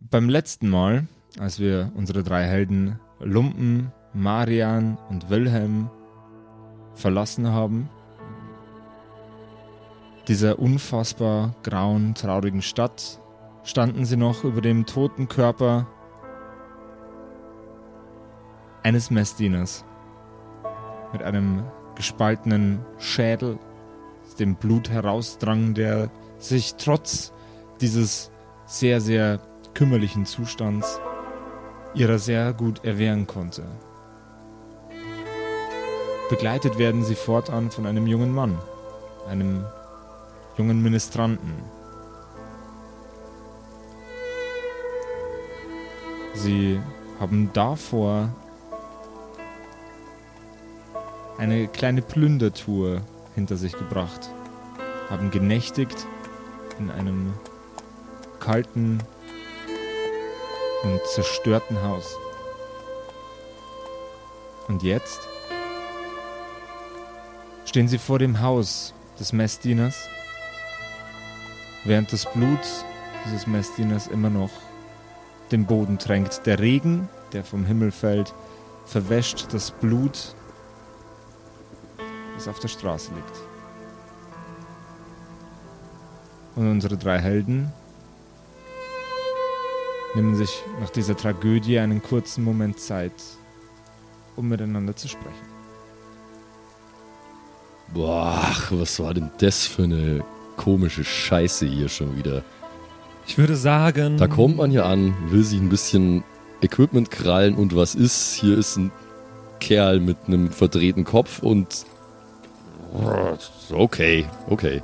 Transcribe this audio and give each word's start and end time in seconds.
beim 0.00 0.28
letzten 0.28 0.68
Mal, 0.68 1.06
als 1.38 1.60
wir 1.60 1.92
unsere 1.94 2.22
drei 2.22 2.44
Helden 2.44 2.98
Lumpen, 3.18 3.92
Marian 4.14 4.96
und 5.08 5.30
Wilhelm 5.30 5.90
verlassen 6.94 7.48
haben, 7.48 7.90
dieser 10.26 10.58
unfassbar 10.58 11.54
grauen, 11.62 12.14
traurigen 12.14 12.62
Stadt, 12.62 13.20
standen 13.62 14.04
sie 14.04 14.16
noch 14.16 14.44
über 14.44 14.60
dem 14.60 14.86
toten 14.86 15.28
Körper 15.28 15.86
eines 18.82 19.10
Messdieners 19.10 19.84
mit 21.12 21.22
einem 21.22 21.64
gespaltenen 21.94 22.80
Schädel, 22.98 23.58
aus 24.24 24.36
dem 24.36 24.54
Blut 24.54 24.88
herausdrang, 24.88 25.74
der 25.74 26.10
sich 26.38 26.76
trotz 26.76 27.32
dieses 27.80 28.30
sehr, 28.64 29.00
sehr 29.00 29.40
kümmerlichen 29.74 30.26
Zustands 30.26 31.00
ihrer 31.94 32.18
sehr 32.18 32.52
gut 32.52 32.84
erwehren 32.84 33.26
konnte. 33.26 33.64
Begleitet 36.28 36.78
werden 36.78 37.02
sie 37.02 37.16
fortan 37.16 37.70
von 37.70 37.86
einem 37.86 38.06
jungen 38.06 38.32
Mann, 38.32 38.58
einem 39.28 39.64
jungen 40.56 40.82
Ministranten. 40.82 41.54
Sie 46.34 46.80
haben 47.18 47.50
davor 47.52 48.28
eine 51.36 51.66
kleine 51.68 52.02
Plündertour 52.02 53.00
hinter 53.34 53.56
sich 53.56 53.72
gebracht, 53.72 54.30
haben 55.08 55.30
genächtigt 55.30 56.06
in 56.78 56.90
einem 56.90 57.32
kalten 58.38 58.98
und 60.82 61.00
zerstörten 61.06 61.82
Haus. 61.82 62.16
Und 64.68 64.82
jetzt 64.82 65.20
stehen 67.64 67.88
sie 67.88 67.98
vor 67.98 68.18
dem 68.18 68.40
Haus 68.40 68.94
des 69.18 69.32
Messdieners, 69.32 70.08
während 71.84 72.12
das 72.12 72.30
Blut 72.32 72.60
dieses 73.26 73.46
Messdieners 73.46 74.06
immer 74.06 74.30
noch 74.30 74.50
den 75.50 75.66
Boden 75.66 75.98
tränkt. 75.98 76.46
Der 76.46 76.58
Regen, 76.58 77.08
der 77.32 77.44
vom 77.44 77.64
Himmel 77.64 77.90
fällt, 77.90 78.34
verwäscht 78.86 79.52
das 79.52 79.70
Blut, 79.70 80.34
das 82.34 82.48
auf 82.48 82.58
der 82.60 82.68
Straße 82.68 83.12
liegt. 83.14 83.36
Und 86.56 86.70
unsere 86.70 86.96
drei 86.96 87.18
Helden 87.18 87.72
nehmen 90.14 90.34
sich 90.34 90.62
nach 90.80 90.90
dieser 90.90 91.16
Tragödie 91.16 91.78
einen 91.78 92.02
kurzen 92.02 92.44
Moment 92.44 92.80
Zeit, 92.80 93.12
um 94.36 94.48
miteinander 94.48 94.96
zu 94.96 95.08
sprechen. 95.08 95.50
Boah, 97.92 98.46
was 98.70 99.00
war 99.00 99.14
denn 99.14 99.30
das 99.38 99.66
für 99.66 99.84
eine 99.84 100.24
komische 100.56 101.04
Scheiße 101.04 101.66
hier 101.66 101.88
schon 101.88 102.16
wieder? 102.16 102.42
Ich 103.26 103.38
würde 103.38 103.56
sagen. 103.56 104.16
Da 104.16 104.28
kommt 104.28 104.56
man 104.56 104.70
hier 104.70 104.86
an, 104.86 105.14
will 105.30 105.42
sich 105.42 105.60
ein 105.60 105.68
bisschen 105.68 106.22
Equipment 106.62 107.10
krallen 107.10 107.54
und 107.54 107.74
was 107.74 107.94
ist? 107.94 108.34
Hier 108.34 108.58
ist 108.58 108.76
ein 108.76 108.92
Kerl 109.60 110.00
mit 110.00 110.16
einem 110.26 110.50
verdrehten 110.50 111.04
Kopf 111.04 111.42
und. 111.42 111.84
Okay, 113.70 114.26
okay. 114.48 114.82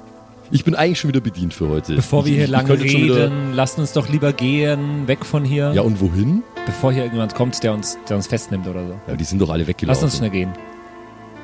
Ich 0.50 0.64
bin 0.64 0.74
eigentlich 0.74 1.00
schon 1.00 1.08
wieder 1.08 1.20
bedient 1.20 1.52
für 1.54 1.68
heute. 1.68 1.94
Bevor 1.96 2.24
wir 2.24 2.30
Ich- 2.30 2.36
hier 2.36 2.44
ich 2.44 2.50
lange 2.50 2.80
wieder- 2.80 3.16
reden, 3.24 3.52
lasst 3.54 3.78
uns 3.78 3.92
doch 3.92 4.08
lieber 4.08 4.32
gehen, 4.32 5.06
weg 5.08 5.24
von 5.24 5.44
hier. 5.44 5.72
Ja, 5.74 5.82
und 5.82 6.00
wohin? 6.00 6.42
Bevor 6.66 6.92
hier 6.92 7.02
irgendjemand 7.02 7.34
kommt, 7.34 7.62
der 7.62 7.72
uns, 7.72 7.98
der 8.08 8.16
uns 8.16 8.26
festnimmt 8.26 8.66
oder 8.66 8.86
so. 8.86 8.94
Ja, 9.08 9.16
die 9.16 9.24
sind 9.24 9.40
doch 9.40 9.50
alle 9.50 9.60
Lass 9.62 9.68
weggelaufen. 9.68 10.04
uns 10.04 10.16
schnell 10.18 10.30
gehen. 10.30 10.50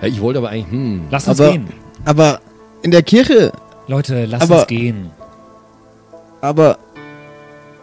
Ja, 0.01 0.09
ich 0.09 0.21
wollte 0.21 0.39
aber 0.39 0.51
eigentlich, 0.51 0.71
hm. 0.71 1.03
Lass 1.11 1.27
uns 1.29 1.41
Aber- 1.41 1.53
gehen. 1.53 1.67
Aber 2.05 2.41
in 2.83 2.91
der 2.91 3.03
Kirche, 3.03 3.53
Leute, 3.89 4.25
lass 4.27 4.43
Aber- 4.43 4.59
uns 4.61 4.67
gehen. 4.69 5.11
aber 6.41 6.79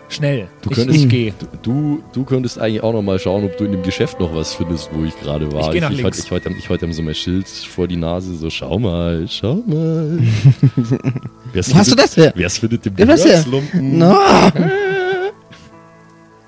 Schnell. 0.09 0.47
Du 0.63 0.71
ich 0.71 0.75
könntest, 0.75 0.99
ich 0.99 1.07
gehe. 1.07 1.33
Du, 1.61 2.01
du 2.13 2.23
könntest 2.23 2.59
eigentlich 2.59 2.81
auch 2.81 2.93
noch 2.93 3.03
mal 3.03 3.19
schauen, 3.19 3.45
ob 3.45 3.55
du 3.57 3.65
in 3.65 3.71
dem 3.71 3.83
Geschäft 3.83 4.19
noch 4.19 4.33
was 4.33 4.55
findest, 4.55 4.89
wo 4.91 5.05
ich 5.05 5.17
gerade 5.19 5.51
war. 5.53 5.67
Ich 5.67 5.71
geh 5.73 5.79
nach 5.79 5.91
ich. 5.91 5.99
Ich, 5.99 6.31
heute, 6.31 6.49
ich 6.57 6.67
heute 6.67 6.91
so 6.91 7.03
mein 7.03 7.13
Schild 7.13 7.47
vor 7.47 7.87
die 7.87 7.95
Nase, 7.95 8.35
so 8.35 8.49
schau 8.49 8.79
mal, 8.79 9.27
schau 9.29 9.61
mal. 9.67 10.19
Wer's 11.53 11.71
wo 11.71 11.77
hast 11.77 11.91
du 11.91 11.95
das 11.95 12.17
her? 12.17 12.33
Wer's 12.35 12.57
findet 12.57 12.85
her? 12.85 12.91
Gewürzlumpen? 12.91 13.99
No. 13.99 14.17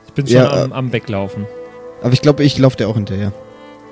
Ich 0.07 0.13
bin 0.13 0.27
schon 0.27 0.35
Ja, 0.35 0.63
am, 0.63 0.73
am 0.73 0.91
Weglaufen. 0.91 1.45
Aber 2.01 2.13
ich 2.13 2.21
glaube, 2.21 2.43
ich 2.43 2.57
laufe 2.57 2.77
dir 2.77 2.87
auch 2.87 2.95
hinterher. 2.95 3.31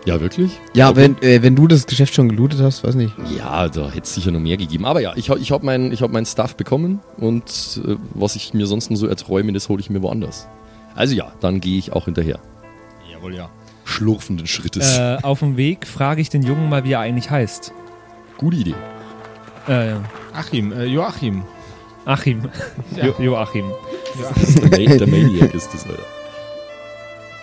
Ja, 0.06 0.22
wirklich? 0.22 0.52
Ja, 0.74 0.90
Okay. 0.90 1.14
wenn, 1.22 1.22
äh, 1.30 1.44
wenn 1.44 1.56
du 1.56 1.68
das 1.68 1.86
Geschäft 1.86 2.14
schon 2.16 2.30
gelootet 2.30 2.62
hast, 2.62 2.84
weiß 2.84 2.96
nicht. 2.96 3.14
Ja, 3.38 3.68
da 3.68 3.88
hätte 3.90 4.04
es 4.04 4.16
sicher 4.16 4.32
noch 4.32 4.40
mehr 4.40 4.58
gegeben. 4.58 4.86
Aber 4.86 5.02
ja, 5.02 5.14
ich, 5.16 5.30
ich 5.30 5.52
habe 5.52 5.66
mein, 5.66 5.92
ich 5.92 6.02
hab 6.02 6.12
mein 6.12 6.26
Stuff 6.26 6.56
bekommen 6.56 7.00
und 7.18 7.82
äh, 7.86 7.96
was 8.14 8.36
ich 8.36 8.54
mir 8.54 8.66
sonst 8.66 8.90
nur 8.90 8.98
so 8.98 9.08
erträume, 9.08 9.52
das 9.54 9.68
hole 9.70 9.82
ich 9.82 9.90
mir 9.90 10.02
woanders. 10.02 10.48
Also 10.96 11.16
ja, 11.16 11.32
dann 11.42 11.60
gehe 11.62 11.78
ich 11.78 11.92
auch 11.94 12.06
hinterher. 12.06 12.40
Jawohl, 13.12 13.36
ja. 13.36 13.50
Schlurfenden 13.84 14.48
Schrittes. 14.48 14.98
Äh, 14.98 15.18
auf 15.22 15.40
dem 15.40 15.58
Weg 15.58 15.86
frage 15.86 16.22
ich 16.22 16.30
den 16.30 16.44
Jungen 16.44 16.70
mal, 16.70 16.84
wie 16.86 16.94
er 16.94 17.00
eigentlich 17.02 17.30
heißt. 17.30 17.74
Gute 18.38 18.58
Idee. 18.58 18.76
Äh, 19.68 19.96
Achim, 20.34 20.72
äh, 20.72 20.86
Joachim. 20.86 21.44
Achim. 22.06 22.42
Ja. 22.96 23.06
Jo 23.08 23.14
Joachim. 23.20 23.66
Der, 24.62 24.88
Ma 24.90 24.96
der 24.98 25.08
Maniac 25.08 25.54
ist 25.54 25.74
das, 25.74 25.86
Alter. 25.86 26.02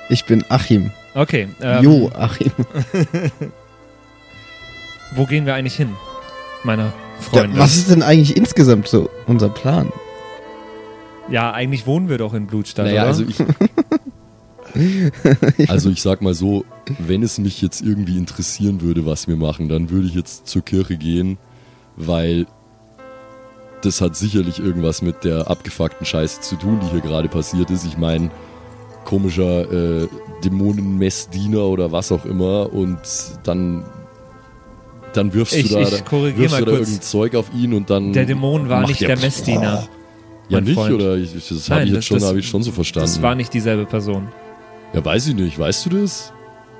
Ich 0.08 0.24
bin 0.24 0.44
Achim. 0.48 0.90
Okay. 1.16 1.48
Ähm, 1.62 1.82
Jo, 1.82 2.10
Achim. 2.14 2.52
Wo 5.14 5.24
gehen 5.24 5.46
wir 5.46 5.54
eigentlich 5.54 5.76
hin, 5.76 5.90
meine 6.62 6.82
Ja, 6.84 6.92
Freunde? 7.20 7.58
was 7.58 7.76
ist 7.76 7.90
denn 7.90 8.02
eigentlich 8.02 8.36
insgesamt 8.36 8.88
so 8.88 9.08
unser 9.26 9.48
Plan? 9.48 9.90
Ja, 11.30 11.52
eigentlich 11.52 11.86
wohnen 11.86 12.08
wir 12.08 12.18
doch 12.18 12.34
in 12.34 12.46
Blutstadt, 12.46 12.86
Naja, 12.86 13.02
oder? 13.02 13.08
also 13.08 13.24
ich. 13.24 13.36
Also 15.68 15.88
ich 15.88 16.02
sag 16.02 16.20
mal 16.20 16.34
so, 16.34 16.66
wenn 16.98 17.22
es 17.22 17.38
mich 17.38 17.62
jetzt 17.62 17.80
irgendwie 17.80 18.18
interessieren 18.18 18.82
würde, 18.82 19.06
was 19.06 19.26
wir 19.26 19.36
machen, 19.36 19.70
dann 19.70 19.88
würde 19.88 20.06
ich 20.06 20.14
jetzt 20.14 20.48
zur 20.48 20.62
Kirche 20.62 20.98
gehen, 20.98 21.38
weil 21.96 22.46
das 23.80 24.02
hat 24.02 24.16
sicherlich 24.16 24.58
irgendwas 24.58 25.00
mit 25.00 25.24
der 25.24 25.48
abgefuckten 25.48 26.04
Scheiße 26.04 26.42
zu 26.42 26.56
tun, 26.56 26.80
die 26.82 26.88
hier 26.90 27.00
gerade 27.00 27.28
passiert 27.28 27.70
ist. 27.70 27.86
Ich 27.86 27.96
meine, 27.96 28.30
komischer 29.06 30.02
äh, 30.02 30.08
Dämonenmessdiener 30.44 31.62
oder 31.64 31.90
was 31.92 32.12
auch 32.12 32.26
immer 32.26 32.70
und 32.72 32.98
dann 33.44 33.84
dann 35.14 35.32
wirfst 35.32 35.54
Ich- 35.56 35.68
du 35.68 35.74
da, 35.76 35.80
ich 35.80 35.92
wirfst 36.36 36.60
du 36.60 36.64
da 36.66 36.72
irgendein 36.72 37.00
Zeug 37.00 37.34
auf 37.36 37.46
ihn 37.54 37.72
und 37.72 37.88
dann 37.88 38.12
der 38.12 38.26
Dämon 38.26 38.68
war 38.68 38.86
nicht 38.86 39.00
der- 39.00 39.08
der 39.08 39.18
Messdiener. 39.18 39.88
ja 40.50 40.60
nicht 40.60 40.74
Freund. 40.74 40.94
oder 40.94 41.16
ich, 41.16 41.32
das 41.32 41.70
habe 41.70 41.84
ich 41.84 41.88
das- 41.88 41.94
jetzt 41.96 42.04
schon 42.06 42.18
das- 42.18 42.28
habe 42.28 42.38
ich 42.38 42.46
schon 42.48 42.62
so 42.62 42.70
verstanden. 42.72 43.06
Das 43.08 43.22
war 43.22 43.34
nicht 43.34 43.54
dieselbe 43.54 43.86
Person. 43.86 44.28
ja, 44.92 45.02
weiß 45.02 45.28
ich 45.28 45.34
nicht. 45.34 45.58
Weißt 45.58 45.86
du 45.86 45.90
das? 45.90 46.32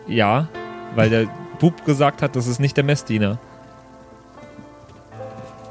Ja, 0.07 0.49
weil 0.95 1.09
der 1.09 1.27
Bub 1.59 1.85
gesagt 1.87 2.21
hat, 2.21 2.37
das 2.37 2.47
ist 2.47 2.61
nicht 2.61 2.77
der 2.77 2.85
Messdiener. 2.85 3.39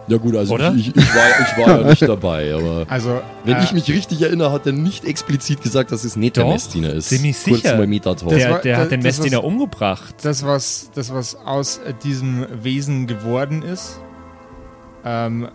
Ja 0.07 0.17
gut, 0.17 0.35
also? 0.35 0.57
Ich, 0.59 0.89
ich, 0.89 0.95
ich, 0.95 1.16
war, 1.16 1.23
ich 1.41 1.57
war 1.67 1.81
ja 1.81 1.89
nicht 1.89 2.01
dabei, 2.07 2.53
aber 2.53 2.85
Also, 2.89 3.21
wenn 3.43 3.55
äh, 3.57 3.63
ich 3.63 3.73
mich 3.73 3.89
richtig 3.89 4.21
erinnere, 4.21 4.51
hat 4.51 4.66
er 4.67 4.71
nicht 4.73 5.03
explizit 5.03 5.63
gesagt, 5.63 5.91
dass 5.91 6.03
es 6.03 6.16
nicht 6.16 6.35
der 6.38 6.43
Doch, 6.43 6.51
Messdiener 6.51 6.93
ist. 6.93 7.09
ziemlich 7.09 7.35
Kurz 7.43 7.61
sicher. 7.63 7.75
mal 7.77 7.88
Metatalk. 7.88 8.29
Das 8.29 8.38
Der, 8.39 8.57
der 8.59 8.75
das- 8.75 8.83
hat 8.83 8.91
den 8.91 9.01
Messdiener 9.01 9.38
was- 9.39 9.45
umgebracht. 9.45 10.16
das, 10.21 10.45
was, 10.45 10.91
das, 10.93 11.11
was 11.13 11.35
aus 11.35 11.81
diesem 12.03 12.45
Wesen 12.63 13.07
geworden 13.07 13.63
ist, 13.63 13.99
ähm, 15.03 15.47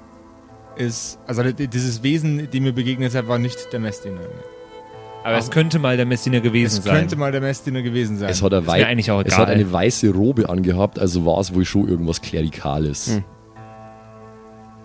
ist, 0.77 1.19
also 1.27 1.43
dieses 1.53 2.03
Wesen, 2.03 2.51
dem 2.51 2.63
mir 2.65 2.73
begegnet 2.73 3.15
hat, 3.15 3.29
war 3.29 3.39
nicht 3.39 3.73
der 3.73 3.81
Messdiener. 3.81 4.21
Aber 5.23 5.37
es 5.37 5.51
könnte 5.51 5.79
mal 5.79 5.97
der 5.99 6.07
Messdiener 6.07 6.41
gewesen 6.41 6.79
Es 6.79 6.85
sein. 6.85 6.97
könnte 6.97 7.17
mal 7.17 7.31
der 7.31 7.43
Messdiener 7.43 7.83
gewesen 7.83 8.17
sein. 8.19 8.31
es 8.31 8.43
hat, 8.43 8.53
ist 8.53 8.61
mir 8.63 8.67
wei 8.67 8.87
eigentlich 8.87 9.11
auch 9.11 9.23
es 9.25 9.37
hat 9.37 9.49
eine 9.49 9.71
weiße 9.71 10.09
Robe 10.11 10.49
angehabt, 10.49 10.99
also 10.99 11.27
war 11.27 11.39
es 11.41 11.55
wohl 11.55 11.65
schon 11.67 11.87
irgendwas 11.89 12.23
Klerikales. 12.23 13.09
Hm. 13.17 13.25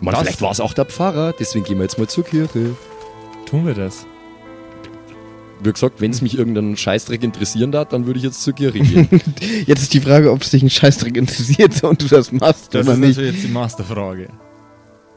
Man, 0.01 0.11
Das- 0.13 0.23
vielleicht 0.23 0.41
war 0.41 0.51
es 0.51 0.59
auch 0.59 0.73
der 0.73 0.85
Pfarrer, 0.85 1.33
deswegen 1.39 1.65
gehen 1.65 1.77
wir 1.77 1.83
jetzt 1.83 1.97
mal 1.97 2.07
zur 2.07 2.23
Kirche. 2.23 2.75
Tun 3.45 3.65
wir 3.65 3.73
das? 3.73 4.05
Wie 5.63 5.71
gesagt, 5.71 6.01
wenn 6.01 6.11
es 6.11 6.21
mich 6.21 6.37
irgendeinen 6.37 6.75
Scheißdreck 6.75 7.23
interessieren 7.23 7.71
darf, 7.71 7.87
dann 7.87 8.05
würde 8.05 8.17
ich 8.19 8.25
jetzt 8.25 8.43
zur 8.43 8.53
Kirche 8.53 8.79
gehen. 8.79 9.07
Jetzt 9.65 9.83
ist 9.83 9.93
die 9.93 10.01
Frage, 10.01 10.31
ob 10.31 10.41
es 10.41 10.51
dich 10.51 10.61
ein 10.61 10.69
Scheißdreck 10.69 11.15
interessiert 11.15 11.81
und 11.83 12.01
du 12.03 12.07
das 12.07 12.31
machst 12.31 12.73
das 12.75 12.85
oder 12.85 12.93
ist 12.93 12.99
nicht. 12.99 13.09
natürlich 13.15 13.35
jetzt 13.35 13.43
die 13.47 13.51
Masterfrage. 13.53 14.27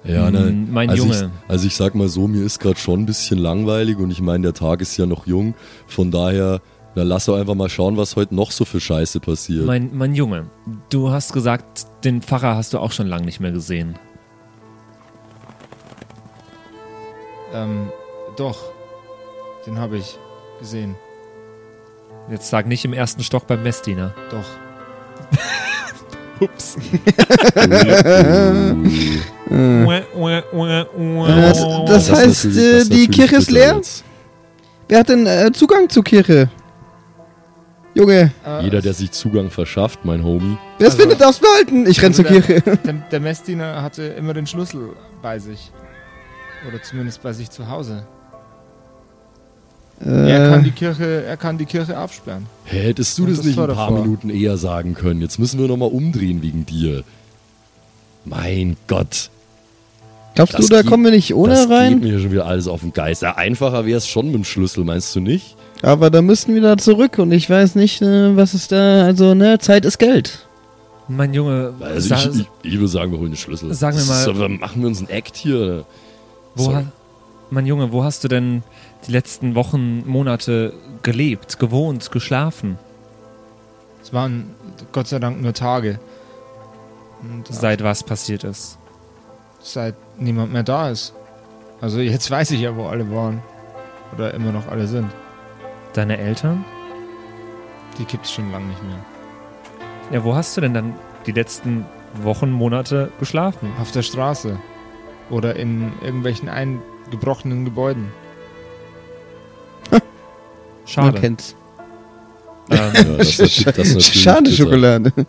ja, 0.05 0.31
ne, 0.31 0.53
Mm, 0.53 0.73
mein 0.73 0.91
also 0.91 1.03
Junge. 1.03 1.33
Ich, 1.45 1.51
also 1.51 1.67
ich 1.67 1.75
sag 1.75 1.95
mal 1.97 2.09
so, 2.09 2.29
mir 2.29 2.45
ist 2.45 2.61
gerade 2.61 2.79
schon 2.79 3.01
ein 3.01 3.07
bisschen 3.07 3.39
langweilig 3.39 3.99
und 3.99 4.11
ich 4.13 4.21
meine, 4.23 4.45
der 4.45 4.55
Tag 4.55 4.81
ist 4.81 4.97
ja 4.97 5.07
noch 5.07 5.27
jung. 5.27 5.55
Von 5.89 6.11
daher, 6.13 6.61
na 6.95 7.03
lass 7.03 7.25
doch 7.27 7.37
einfach 7.37 7.57
mal 7.57 7.69
schauen, 7.69 7.97
was 7.97 8.15
heute 8.15 8.35
noch 8.35 8.53
so 8.53 8.65
für 8.65 8.81
Scheiße 8.81 9.19
passiert. 9.21 9.67
Mein, 9.67 9.91
mein 9.93 10.15
Junge, 10.15 10.47
du 10.89 11.11
hast 11.11 11.33
gesagt, 11.33 11.85
den 12.05 12.23
Pfarrer 12.23 12.55
hast 12.57 12.73
du 12.75 12.79
auch 12.79 12.93
schon 12.93 13.09
lange 13.09 13.27
nicht 13.27 13.41
mehr 13.41 13.53
gesehen. 13.53 13.97
Ähm, 17.55 17.91
doch. 18.37 18.59
Den 19.67 19.79
habe 19.79 19.97
ich 19.99 20.19
gesehen. 20.61 20.95
Jetzt 22.31 22.49
sag 22.51 22.67
nicht 22.67 22.85
im 22.85 22.93
ersten 22.93 23.23
Stock 23.23 23.47
beim 23.47 23.63
Messdiener. 23.63 24.15
Doch. 24.31 24.45
Ups. 26.41 26.77
Das, 31.87 32.07
das 32.09 32.13
heißt, 32.13 32.45
äh, 32.47 32.79
das 32.79 32.89
die 32.89 33.09
Kirche 33.09 33.37
ist 33.37 33.51
leer? 33.51 33.75
jetzt. 33.77 34.05
Wer 34.89 35.01
hat 35.01 35.09
denn 35.09 35.27
äh, 35.27 35.51
Zugang 35.53 35.89
zur 35.89 36.05
Kirche? 36.05 36.49
Junge, 37.95 38.31
Äh, 38.47 38.63
Jeder, 38.65 38.81
der 38.81 38.93
sich 38.93 39.11
Zugang 39.11 39.51
verschafft, 39.51 40.05
mein 40.05 40.23
Homie. 40.23 40.57
wer 40.79 40.87
es 40.87 40.95
Also- 40.95 41.03
findet, 41.03 41.21
darf's 41.21 41.41
behalten. 41.41 41.87
Ich 41.87 42.01
renn 42.01 42.13
Also 42.13 42.23
zur 42.23 42.31
Kirche. 42.31 42.61
der, 42.63 42.93
der 43.11 43.21
Messdiener 43.21 43.83
hatte 43.83 44.03
immer 44.05 44.35
den 44.35 44.47
Schlüssel 44.47 44.91
bei 45.21 45.39
sich. 45.39 45.73
Oder 46.67 46.83
zumindest 46.83 47.23
bei 47.23 47.33
sich 47.33 47.51
zu 47.51 47.69
Hause. 47.69 48.05
Er 50.01 50.51
kann 50.51 50.61
Äh, 50.61 50.65
die 50.65 50.71
Kirche, 50.71 51.25
er 51.25 51.37
kann 51.37 51.59
die 51.59 51.65
Kirche 51.65 51.99
aufsperren. 51.99 52.47
Hä, 52.65 52.81
hättest 52.89 53.19
du 53.19 53.27
das 53.27 53.39
das 53.39 53.47
nicht 53.47 53.55
ein 53.59 53.67
paar 53.67 53.75
davor. 53.89 54.01
Minuten 54.03 54.31
eher 54.31 54.57
sagen 54.57 54.95
können? 54.95 55.21
Jetzt 55.21 55.39
müssen 55.39 55.59
wir 55.59 55.67
nochmal 55.67 55.91
umdrehen 55.91 56.41
wegen 56.43 56.65
dir. 56.67 57.03
Mein 58.25 58.77
Gott. 58.87 59.31
glaubst 60.35 60.55
das 60.55 60.67
du, 60.67 60.69
da 60.75 60.83
geht- 60.83 60.91
kommen 60.91 61.05
wir 61.05 61.11
nicht 61.11 61.35
ohne 61.35 61.55
das 61.55 61.63
geht 61.69 61.71
rein? 61.77 62.01
mir 62.01 62.21
schon 62.21 62.31
wieder 62.31 62.47
alles 62.47 62.69
auf 62.69 62.81
den 62.83 62.93
Geist. 62.93 63.23
Ja, 63.23 63.37
einfacher 63.37 63.87
wäre 63.87 63.99
es 63.99 64.07
schon 64.07 64.27
mit 64.27 64.35
dem 64.37 64.45
Schlüssel, 64.45 64.85
meinst 64.85 65.15
du 65.17 65.21
nicht? 65.21 65.57
Aber 65.83 66.11
da 66.11 66.23
müssten 66.23 66.55
wir 66.55 66.63
da 66.63 66.77
zurück 66.77 67.19
und 67.19 67.33
ich 67.33 67.49
weiß 67.51 67.75
nicht, 67.75 68.01
äh, 68.03 68.37
was 68.37 68.55
ist 68.55 68.71
da. 68.73 69.03
Also, 69.05 69.35
ne, 69.35 69.59
Zeit 69.59 69.85
ist 69.85 69.99
Geld. 69.99 70.47
Mein 71.09 71.33
Junge, 71.35 71.73
Also 71.81 72.15
ich, 72.15 72.27
ich, 72.41 72.47
ich 72.63 72.75
würde 72.75 72.89
sagen, 72.89 73.11
wir 73.13 73.19
holen 73.19 73.31
den 73.33 73.37
Schlüssel. 73.37 73.73
Sag 73.75 73.95
mir 73.95 74.01
Das 74.01 74.09
mal- 74.09 74.29
aber 74.29 74.49
machen 74.49 74.83
wir 74.83 74.89
uns 74.89 74.99
einen 74.99 75.09
Act 75.09 75.37
hier? 75.37 75.85
Wo, 76.55 76.75
ha- 76.75 76.85
mein 77.51 77.67
Junge, 77.67 77.93
wo 77.93 78.05
hast 78.05 78.25
du 78.25 78.29
denn 78.29 78.63
die 79.07 79.13
letzten 79.13 79.55
Wochen, 79.55 80.07
Monate 80.09 80.73
gelebt, 81.03 81.59
gewohnt, 81.59 82.11
geschlafen? 82.11 82.79
Es 84.03 84.13
waren 84.13 84.55
Gott 84.93 85.09
sei 85.09 85.19
Dank 85.19 85.41
nur 85.43 85.53
Tage. 85.55 85.99
Und, 87.23 87.47
Seit 87.49 87.83
was 87.83 88.03
passiert 88.05 88.45
ist? 88.45 88.79
seit 89.61 89.97
niemand 90.19 90.53
mehr 90.53 90.63
da 90.63 90.89
ist. 90.91 91.13
Also 91.81 91.99
jetzt 92.01 92.31
weiß 92.31 92.53
ich 92.53 92.61
ja, 92.61 92.77
wo 92.77 92.87
alle 92.87 93.11
waren. 93.15 93.43
Oder 94.15 94.33
immer 94.35 94.53
noch 94.53 94.69
alle 94.69 94.87
sind. 94.87 95.11
Deine 95.95 96.17
Eltern? 96.17 96.65
Die 97.99 98.05
gibt's 98.05 98.33
schon 98.33 98.51
lange 98.53 98.67
nicht 98.67 98.83
mehr. 98.85 98.99
Ja, 100.13 100.25
wo 100.25 100.35
hast 100.35 100.57
du 100.57 100.61
denn 100.61 100.73
dann 100.75 100.95
die 101.27 101.33
letzten 101.33 101.85
Wochen, 102.23 102.51
Monate 102.51 103.11
geschlafen? 103.19 103.71
Auf 103.81 103.91
der 103.91 104.03
Straße. 104.03 104.59
Oder 105.31 105.57
in 105.57 105.93
irgendwelchen 106.03 106.49
eingebrochenen 106.49 107.65
Gebäuden. 107.65 108.09
Man 109.91 110.01
Schade. 110.87 111.21
kennt's. 111.21 111.55
Ähm, 112.71 112.79
Ja, 112.95 113.17
das 113.19 113.39
ist 113.41 113.67
das 113.67 113.79
ist 113.89 114.15
Schade. 114.15 114.51
Schokolade. 114.51 115.13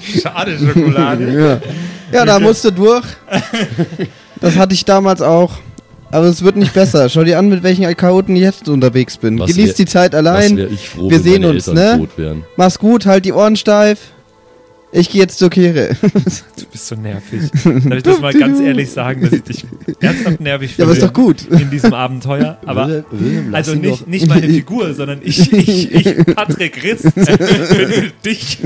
Schade 0.00 0.58
Schokolade. 0.58 1.60
ja. 2.12 2.18
ja, 2.18 2.24
da 2.24 2.38
musst 2.40 2.64
du 2.64 2.70
durch. 2.72 3.04
Das 4.40 4.56
hatte 4.56 4.74
ich 4.74 4.84
damals 4.84 5.22
auch. 5.22 5.52
Aber 6.10 6.26
es 6.26 6.42
wird 6.44 6.56
nicht 6.56 6.74
besser. 6.74 7.08
Schau 7.08 7.24
dir 7.24 7.38
an, 7.38 7.48
mit 7.48 7.62
welchen 7.62 7.84
Chaoten 7.96 8.36
ich 8.36 8.42
jetzt 8.42 8.68
unterwegs 8.68 9.16
bin. 9.16 9.38
Was 9.38 9.50
Genieß 9.50 9.68
wär- 9.68 9.74
die 9.74 9.84
Zeit 9.86 10.12
Was 10.12 10.18
allein. 10.18 10.56
wäre 10.56 10.68
ich 10.68 10.88
froh, 10.88 11.10
Wir 11.10 11.16
wenn 11.18 11.22
sehen 11.24 11.42
meine 11.42 11.54
uns, 11.54 11.68
Eltern 11.68 11.84
ne? 11.98 11.98
tot 12.06 12.18
wären. 12.18 12.44
Mach's 12.56 12.78
gut, 12.78 13.06
halt 13.06 13.24
die 13.24 13.32
Ohren 13.32 13.56
steif. 13.56 13.98
Ich 14.96 15.10
gehe 15.10 15.22
jetzt 15.22 15.38
zur 15.40 15.50
Kirche. 15.50 15.96
du 16.02 16.64
bist 16.70 16.86
so 16.86 16.94
nervig. 16.94 17.50
Darf 17.64 17.96
ich 17.96 18.02
das 18.04 18.20
mal 18.20 18.32
ganz 18.32 18.60
ehrlich 18.60 18.90
sagen, 18.92 19.22
dass 19.22 19.32
ich 19.32 19.42
dich 19.42 19.66
ernsthaft 19.98 20.40
nervig 20.40 20.70
Ja, 20.70 20.76
finde 20.76 20.82
aber 20.84 20.92
ist 20.92 21.02
doch 21.02 21.12
gut. 21.12 21.46
in 21.50 21.68
diesem 21.68 21.92
Abenteuer? 21.92 22.58
Aber 22.64 23.04
Also 23.50 23.74
nicht, 23.74 24.06
nicht 24.06 24.28
meine 24.28 24.48
Figur, 24.48 24.94
sondern 24.94 25.18
ich, 25.24 25.52
ich, 25.52 25.92
ich 25.92 26.26
Patrick 26.36 26.80
Ritz, 26.84 27.02
dich. 28.24 28.58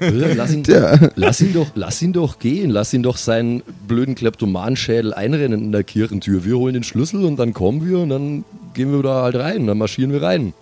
Wilhelm, 0.00 0.36
lass, 0.36 0.52
ihn, 0.52 0.64
lass, 1.14 1.40
ihn 1.40 1.52
doch, 1.52 1.70
lass 1.76 2.02
ihn 2.02 2.12
doch 2.12 2.40
gehen. 2.40 2.70
Lass 2.70 2.92
ihn 2.92 3.04
doch 3.04 3.16
seinen 3.16 3.62
blöden 3.86 4.16
Kleptomanschädel 4.16 5.14
einrennen 5.14 5.62
in 5.62 5.70
der 5.72 5.84
Kirchentür. 5.84 6.44
Wir 6.44 6.56
holen 6.58 6.74
den 6.74 6.82
Schlüssel 6.82 7.24
und 7.24 7.36
dann 7.38 7.52
kommen 7.54 7.88
wir 7.88 8.00
und 8.00 8.08
dann 8.08 8.44
gehen 8.74 8.90
wir 8.92 9.00
da 9.04 9.22
halt 9.22 9.36
rein. 9.36 9.68
Dann 9.68 9.78
marschieren 9.78 10.12
wir 10.12 10.20
rein. 10.22 10.52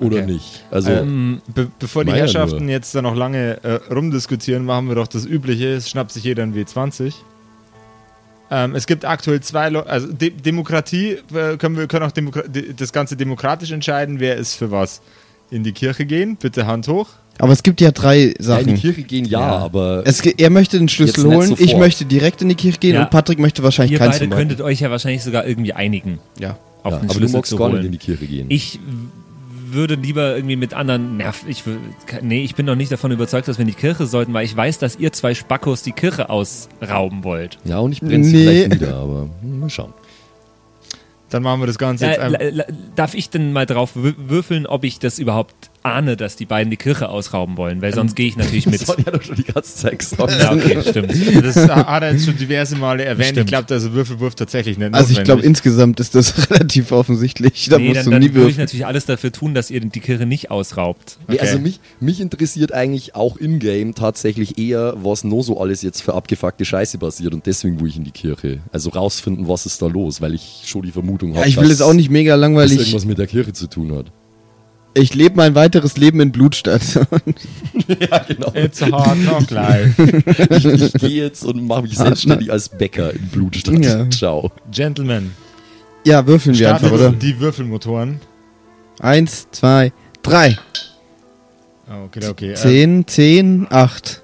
Oder 0.00 0.16
Okay. 0.18 0.26
nicht? 0.32 0.64
Also, 0.70 0.90
Ähm, 0.90 1.40
Be 1.54 1.68
bevor 1.78 2.04
die 2.04 2.12
Herrschaften 2.12 2.64
nur. 2.64 2.70
jetzt 2.70 2.94
da 2.94 3.02
noch 3.02 3.14
lange 3.14 3.62
äh, 3.62 3.92
rumdiskutieren, 3.92 4.64
machen 4.64 4.88
wir 4.88 4.96
doch 4.96 5.06
das 5.06 5.24
Übliche. 5.24 5.68
Es 5.74 5.88
schnappt 5.88 6.10
sich 6.12 6.24
jeder 6.24 6.42
ein 6.42 6.54
W20. 6.54 7.14
Ähm, 8.50 8.74
es 8.74 8.86
gibt 8.86 9.04
aktuell 9.04 9.40
zwei 9.40 9.70
Leute, 9.70 9.88
also 9.88 10.12
De 10.12 10.30
Demokratie, 10.30 11.18
äh, 11.34 11.56
können 11.56 11.76
wir 11.78 11.86
können 11.86 12.04
auch 12.04 12.12
Demokra 12.12 12.42
de 12.42 12.72
das 12.76 12.92
Ganze 12.92 13.16
demokratisch 13.16 13.70
entscheiden, 13.70 14.20
wer 14.20 14.36
ist 14.36 14.54
für 14.54 14.70
was. 14.70 15.00
In 15.50 15.62
die 15.62 15.72
Kirche 15.72 16.04
gehen, 16.06 16.36
bitte 16.36 16.66
Hand 16.66 16.88
hoch. 16.88 17.08
Aber 17.38 17.52
es 17.52 17.62
gibt 17.62 17.80
ja 17.80 17.90
drei 17.90 18.16
ja, 18.18 18.24
in 18.26 18.34
die 18.38 18.42
Sachen. 18.42 18.74
Kirche 18.74 19.02
gehen 19.02 19.24
ja, 19.24 19.40
Ja. 19.40 19.56
aber 19.58 20.02
Es, 20.04 20.20
er 20.20 20.50
möchte 20.50 20.78
den 20.78 20.88
Schlüssel 20.88 21.24
holen, 21.24 21.54
ich 21.58 21.76
möchte 21.76 22.04
direkt 22.04 22.42
in 22.42 22.48
die 22.48 22.54
Kirche 22.54 22.78
gehen 22.78 22.94
Ja. 22.94 23.02
und 23.04 23.10
Patrick 23.10 23.38
möchte 23.38 23.62
wahrscheinlich 23.62 23.92
ihr 23.92 23.98
keins 23.98 24.18
beide 24.18 24.30
könntet 24.30 24.60
euch 24.60 24.80
ja 24.80 24.90
wahrscheinlich 24.90 25.22
sogar 25.22 25.46
irgendwie 25.46 25.72
einigen, 25.72 26.18
Ja. 26.38 26.56
auf 26.82 26.92
ja, 26.92 26.98
den 26.98 27.04
aber 27.04 27.06
du 27.08 27.14
Schlüssel 27.14 27.36
magst 27.36 27.50
zu 27.50 27.56
gar 27.56 27.70
nicht 27.70 27.84
in 27.84 27.92
die 27.92 27.98
Kirche 27.98 28.26
gehen. 28.26 28.46
Ich 28.50 28.78
würde 29.74 29.96
lieber 29.96 30.34
irgendwie 30.34 30.56
mit 30.56 30.72
anderen 30.72 31.16
nerv 31.18 31.44
ich 31.46 31.62
nee, 32.22 32.42
ich 32.42 32.54
bin 32.54 32.64
noch 32.66 32.74
nicht 32.76 32.90
davon 32.90 33.10
überzeugt, 33.12 33.46
dass 33.48 33.58
wir 33.58 33.62
in 33.62 33.68
die 33.68 33.74
Kirche 33.74 34.06
sollten, 34.06 34.32
weil 34.32 34.44
ich 34.46 34.56
weiß, 34.56 34.78
dass 34.78 34.96
ihr 34.96 35.12
zwei 35.12 35.34
Spackos 35.34 35.82
die 35.82 35.92
Kirche 35.92 36.30
ausrauben 36.30 37.22
wollt. 37.24 37.58
ja, 37.64 37.78
und 37.80 37.92
ich 37.92 38.00
brenne 38.00 38.24
sie 38.24 38.36
Nee. 38.36 38.42
vielleicht 38.44 38.80
nieder, 38.80 38.96
aber 38.96 39.28
hm, 39.42 39.60
mal 39.60 39.70
schauen. 39.70 39.92
Dann 41.30 41.42
machen 41.42 41.60
wir 41.60 41.66
das 41.66 41.78
Ganze 41.78 42.06
jetzt 42.06 42.18
Äh, 42.18 42.20
einfach. 42.22 42.40
la- 42.40 42.48
la- 42.50 42.64
darf 42.94 43.14
ich 43.14 43.28
denn 43.30 43.52
mal 43.52 43.66
drauf 43.66 43.96
wü- 43.96 44.14
würfeln, 44.18 44.66
ob 44.66 44.84
ich 44.84 44.98
das 45.00 45.18
überhaupt 45.18 45.70
ahne, 45.84 46.16
dass 46.16 46.36
die 46.36 46.46
beiden 46.46 46.70
die 46.70 46.76
Kirche 46.76 47.08
ausrauben 47.08 47.56
wollen? 47.56 47.80
Weil 47.82 47.94
sonst 47.94 48.16
gehe 48.16 48.26
ich 48.26 48.36
natürlich 48.36 48.66
mit. 48.66 48.80
Das 48.84 48.88
hat 48.88 49.06
ja 49.06 49.12
doch 49.12 49.22
schon 49.22 49.36
die 49.36 49.44
ganze 49.44 49.76
Zeit 49.76 49.98
gesagt. 49.98 50.32
Ja, 50.40 50.52
okay, 50.52 50.78
stimmt. 50.88 51.12
Das 51.44 51.56
hat 51.56 52.02
er 52.02 52.12
jetzt 52.12 52.24
schon 52.24 52.36
diverse 52.36 52.76
Male 52.76 53.04
erwähnt. 53.04 53.28
Stimmt. 53.28 53.40
Ich 53.40 53.46
glaube, 53.46 53.66
da 53.68 53.76
ist 53.76 53.92
Würfelwurf 53.92 54.34
tatsächlich 54.34 54.78
nicht 54.78 54.92
Also 54.94 55.12
ich 55.12 55.22
glaube, 55.24 55.42
insgesamt 55.42 56.00
ist 56.00 56.14
das 56.14 56.50
relativ 56.50 56.90
offensichtlich. 56.92 57.68
Da 57.70 57.78
nee, 57.78 57.88
musst 57.88 57.98
dann, 57.98 58.04
du 58.06 58.10
dann 58.12 58.22
nie 58.22 58.34
würde 58.34 58.50
ich 58.50 58.58
natürlich 58.58 58.86
alles 58.86 59.06
dafür 59.06 59.30
tun, 59.32 59.54
dass 59.54 59.70
ihr 59.70 59.80
die 59.80 60.00
Kirche 60.00 60.26
nicht 60.26 60.50
ausraubt. 60.50 61.18
Nee, 61.28 61.34
Okay. 61.34 61.46
also 61.46 61.58
mich, 61.58 61.80
mich 62.00 62.20
interessiert 62.20 62.72
eigentlich 62.72 63.14
auch 63.14 63.36
in-game 63.36 63.94
tatsächlich 63.94 64.58
eher, 64.58 64.94
was 64.96 65.24
nur 65.24 65.42
so 65.42 65.60
alles 65.60 65.82
jetzt 65.82 66.00
für 66.02 66.14
abgefuckte 66.14 66.64
Scheiße 66.64 66.98
passiert 66.98 67.34
und 67.34 67.46
deswegen 67.46 67.80
will 67.80 67.88
ich 67.88 67.96
in 67.96 68.04
die 68.04 68.10
Kirche. 68.10 68.60
Also 68.72 68.90
rausfinden, 68.90 69.46
was 69.48 69.66
ist 69.66 69.80
da 69.82 69.86
los, 69.86 70.20
weil 70.20 70.34
ich 70.34 70.62
schon 70.66 70.82
die 70.82 70.92
Vermutung 70.92 71.30
habe, 71.32 71.40
Ja, 71.42 71.46
ich 71.46 71.56
will 71.56 71.64
dass 71.64 71.72
es 71.74 71.82
auch 71.82 71.92
nicht 71.92 72.10
mega 72.10 72.34
langweilig. 72.34 72.78
irgendwas 72.78 73.04
mit 73.04 73.18
der 73.18 73.26
Kirche 73.26 73.52
zu 73.52 73.66
tun 73.68 73.94
hat. 73.94 74.06
Ich 74.96 75.12
lebe 75.12 75.36
mein 75.36 75.56
weiteres 75.56 75.96
Leben 75.96 76.20
in 76.20 76.30
Blutstadt. 76.30 76.82
ja, 76.94 78.18
genau. 78.28 78.52
It's 78.54 78.80
a 78.80 78.90
hard 78.92 79.18
knock 79.18 79.50
life. 79.50 80.02
Ich, 80.50 80.64
ich 80.64 80.92
gehe 80.94 81.24
jetzt 81.24 81.44
und 81.44 81.66
mache 81.66 81.82
mich 81.82 81.96
selbstständig 81.96 82.52
als 82.52 82.68
Bäcker 82.68 83.12
in 83.12 83.26
Blutstadt. 83.28 83.84
Ja. 83.84 84.08
Ciao. 84.10 84.52
Gentlemen, 84.70 85.32
ja, 86.04 86.26
würfeln 86.26 86.58
wir 86.58 86.74
einfach, 86.74 86.92
oder? 86.92 87.10
die 87.10 87.40
Würfelmotoren. 87.40 88.20
Eins, 89.00 89.48
zwei, 89.50 89.92
drei. 90.22 90.56
Oh, 91.88 92.04
okay, 92.06 92.28
okay. 92.28 92.50
äh, 92.52 92.54
Zehn, 92.54 93.06
zehn, 93.06 93.66
acht. 93.70 94.22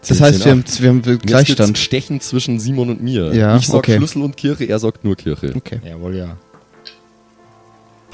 Das 0.00 0.18
10, 0.18 0.20
heißt, 0.20 0.42
10, 0.42 0.44
wir 0.44 0.50
haben, 0.50 0.64
8. 0.66 0.80
wir 0.80 0.88
haben 0.90 1.18
Gleichstand. 1.18 1.78
Stechen 1.78 2.20
zwischen 2.20 2.58
Simon 2.58 2.90
und 2.90 3.02
mir. 3.02 3.34
Ja, 3.34 3.56
ich 3.56 3.66
sag 3.66 3.76
okay. 3.76 3.96
Schlüssel 3.98 4.22
und 4.22 4.36
Kirche, 4.36 4.64
er 4.64 4.78
sagt 4.78 5.04
nur 5.04 5.16
Kirche. 5.16 5.52
Okay. 5.54 5.80
Jawohl, 5.84 6.16
ja. 6.16 6.36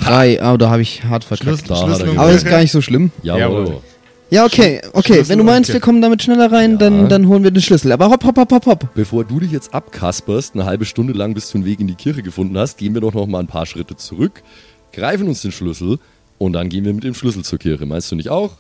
Drei, 0.07 0.43
ah, 0.43 0.57
da 0.57 0.71
habe 0.71 0.83
ich 0.83 1.05
hart 1.05 1.25
verkackt. 1.25 1.71
Da 1.71 1.89
hat 1.89 2.01
er. 2.01 2.09
Aber 2.19 2.29
das 2.33 2.43
ist 2.43 2.47
gar 2.47 2.61
nicht 2.61 2.73
so 2.73 2.81
schlimm. 2.81 3.11
Jawohl. 3.23 3.81
Ja, 4.31 4.45
okay, 4.45 4.81
okay. 4.93 5.15
Schlüssel 5.15 5.29
Wenn 5.29 5.39
du 5.39 5.45
meinst, 5.45 5.73
wir 5.73 5.81
kommen 5.81 6.01
damit 6.03 6.23
schneller 6.23 6.51
rein, 6.51 6.73
Ja. 6.73 6.77
dann, 6.79 7.09
dann 7.09 7.29
holen 7.29 7.45
wir 7.45 7.51
den 7.51 7.63
Schlüssel. 7.63 7.93
Aber 7.93 8.11
hopp, 8.11 8.25
hopp, 8.25 8.37
hopp, 8.37 8.51
hopp, 8.53 8.67
hopp. 8.67 8.89
Bevor 8.95 9.25
du 9.25 9.39
dich 9.39 9.53
jetzt 9.53 9.73
abkasperst, 9.75 10.55
eine 10.55 10.65
halbe 10.65 10.85
Stunde 10.87 11.13
lang 11.13 11.35
bis 11.35 11.51
du 11.51 11.59
einen 11.59 11.67
Weg 11.67 11.79
in 11.81 11.87
die 11.87 11.95
Kirche 11.95 12.23
gefunden 12.23 12.57
hast, 12.59 12.79
gehen 12.79 12.95
wir 12.95 13.01
doch 13.01 13.13
noch 13.15 13.27
mal 13.27 13.39
ein 13.41 13.47
paar 13.47 13.67
Schritte 13.67 13.97
zurück, 13.97 14.43
greifen 14.93 15.29
uns 15.29 15.43
den 15.43 15.53
Schlüssel 15.53 15.99
und 16.39 16.53
dann 16.55 16.69
gehen 16.69 16.85
wir 16.85 16.93
mit 16.95 17.05
dem 17.05 17.15
Schlüssel 17.15 17.45
zur 17.45 17.59
Kirche. 17.59 17.87
Meinst 17.87 18.11
du 18.11 18.17
nicht 18.17 18.29
auch? 18.31 18.53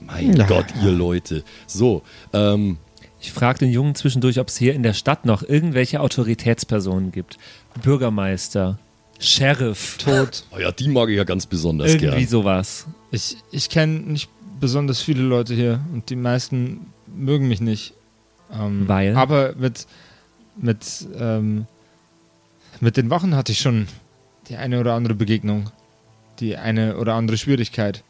Mein 0.00 0.34
Ja. 0.34 0.46
Gott, 0.46 0.66
ihr 0.82 0.90
Leute. 0.90 1.44
So, 1.66 2.02
ähm, 2.32 2.78
Ich 3.20 3.30
frage 3.32 3.60
den 3.60 3.70
Jungen 3.70 3.94
zwischendurch, 3.94 4.40
ob 4.40 4.48
es 4.48 4.56
hier 4.56 4.74
in 4.74 4.82
der 4.82 4.94
Stadt 4.94 5.24
noch 5.26 5.44
irgendwelche 5.44 6.00
Autoritätspersonen 6.00 7.12
gibt. 7.12 7.38
Bürgermeister, 7.80 8.78
Sheriff, 9.24 9.98
Tot. 9.98 10.44
oh 10.50 10.58
ja, 10.58 10.72
die 10.72 10.88
mag 10.88 11.08
ich 11.08 11.16
ja 11.16 11.24
ganz 11.24 11.46
besonders 11.46 11.90
irgendwie 11.90 12.08
gern. 12.08 12.28
sowas. 12.28 12.86
Ich, 13.10 13.36
ich 13.50 13.68
kenne 13.68 14.00
nicht 14.00 14.28
besonders 14.60 15.00
viele 15.00 15.22
Leute 15.22 15.54
hier 15.54 15.80
und 15.92 16.10
die 16.10 16.16
meisten 16.16 16.92
mögen 17.06 17.48
mich 17.48 17.60
nicht. 17.60 17.94
Ähm, 18.52 18.86
Weil? 18.88 19.16
Aber 19.16 19.54
mit, 19.56 19.86
mit, 20.56 21.06
ähm, 21.18 21.66
mit 22.80 22.96
den 22.96 23.10
Wachen 23.10 23.34
hatte 23.34 23.52
ich 23.52 23.60
schon 23.60 23.88
die 24.48 24.56
eine 24.56 24.80
oder 24.80 24.94
andere 24.94 25.14
Begegnung. 25.14 25.70
Die 26.40 26.56
eine 26.56 26.96
oder 26.96 27.14
andere 27.14 27.38
Schwierigkeit. 27.38 28.02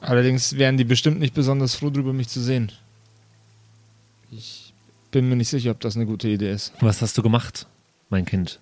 Allerdings 0.00 0.56
wären 0.56 0.76
die 0.76 0.84
bestimmt 0.84 1.18
nicht 1.18 1.34
besonders 1.34 1.74
froh 1.74 1.90
darüber, 1.90 2.12
mich 2.12 2.28
zu 2.28 2.40
sehen. 2.40 2.70
Ich 4.30 4.72
bin 5.10 5.28
mir 5.28 5.36
nicht 5.36 5.48
sicher, 5.48 5.70
ob 5.70 5.80
das 5.80 5.96
eine 5.96 6.06
gute 6.06 6.28
Idee 6.28 6.52
ist. 6.52 6.72
Was 6.80 7.02
hast 7.02 7.16
du 7.18 7.22
gemacht, 7.22 7.66
mein 8.10 8.24
Kind? 8.24 8.60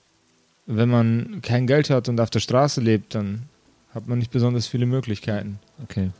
Wenn 0.66 0.88
man 0.88 1.40
kein 1.42 1.66
Geld 1.66 1.90
hat 1.90 2.08
und 2.08 2.20
auf 2.20 2.30
der 2.30 2.40
Straße 2.40 2.80
lebt, 2.80 3.14
dann 3.14 3.42
hat 3.94 4.08
man 4.08 4.18
nicht 4.18 4.30
besonders 4.30 4.66
viele 4.66 4.86
Möglichkeiten. 4.86 5.58
Okay. 5.82 6.10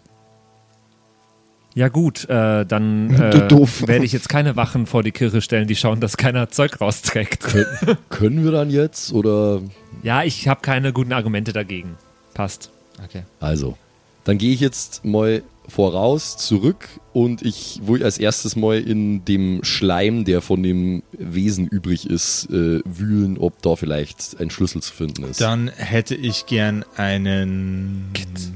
Ja 1.75 1.88
gut, 1.88 2.25
äh, 2.31 2.65
dann 2.65 3.11
äh, 3.15 3.50
werde 3.87 4.05
ich 4.05 4.12
jetzt 4.12 4.31
keine 4.31 4.57
Wachen 4.57 4.87
vor 4.87 5.03
die 5.03 5.12
Kirche 5.12 5.43
stellen, 5.43 5.69
die 5.69 5.76
schauen, 5.76 6.00
dass 6.00 6.17
keiner 6.17 6.49
Zeug 6.49 6.81
rausträgt. 6.81 7.41
Kön 7.41 7.67
können 8.09 8.45
wir 8.45 8.50
dann 8.50 8.71
jetzt 8.71 9.12
oder 9.12 9.61
Ja, 10.03 10.23
ich 10.23 10.49
habe 10.49 10.62
keine 10.62 10.95
guten 10.95 11.12
Argumente 11.12 11.53
dagegen. 11.53 11.97
Passt. 12.33 12.71
Okay. 13.05 13.25
Also, 13.41 13.76
dann 14.25 14.38
gehe 14.38 14.55
ich 14.55 14.61
jetzt 14.61 15.05
mal 15.05 15.43
voraus, 15.68 16.37
zurück 16.37 16.88
und 17.12 17.42
ich 17.42 17.80
will 17.85 18.02
als 18.02 18.18
erstes 18.18 18.56
mal 18.56 18.78
in 18.78 19.25
dem 19.25 19.64
Schleim, 19.64 20.25
der 20.25 20.40
von 20.40 20.62
dem 20.62 21.02
Wesen 21.12 21.66
übrig 21.66 22.08
ist, 22.08 22.49
äh, 22.50 22.80
wühlen, 22.85 23.38
ob 23.38 23.62
da 23.62 23.76
vielleicht 23.76 24.40
ein 24.40 24.50
Schlüssel 24.50 24.82
zu 24.82 24.92
finden 24.92 25.25
ist. 25.25 25.40
Dann 25.40 25.68
hätte 25.68 26.14
ich 26.14 26.46
gern 26.46 26.85
einen 26.96 28.12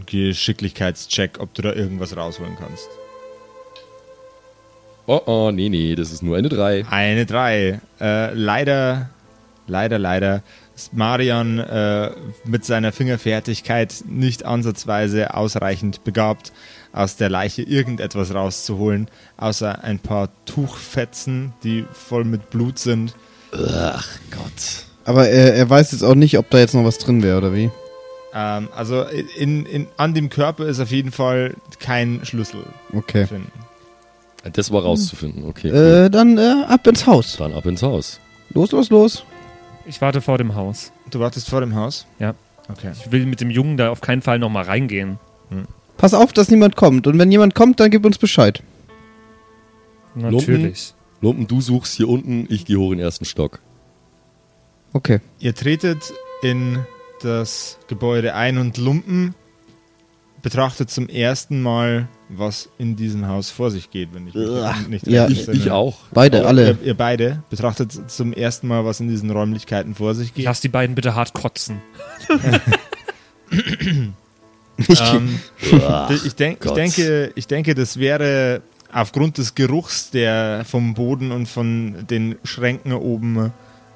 Geschicklichkeitscheck, 0.06 1.38
ob 1.40 1.54
du 1.54 1.62
da 1.62 1.72
irgendwas 1.72 2.16
rausholen 2.16 2.56
kannst. 2.58 2.88
Oh, 5.06 5.20
oh, 5.26 5.50
nee, 5.50 5.68
nee, 5.68 5.96
das 5.96 6.12
ist 6.12 6.22
nur 6.22 6.36
eine 6.36 6.48
3. 6.48 6.86
Eine 6.88 7.26
3. 7.26 7.80
Äh, 8.00 8.34
leider, 8.34 9.10
leider, 9.66 9.98
leider 9.98 10.42
ist 10.76 10.94
Marian 10.94 11.58
äh, 11.58 12.10
mit 12.44 12.64
seiner 12.64 12.92
Fingerfertigkeit 12.92 14.04
nicht 14.06 14.44
ansatzweise 14.44 15.34
ausreichend 15.34 16.04
begabt, 16.04 16.52
aus 16.92 17.16
der 17.16 17.28
Leiche 17.28 17.62
irgendetwas 17.62 18.34
rauszuholen, 18.34 19.08
außer 19.36 19.82
ein 19.84 19.98
paar 19.98 20.28
Tuchfetzen, 20.44 21.52
die 21.62 21.84
voll 21.92 22.24
mit 22.24 22.50
Blut 22.50 22.78
sind. 22.78 23.14
Ach 23.52 24.08
Gott. 24.30 24.84
Aber 25.04 25.28
er, 25.28 25.54
er 25.54 25.68
weiß 25.70 25.92
jetzt 25.92 26.02
auch 26.02 26.14
nicht, 26.14 26.38
ob 26.38 26.50
da 26.50 26.58
jetzt 26.58 26.74
noch 26.74 26.84
was 26.84 26.98
drin 26.98 27.22
wäre, 27.22 27.38
oder 27.38 27.54
wie? 27.54 27.70
Ähm, 28.34 28.68
also 28.74 29.02
in, 29.02 29.66
in, 29.66 29.86
an 29.96 30.14
dem 30.14 30.30
Körper 30.30 30.66
ist 30.66 30.78
auf 30.80 30.90
jeden 30.90 31.10
Fall 31.10 31.54
kein 31.80 32.20
Schlüssel 32.24 32.64
Okay. 32.92 33.22
zu 33.22 33.28
finden. 33.34 33.52
Das 34.52 34.70
war 34.72 34.82
rauszufinden, 34.82 35.44
okay. 35.44 35.68
Äh, 35.68 36.10
dann 36.10 36.38
äh, 36.38 36.64
ab 36.66 36.86
ins 36.86 37.06
Haus. 37.06 37.36
Dann 37.36 37.52
ab 37.52 37.66
ins 37.66 37.82
Haus. 37.82 38.20
Los, 38.50 38.72
los, 38.72 38.88
los. 38.90 39.24
Ich 39.84 40.00
warte 40.00 40.20
vor 40.20 40.38
dem 40.38 40.54
Haus. 40.54 40.92
Du 41.10 41.20
wartest 41.20 41.48
vor 41.50 41.60
dem 41.60 41.74
Haus? 41.74 42.06
Ja. 42.18 42.34
Okay. 42.68 42.92
Ich 42.94 43.10
will 43.10 43.26
mit 43.26 43.40
dem 43.40 43.50
Jungen 43.50 43.76
da 43.76 43.90
auf 43.90 44.00
keinen 44.00 44.22
Fall 44.22 44.38
nochmal 44.38 44.64
reingehen. 44.64 45.18
Pass 46.00 46.14
auf, 46.14 46.32
dass 46.32 46.50
niemand 46.50 46.76
kommt. 46.76 47.06
Und 47.06 47.18
wenn 47.18 47.30
jemand 47.30 47.54
kommt, 47.54 47.78
dann 47.78 47.90
gib 47.90 48.06
uns 48.06 48.16
Bescheid. 48.16 48.62
Natürlich. 50.14 50.94
Lumpen, 51.20 51.46
du 51.46 51.60
suchst 51.60 51.94
hier 51.94 52.08
unten, 52.08 52.46
ich 52.48 52.64
gehe 52.64 52.78
hoch 52.78 52.92
in 52.92 52.96
den 52.96 53.04
ersten 53.04 53.26
Stock. 53.26 53.60
Okay. 54.94 55.20
Ihr 55.40 55.54
tretet 55.54 56.14
in 56.40 56.78
das 57.20 57.78
Gebäude 57.86 58.34
ein 58.34 58.56
und 58.56 58.78
Lumpen 58.78 59.34
betrachtet 60.40 60.88
zum 60.88 61.10
ersten 61.10 61.60
Mal, 61.60 62.08
was 62.30 62.70
in 62.78 62.96
diesem 62.96 63.28
Haus 63.28 63.50
vor 63.50 63.70
sich 63.70 63.90
geht, 63.90 64.14
wenn 64.14 64.26
ich 64.26 64.34
mich 64.34 64.48
Uah. 64.48 64.74
nicht 64.88 65.06
Ja, 65.06 65.26
recht 65.26 65.48
Ich, 65.48 65.66
ich 65.66 65.70
auch. 65.70 65.98
Beide, 66.12 66.46
alle. 66.46 66.68
Ihr, 66.68 66.78
ihr 66.82 66.94
beide 66.94 67.42
betrachtet 67.50 68.10
zum 68.10 68.32
ersten 68.32 68.68
Mal, 68.68 68.86
was 68.86 69.00
in 69.00 69.08
diesen 69.08 69.30
Räumlichkeiten 69.30 69.94
vor 69.94 70.14
sich 70.14 70.32
geht. 70.32 70.46
Lass 70.46 70.62
die 70.62 70.68
beiden 70.68 70.94
bitte 70.94 71.14
hart 71.14 71.34
kotzen. 71.34 71.82
Ich, 74.88 75.00
Ähm, 75.00 75.38
ich, 76.24 76.34
denk, 76.34 76.64
ich, 76.64 76.70
denke, 76.72 77.32
ich 77.34 77.46
denke, 77.46 77.74
das 77.74 77.98
wäre 77.98 78.62
aufgrund 78.92 79.38
des 79.38 79.54
Geruchs, 79.54 80.10
der 80.10 80.64
vom 80.68 80.94
Boden 80.94 81.32
und 81.32 81.46
von 81.48 81.94
den 82.08 82.36
Schränken 82.44 82.92
oben 82.92 83.52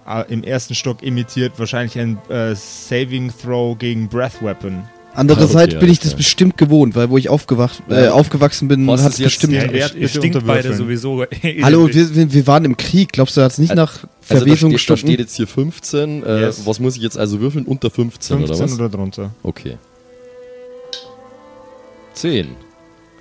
äh, 0.07 0.33
im 0.33 0.45
ersten 0.45 0.75
Stock 0.75 1.03
imitiert, 1.03 1.53
wahrscheinlich 1.59 1.99
ein 1.99 2.19
äh, 2.29 2.55
Saving 2.55 3.33
Throw 3.43 3.77
gegen 3.79 4.09
Breath 4.09 4.43
Weapon. 4.43 4.83
Andererseits 5.17 5.75
Okay, 5.75 5.81
bin 5.81 5.93
ich 5.93 6.01
das 6.01 6.15
bestimmt 6.15 6.57
gewohnt, 6.57 6.97
weil 6.97 7.09
wo 7.09 7.17
ich 7.17 7.29
aufgewacht, 7.29 7.81
äh, 7.89 8.09
aufgewachsen 8.09 8.67
bin, 8.67 8.85
Was 8.89 9.03
hat 9.05 9.13
es 9.13 9.21
bestimmt. 9.23 9.53
der- 9.53 9.67
Ja, 9.67 9.73
Wert 9.73 9.95
Ihr 9.95 10.01
bitte 10.09 10.19
stinkt 10.19 10.45
beide 10.45 10.75
sowieso. 10.75 11.25
Hallo, 11.63 11.89
wir, 11.89 12.33
wir, 12.33 12.47
waren 12.49 12.65
im 12.65 12.77
Krieg. 12.77 13.13
Glaubst 13.13 13.37
du, 13.37 13.41
er 13.41 13.45
hat 13.45 13.53
es 13.53 13.59
nicht 13.59 13.73
nach 13.77 13.93
Also 13.93 14.07
da 14.07 14.09
Verwesung 14.21 14.57
steht, 14.57 14.91
da 14.91 14.95
gestunken? 14.95 15.07
steht 15.07 15.19
jetzt 15.21 15.37
hier 15.37 15.47
15. 15.47 16.23
Äh, 16.25 16.41
Yes. 16.41 16.67
Was 16.67 16.81
muss 16.81 16.97
ich 16.97 17.03
jetzt 17.03 17.17
also 17.17 17.39
würfeln? 17.41 17.65
Unter 17.65 17.91
15, 17.91 18.39
15 18.39 18.57
oder 18.57 18.65
was? 18.65 18.75
oder 18.75 18.89
drunter. 18.89 19.31
Okay. 19.45 19.79
10. 22.15 22.49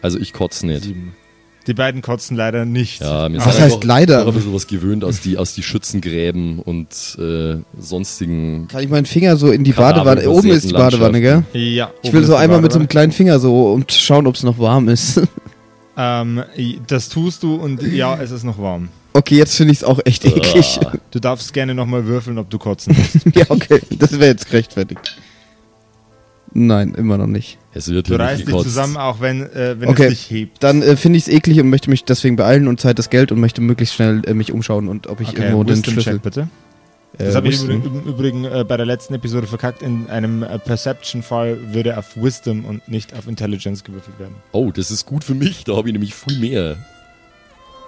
Also 0.02 0.20
ich 0.20 0.34
kotze 0.34 0.66
nicht. 0.68 0.84
Sieben. 0.84 1.14
Die 1.66 1.74
beiden 1.74 2.02
kotzen 2.02 2.36
leider 2.36 2.66
nicht. 2.66 3.00
Ja, 3.02 3.30
mir 3.30 3.38
Was 3.38 3.46
heißt 3.48 3.62
einfach 3.62 3.84
leider? 3.86 4.20
noch 4.26 4.28
ein 4.28 4.34
bisschen 4.34 4.54
was 4.54 4.68
gewöhnt 4.68 5.06
aus 5.06 5.22
die, 5.22 5.38
aus 5.38 5.54
die 5.54 5.64
Schützengräben 5.64 6.60
und 6.60 6.90
äh, 7.18 7.56
sonstigen. 7.80 8.68
Kann 8.68 8.84
ich 8.84 8.90
meinen 8.90 9.06
Finger 9.06 9.38
so 9.38 9.50
in 9.50 9.64
die 9.64 9.72
Badewanne? 9.72 10.30
Oben 10.30 10.50
ist 10.50 10.68
die 10.70 10.74
Badewanne, 10.74 11.22
gell? 11.22 11.44
Ja, 11.54 11.90
Ich 12.02 12.12
will 12.12 12.26
so 12.26 12.36
einmal 12.36 12.60
mit 12.60 12.74
so 12.74 12.80
einem 12.80 12.90
kleinen 12.90 13.14
Finger 13.14 13.40
so 13.40 13.72
und 13.72 13.94
schauen, 13.94 14.28
ob 14.28 14.36
es 14.36 14.44
noch 14.44 14.60
warm 14.60 14.90
ist. 14.90 15.22
Ähm, 15.96 16.44
das 16.88 17.08
tust 17.08 17.44
du 17.44 17.54
und 17.54 17.84
ja, 17.84 18.20
es 18.20 18.32
ist 18.32 18.44
noch 18.44 18.58
warm. 18.58 18.90
Okay, 19.14 19.36
jetzt 19.38 19.56
finde 19.56 19.74
ich 19.74 19.78
es 19.78 19.84
auch 19.84 20.00
echt 20.06 20.26
eklig. 20.26 20.80
Ah, 20.84 20.94
Du 21.12 21.20
darfst 21.20 21.54
gerne 21.54 21.76
nochmal 21.76 22.08
würfeln, 22.08 22.40
ob 22.40 22.50
du 22.50 22.58
kotzen 22.58 22.96
musst. 23.24 23.24
ja, 23.36 23.46
okay, 23.50 23.80
das 23.92 24.14
wäre 24.14 24.26
jetzt 24.32 24.48
gerechtfertigt. 24.48 25.16
Nein, 26.52 26.96
immer 26.96 27.20
noch 27.20 27.28
nicht. 27.28 27.60
Es 27.74 27.90
wird 27.90 28.08
Du 28.08 28.16
hier 28.16 28.18
nicht 28.20 28.28
reißt 28.30 28.48
dich 28.48 28.56
zusammen, 28.64 28.98
auch 28.98 29.20
wenn, 29.22 29.42
äh, 29.52 29.76
wenn 29.80 29.90
Okay. 29.90 30.04
es 30.04 30.10
dich 30.10 30.30
hebt. 30.32 30.64
Dann 30.64 30.82
äh, 30.82 30.96
finde 30.96 31.18
ich 31.18 31.28
es 31.28 31.34
eklig 31.34 31.60
und 31.60 31.70
möchte 31.70 31.90
mich 31.90 32.04
deswegen 32.06 32.36
beeilen 32.36 32.68
und 32.68 32.80
Zeit 32.80 33.00
das 33.00 33.10
Geld 33.10 33.32
und 33.32 33.40
möchte 33.40 33.62
möglichst 33.62 33.96
schnell 33.96 34.22
äh, 34.26 34.34
mich 34.34 34.52
umschauen 34.52 34.88
und 34.88 35.08
ob 35.08 35.22
ich 35.22 35.30
Okay, 35.30 35.42
irgendwo 35.44 35.64
den 35.64 35.78
Wisdom 35.78 35.94
Schlüssel. 35.94 36.14
Check 36.14 36.22
bitte. 36.24 36.42
Äh, 37.18 37.26
Das 37.26 37.36
habe 37.36 37.48
ich 37.48 37.64
im 37.64 37.82
Übrigen 38.06 38.46
äh, 38.46 38.66
bei 38.68 38.76
der 38.78 38.86
letzten 38.86 39.14
Episode 39.14 39.46
verkackt. 39.48 39.82
In 39.84 40.10
einem 40.10 40.44
äh, 40.44 40.58
Perception-Fall 40.60 41.74
würde 41.74 41.98
auf 41.98 42.16
Wisdom 42.16 42.66
und 42.66 42.88
nicht 42.88 43.16
auf 43.16 43.28
Intelligence 43.28 43.84
gewürfelt 43.84 44.18
werden. 44.20 44.36
Oh, 44.52 44.72
das 44.72 44.90
ist 44.92 45.06
gut 45.06 45.24
für 45.24 45.36
mich. 45.36 45.64
Da 45.64 45.76
habe 45.76 45.88
ich 45.90 45.94
nämlich 45.94 46.16
viel 46.16 46.40
mehr. 46.40 46.76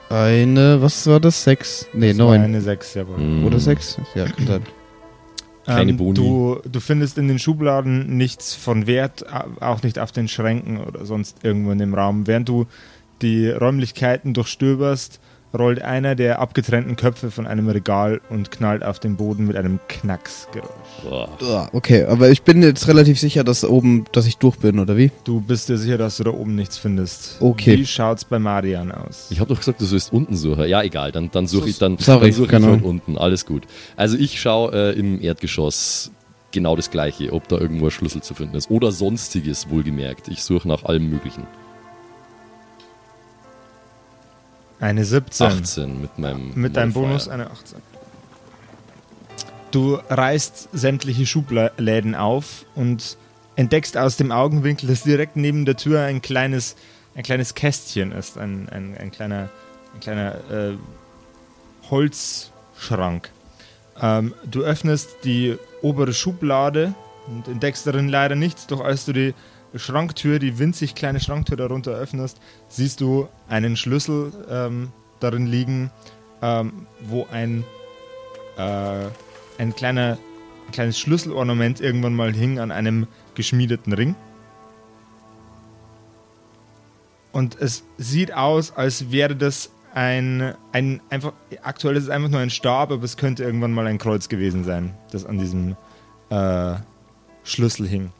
Eine, 0.09 0.81
was 0.81 1.07
war 1.07 1.19
das? 1.19 1.43
Sechs? 1.43 1.87
Nee, 1.93 2.09
Das 2.09 2.19
war 2.19 2.25
neun. 2.27 2.41
Eine 2.41 2.61
6, 2.61 2.93
jawohl. 2.93 3.17
Hm. 3.17 3.45
Oder 3.45 3.59
sechs? 3.59 3.97
Ja, 4.13 4.25
kann 4.25 4.45
sein. 4.47 4.61
Keine 5.65 5.91
Ähm, 5.91 5.97
Boni. 5.97 6.13
Du, 6.15 6.59
du 6.71 6.79
findest 6.79 7.17
in 7.17 7.27
den 7.27 7.39
Schubladen 7.39 8.17
nichts 8.17 8.53
von 8.53 8.85
Wert, 8.87 9.25
au- 9.33 9.65
auch 9.65 9.81
nicht 9.83 9.97
auf 9.99 10.11
den 10.11 10.27
Schränken 10.27 10.77
oder 10.77 11.05
sonst 11.05 11.37
irgendwo 11.43 11.71
in 11.71 11.79
dem 11.79 11.93
Raum. 11.93 12.27
Während 12.27 12.47
du 12.49 12.67
die 13.21 13.49
Räumlichkeiten 13.49 14.33
durchstöberst, 14.33 15.19
rollt 15.57 15.81
einer 15.81 16.15
der 16.15 16.39
abgetrennten 16.39 16.95
Köpfe 16.95 17.31
von 17.31 17.47
einem 17.47 17.67
Regal 17.67 18.21
und 18.29 18.51
knallt 18.51 18.83
auf 18.83 18.99
den 18.99 19.15
Boden 19.15 19.47
mit 19.47 19.55
einem 19.55 19.79
Knacksgeräusch. 19.87 20.69
Boah. 21.03 21.69
Okay, 21.73 22.03
aber 22.05 22.29
ich 22.29 22.43
bin 22.43 22.61
jetzt 22.61 22.87
relativ 22.87 23.19
sicher, 23.19 23.43
dass 23.43 23.63
oben, 23.63 24.05
dass 24.11 24.25
ich 24.25 24.37
durch 24.37 24.57
bin, 24.57 24.79
oder 24.79 24.97
wie? 24.97 25.11
Du 25.23 25.41
bist 25.41 25.69
dir 25.69 25.77
sicher, 25.77 25.97
dass 25.97 26.17
du 26.17 26.23
da 26.23 26.31
oben 26.31 26.55
nichts 26.55 26.77
findest. 26.77 27.37
Okay. 27.39 27.77
Wie 27.77 27.85
schaut's 27.85 28.25
bei 28.25 28.39
Marian 28.39 28.91
aus? 28.91 29.27
Ich 29.29 29.39
habe 29.39 29.49
doch 29.49 29.59
gesagt, 29.59 29.81
du 29.81 29.85
sollst 29.85 30.11
unten 30.11 30.35
suchen. 30.35 30.67
Ja, 30.67 30.83
egal, 30.83 31.11
dann, 31.11 31.31
dann 31.31 31.47
suche 31.47 31.69
ich, 31.69 31.77
dann, 31.79 31.97
Sorry, 31.97 32.25
dann 32.27 32.33
such 32.33 32.45
ich 32.45 32.51
keine 32.51 32.65
halt 32.67 32.75
Ahnung. 32.79 32.89
unten. 32.89 33.17
Alles 33.17 33.45
gut. 33.45 33.63
Also 33.95 34.17
ich 34.17 34.39
schaue 34.39 34.73
äh, 34.73 34.99
im 34.99 35.21
Erdgeschoss 35.21 36.11
genau 36.51 36.75
das 36.75 36.89
gleiche, 36.89 37.33
ob 37.33 37.47
da 37.47 37.57
irgendwo 37.57 37.85
ein 37.85 37.91
Schlüssel 37.91 38.23
zu 38.23 38.33
finden 38.33 38.55
ist. 38.55 38.71
Oder 38.71 38.91
sonstiges, 38.91 39.69
wohlgemerkt. 39.69 40.27
Ich 40.29 40.43
suche 40.43 40.67
nach 40.67 40.83
allem 40.83 41.09
möglichen. 41.09 41.45
Eine 44.79 45.05
17. 45.05 45.47
18 45.47 46.01
mit 46.01 46.17
meinem 46.17 46.51
Mit 46.55 46.75
deinem. 46.75 46.93
Bonus 46.93 47.27
eine 47.27 47.49
18. 47.49 47.79
Du 49.71 49.95
reißt 50.09 50.69
sämtliche 50.73 51.25
Schubläden 51.25 52.15
auf 52.15 52.65
und 52.75 53.17
entdeckst 53.55 53.97
aus 53.97 54.17
dem 54.17 54.31
Augenwinkel, 54.31 54.87
dass 54.87 55.03
direkt 55.03 55.35
neben 55.35 55.65
der 55.65 55.75
Tür 55.75 56.01
ein 56.01 56.21
kleines, 56.21 56.75
ein 57.15 57.23
kleines 57.23 57.55
Kästchen 57.55 58.11
ist. 58.11 58.37
Ein, 58.37 58.69
ein, 58.69 58.97
ein 58.97 59.11
kleiner, 59.11 59.49
ein 59.93 59.99
kleiner 59.99 60.35
äh, 60.51 60.73
Holzschrank. 61.89 63.31
Ähm, 64.01 64.33
du 64.49 64.61
öffnest 64.63 65.09
die 65.23 65.57
obere 65.81 66.13
Schublade 66.13 66.93
und 67.27 67.47
entdeckst 67.47 67.87
darin 67.87 68.09
leider 68.09 68.35
nichts, 68.35 68.67
doch 68.67 68.81
als 68.81 69.05
du 69.05 69.13
die 69.13 69.33
Schranktür, 69.75 70.39
die 70.39 70.59
winzig 70.59 70.95
kleine 70.95 71.19
Schranktür 71.19 71.57
darunter 71.57 71.91
öffnest, 71.91 72.39
siehst 72.67 73.01
du 73.01 73.27
einen 73.47 73.75
Schlüssel 73.75 74.31
ähm, 74.49 74.91
darin 75.19 75.47
liegen, 75.47 75.91
ähm, 76.41 76.87
wo 77.01 77.27
ein, 77.31 77.63
äh, 78.57 79.07
ein, 79.57 79.75
kleiner, 79.75 80.17
ein 80.67 80.71
kleines 80.71 80.99
Schlüsselornament 80.99 81.81
irgendwann 81.81 82.15
mal 82.15 82.33
hing 82.33 82.59
an 82.59 82.71
einem 82.71 83.07
geschmiedeten 83.35 83.93
Ring. 83.93 84.15
Und 87.31 87.59
es 87.59 87.83
sieht 87.97 88.33
aus, 88.33 88.71
als 88.75 89.11
wäre 89.11 89.35
das 89.35 89.69
ein, 89.93 90.53
ein 90.71 91.01
einfach, 91.09 91.33
aktuell 91.63 91.95
ist 91.95 92.03
es 92.03 92.09
einfach 92.09 92.29
nur 92.29 92.39
ein 92.39 92.49
Stab, 92.49 92.91
aber 92.91 93.03
es 93.03 93.17
könnte 93.17 93.43
irgendwann 93.43 93.73
mal 93.73 93.87
ein 93.87 93.97
Kreuz 93.97 94.29
gewesen 94.29 94.63
sein, 94.63 94.93
das 95.11 95.25
an 95.25 95.37
diesem 95.37 95.75
äh, 96.29 96.75
Schlüssel 97.43 97.87
hing. 97.87 98.11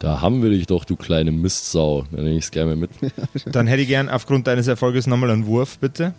Da 0.00 0.20
haben 0.22 0.42
wir 0.42 0.50
dich 0.50 0.66
doch, 0.66 0.84
du 0.84 0.96
kleine 0.96 1.30
Mistsau. 1.30 2.04
Dann 2.10 2.24
nehme 2.24 2.36
ich 2.38 2.44
es 2.44 2.50
gerne 2.50 2.74
mal 2.74 2.76
mit. 2.76 3.12
Dann 3.54 3.66
hätte 3.68 3.82
ich 3.82 3.88
gern 3.88 4.08
aufgrund 4.08 4.46
deines 4.46 4.66
Erfolges 4.66 5.06
nochmal 5.06 5.30
einen 5.30 5.46
Wurf, 5.46 5.78
bitte. 5.78 6.14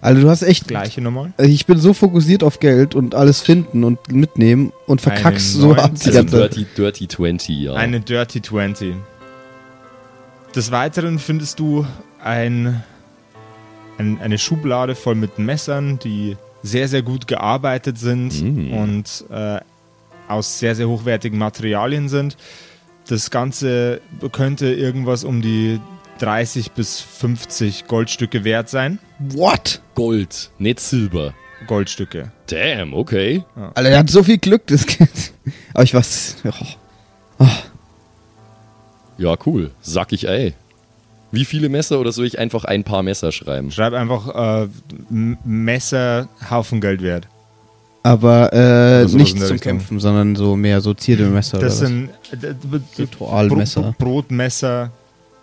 Also 0.00 0.20
du 0.22 0.28
hast 0.28 0.42
echt. 0.42 0.66
Gleiche 0.66 1.00
nochmal. 1.00 1.32
Ich 1.38 1.66
bin 1.66 1.78
so 1.78 1.94
fokussiert 1.94 2.42
auf 2.42 2.58
Geld 2.58 2.96
und 2.96 3.14
alles 3.14 3.40
finden 3.40 3.84
und 3.84 4.10
mitnehmen 4.12 4.72
und 4.86 5.00
verkackst 5.00 5.52
so 5.54 5.68
19. 5.74 5.78
ab 5.84 5.92
die 5.94 6.06
Also 6.08 6.18
ganze. 6.18 6.36
Dirty, 6.36 6.66
Dirty 6.76 7.08
20, 7.08 7.58
ja. 7.60 7.74
Eine 7.74 8.00
Dirty 8.00 8.42
20. 8.42 8.94
Des 10.56 10.70
Weiteren 10.72 11.20
findest 11.20 11.60
du 11.60 11.86
ein, 12.22 12.82
ein, 13.98 14.18
eine 14.20 14.38
Schublade 14.38 14.96
voll 14.96 15.14
mit 15.14 15.38
Messern, 15.38 16.00
die 16.00 16.36
sehr, 16.64 16.88
sehr 16.88 17.02
gut 17.02 17.28
gearbeitet 17.28 17.98
sind 17.98 18.42
Mm. 18.42 18.72
und 18.74 19.24
äh, 19.30 19.60
aus 20.32 20.58
sehr, 20.58 20.74
sehr 20.74 20.88
hochwertigen 20.88 21.38
Materialien 21.38 22.08
sind. 22.08 22.36
Das 23.08 23.30
Ganze 23.30 24.00
könnte 24.32 24.72
irgendwas 24.72 25.24
um 25.24 25.42
die 25.42 25.80
30 26.18 26.72
bis 26.72 27.00
50 27.00 27.86
Goldstücke 27.86 28.44
wert 28.44 28.68
sein. 28.68 28.98
What? 29.18 29.80
Gold, 29.94 30.50
nicht 30.58 30.80
Silber. 30.80 31.34
Goldstücke. 31.66 32.32
Damn, 32.46 32.94
okay. 32.94 33.44
Alter, 33.74 33.90
der 33.90 33.98
hat 33.98 34.10
so 34.10 34.22
viel 34.22 34.38
Glück, 34.38 34.66
das 34.66 34.86
Kind. 34.86 35.32
Aber 35.74 35.84
ich 35.84 35.94
weiß. 35.94 36.36
Oh. 37.38 37.46
Ja, 39.18 39.36
cool. 39.46 39.70
Sag 39.80 40.12
ich 40.12 40.28
ey. 40.28 40.54
Wie 41.30 41.44
viele 41.44 41.68
Messer 41.68 41.98
oder 41.98 42.12
soll 42.12 42.26
ich 42.26 42.38
einfach 42.38 42.64
ein 42.64 42.84
paar 42.84 43.02
Messer 43.02 43.32
schreiben? 43.32 43.70
Schreib 43.70 43.94
einfach 43.94 44.64
äh, 44.64 44.68
Messer, 45.10 46.28
Haufen 46.50 46.80
Geld 46.80 47.02
wert. 47.02 47.26
Aber 48.02 48.52
äh, 48.52 49.02
in 49.02 49.16
nicht 49.16 49.32
zum 49.38 49.42
Richtung. 49.42 49.58
Kämpfen, 49.58 50.00
sondern 50.00 50.34
so 50.34 50.56
mehr 50.56 50.80
so 50.80 50.92
Zierdemesser 50.94 51.58
oder 51.58 51.66
Das 51.68 51.78
sind 51.78 52.10
äh, 52.32 52.54
Ritualmesser. 52.98 53.94
Bro- 53.98 54.04
Brotmesser. 54.04 54.90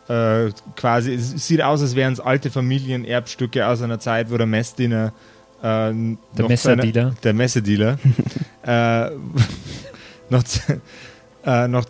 Äh, 0.10 0.50
quasi, 0.76 1.14
es 1.14 1.46
sieht 1.48 1.62
aus, 1.62 1.82
als 1.82 1.96
wären 1.96 2.14
es 2.14 2.20
alte 2.20 2.50
Familienerbstücke 2.50 3.66
aus 3.68 3.82
einer 3.84 4.00
Zeit, 4.00 4.32
wo 4.32 4.38
der 4.38 4.48
Messdiener 4.48 5.14
äh, 5.62 5.64
Der 5.64 5.92
noch 6.38 6.50
Messerdealer. 6.50 6.94
Seine, 6.94 7.16
der 7.24 7.34
Messedealer 7.34 8.00
äh, 8.66 9.10
noch, 10.30 10.44
äh, 11.46 11.68
noch 11.68 11.86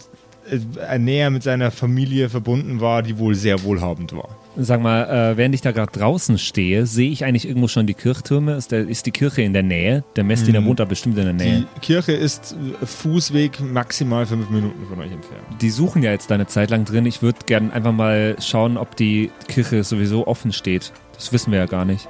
äh, 0.90 1.00
näher 1.00 1.30
mit 1.30 1.44
seiner 1.44 1.72
Familie 1.72 2.30
verbunden 2.30 2.82
war, 2.82 3.04
die 3.04 3.18
wohl 3.18 3.36
sehr 3.36 3.64
wohlhabend 3.64 4.14
war. 4.14 4.30
Sag 4.62 4.82
mal, 4.82 5.04
äh, 5.32 5.38
während 5.38 5.56
ich 5.56 5.62
da 5.62 5.72
gerade 5.72 5.92
draußen 5.98 6.38
stehe, 6.38 6.86
sehe 6.86 7.10
ich 7.12 7.24
eigentlich 7.24 7.48
irgendwo 7.48 7.70
schon 7.70 7.88
die 7.88 7.94
Kirchtürme? 7.94 8.56
Ist, 8.56 8.74
der, 8.74 8.88
ist 8.90 9.06
die 9.06 9.12
Kirche 9.12 9.42
in 9.42 9.54
der 9.54 9.64
Nähe? 9.64 10.04
Der 10.18 10.26
Messdiener 10.26 10.60
Mhm. 10.60 10.66
wohnt 10.66 10.80
da 10.82 10.86
bestimmt 10.86 11.18
in 11.18 11.24
der 11.24 11.34
Nähe. 11.34 11.66
Die 11.78 11.80
Kirche 11.80 12.12
ist 12.12 12.58
Fußweg 12.84 13.62
maximal 13.62 14.26
fünf 14.26 14.50
Minuten 14.50 14.86
von 14.86 15.00
euch 15.00 15.12
entfernt. 15.12 15.44
Die 15.62 15.70
suchen 15.70 16.04
ja 16.04 16.12
jetzt 16.12 16.30
da 16.30 16.36
eine 16.36 16.48
Zeit 16.48 16.72
lang 16.72 16.84
drin. 16.84 17.06
Ich 17.06 17.22
würde 17.22 17.40
gerne 17.46 17.72
einfach 17.72 17.94
mal 17.94 18.36
schauen, 18.42 18.76
ob 18.78 18.98
die 18.98 19.32
Kirche 19.48 19.84
sowieso 19.86 20.28
offen 20.28 20.52
steht. 20.52 20.92
Das 21.14 21.32
wissen 21.32 21.52
wir 21.54 21.60
ja 21.60 21.66
gar 21.66 21.86
nicht. 21.86 22.10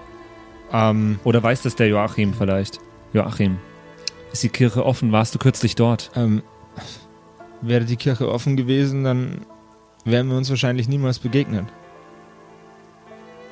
Ähm, 0.74 1.20
Oder 1.24 1.44
weiß 1.44 1.62
das 1.62 1.76
der 1.76 1.88
Joachim 1.88 2.34
vielleicht? 2.34 2.80
Joachim, 3.14 3.58
ist 4.34 4.42
die 4.44 4.50
Kirche 4.50 4.86
offen? 4.86 5.12
Warst 5.12 5.36
du 5.36 5.40
kürzlich 5.40 5.76
dort? 5.76 6.10
ähm, 6.16 6.42
wäre 7.62 7.86
die 7.86 7.96
Kirche 7.98 8.32
offen 8.32 8.56
gewesen, 8.56 9.04
dann 9.04 9.42
wären 10.06 10.30
wir 10.30 10.38
uns 10.38 10.50
wahrscheinlich 10.50 10.88
niemals 10.88 11.20
begegnet. 11.20 11.66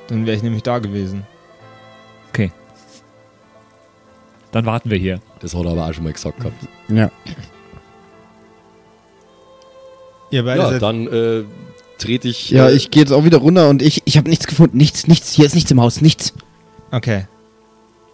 Dann 0.08 0.26
wäre 0.26 0.36
ich 0.36 0.42
nämlich 0.42 0.62
da 0.62 0.78
gewesen. 0.78 1.26
Okay. 2.30 2.50
Dann 4.52 4.66
warten 4.66 4.90
wir 4.90 4.98
hier. 4.98 5.20
Das 5.40 5.54
hat 5.54 5.64
er 5.64 5.72
aber 5.72 5.86
auch 5.86 5.92
schon 5.92 6.04
mal 6.04 6.12
gesagt 6.12 6.38
gehabt. 6.38 6.56
Ja. 6.88 7.10
Ihr 10.30 10.44
beide 10.44 10.60
Ja, 10.60 10.70
seid 10.70 10.82
dann 10.82 11.06
äh, 11.06 11.44
trete 11.98 12.28
ich. 12.28 12.50
Ja, 12.50 12.68
äh, 12.68 12.74
ich 12.74 12.90
gehe 12.90 13.02
jetzt 13.02 13.12
auch 13.12 13.24
wieder 13.24 13.38
runter 13.38 13.68
und 13.68 13.82
ich, 13.82 14.02
ich 14.04 14.16
habe 14.16 14.28
nichts 14.28 14.46
gefunden. 14.46 14.76
Nichts, 14.76 15.06
nichts. 15.06 15.32
Hier 15.32 15.46
ist 15.46 15.54
nichts 15.54 15.70
im 15.70 15.80
Haus. 15.80 16.00
Nichts. 16.00 16.32
Okay. 16.90 17.26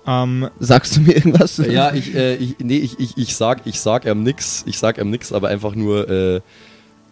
Ähm, 0.07 0.51
Sagst 0.61 0.97
du 0.97 1.01
mir 1.01 1.13
irgendwas? 1.15 1.57
Ja, 1.57 1.95
ich, 1.95 2.15
äh, 2.15 2.35
ich, 2.37 2.57
nee, 2.59 2.77
ich, 2.77 2.99
ich, 2.99 3.17
ich 3.17 3.37
sag, 3.37 3.63
ich 3.65 3.81
sag 3.81 4.05
ihm 4.05 4.23
nix, 4.23 4.63
ich 4.67 4.79
sag 4.79 4.99
ihm 4.99 5.11
nix, 5.11 5.33
aber 5.33 5.49
einfach 5.49 5.75
nur, 5.75 6.09
äh, 6.11 6.41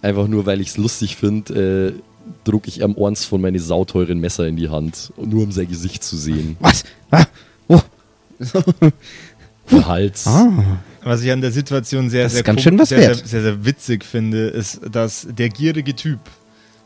einfach 0.02 0.28
nur, 0.28 0.44
weil 0.44 0.60
ich 0.60 0.68
es 0.68 0.76
lustig 0.76 1.16
finde, 1.16 1.94
äh, 1.96 2.02
druck 2.44 2.66
ich 2.68 2.80
ihm 2.80 2.96
eins 2.98 3.24
von 3.24 3.40
meine 3.40 3.58
sauteuren 3.60 4.18
Messer 4.20 4.46
in 4.46 4.56
die 4.56 4.68
Hand, 4.68 5.12
nur 5.16 5.44
um 5.44 5.52
sein 5.52 5.68
Gesicht 5.68 6.02
zu 6.04 6.16
sehen. 6.16 6.56
Was? 6.60 6.84
Ah, 7.10 7.24
oh. 7.68 7.80
Der 9.70 9.86
Hals. 9.86 10.26
ah. 10.26 10.78
was 11.04 11.22
ich 11.22 11.30
an 11.30 11.40
der 11.40 11.52
Situation 11.52 12.10
sehr, 12.10 12.28
sehr, 12.28 12.42
ganz 12.42 12.62
schön 12.62 12.78
was 12.78 12.88
sehr, 12.88 12.98
wert. 12.98 13.16
sehr, 13.16 13.26
sehr, 13.26 13.42
sehr 13.42 13.64
witzig 13.64 14.04
finde, 14.04 14.48
ist, 14.48 14.80
dass 14.90 15.26
der 15.30 15.48
gierige 15.48 15.94
Typ 15.94 16.18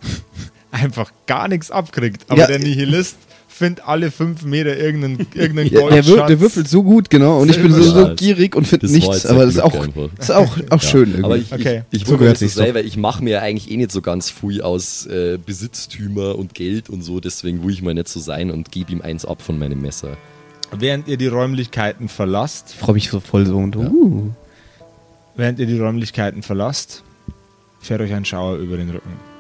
einfach 0.70 1.11
gar 1.27 1.49
nichts 1.49 1.70
abkriegt. 1.70 2.25
Aber 2.29 2.40
Ja. 2.42 2.46
der 2.46 2.59
Nihilist 2.59 3.16
findet 3.57 3.87
alle 3.87 4.11
fünf 4.11 4.45
Meter 4.45 4.77
irgendeinen, 4.77 5.27
irgendeinen 5.35 5.71
Ja, 5.73 5.88
der, 5.88 6.03
Goldschatz. 6.03 6.29
der 6.29 6.40
würfelt 6.40 6.69
so 6.69 6.83
gut, 6.83 7.09
genau. 7.11 7.40
Und 7.40 7.51
ich 7.51 7.61
bin 7.61 7.73
so, 7.73 7.83
so 7.83 8.14
gierig 8.14 8.55
und 8.55 8.66
finde 8.66 8.87
nichts. 8.90 9.25
Aber 9.27 9.47
das 9.47 9.55
ist 9.55 9.61
auch, 9.61 9.87
ist 10.19 10.31
auch, 10.31 10.59
auch 10.71 10.83
schön 10.83 11.09
irgendwie. 11.11 11.25
Aber 11.25 11.37
ich, 11.38 11.53
Okay. 11.53 11.83
ich, 11.90 12.03
ich 12.03 12.09
So 12.09 12.16
jetzt 12.19 12.40
so 12.40 12.62
ich 12.62 12.97
mache 12.97 13.25
mir 13.25 13.31
ja 13.31 13.40
eigentlich 13.40 13.71
eh 13.71 13.77
nicht 13.77 13.92
so 13.92 14.03
ganz 14.03 14.31
viel 14.31 14.61
aus 14.61 15.07
äh, 15.07 15.38
Besitztümer 15.45 16.37
und 16.37 16.55
Geld 16.55 16.90
und 16.90 17.03
so, 17.03 17.19
deswegen 17.21 17.64
will 17.64 17.73
ich 17.73 17.83
mal 17.83 17.95
nicht 17.95 18.09
so 18.09 18.21
sein 18.21 18.51
und 18.51 18.71
gebe 18.71 18.92
ihm 18.92 19.01
eins 19.01 19.25
ab 19.25 19.40
von 19.40 19.59
meinem 19.59 19.81
Messer. 19.81 20.16
Während 20.77 21.09
ihr 21.09 21.16
die 21.16 21.29
Räumlichkeiten 21.29 22.09
verlasst, 22.09 22.71
ich 22.71 22.79
freue 22.79 22.95
mich 22.95 23.09
so 23.09 23.21
voll 23.21 23.47
so. 23.47 23.57
Und, 23.57 23.77
uh. 23.77 24.31
während 25.37 25.59
ihr 25.59 25.66
die 25.66 25.79
Räumlichkeiten 25.79 26.42
verlasst, 26.42 27.05
fährt 27.81 28.01
euch 28.01 28.12
ein 28.12 28.25
Schauer 28.25 28.57
über 28.57 28.77
den 28.77 28.90
Rücken. 28.90 29.36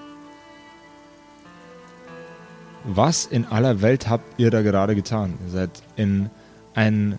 Was 2.86 3.26
in 3.26 3.44
aller 3.46 3.82
Welt 3.82 4.08
habt 4.08 4.38
ihr 4.38 4.50
da 4.50 4.62
gerade 4.62 4.94
getan? 4.94 5.34
Ihr 5.44 5.50
seid 5.50 5.70
in 5.96 6.30
ein 6.74 7.18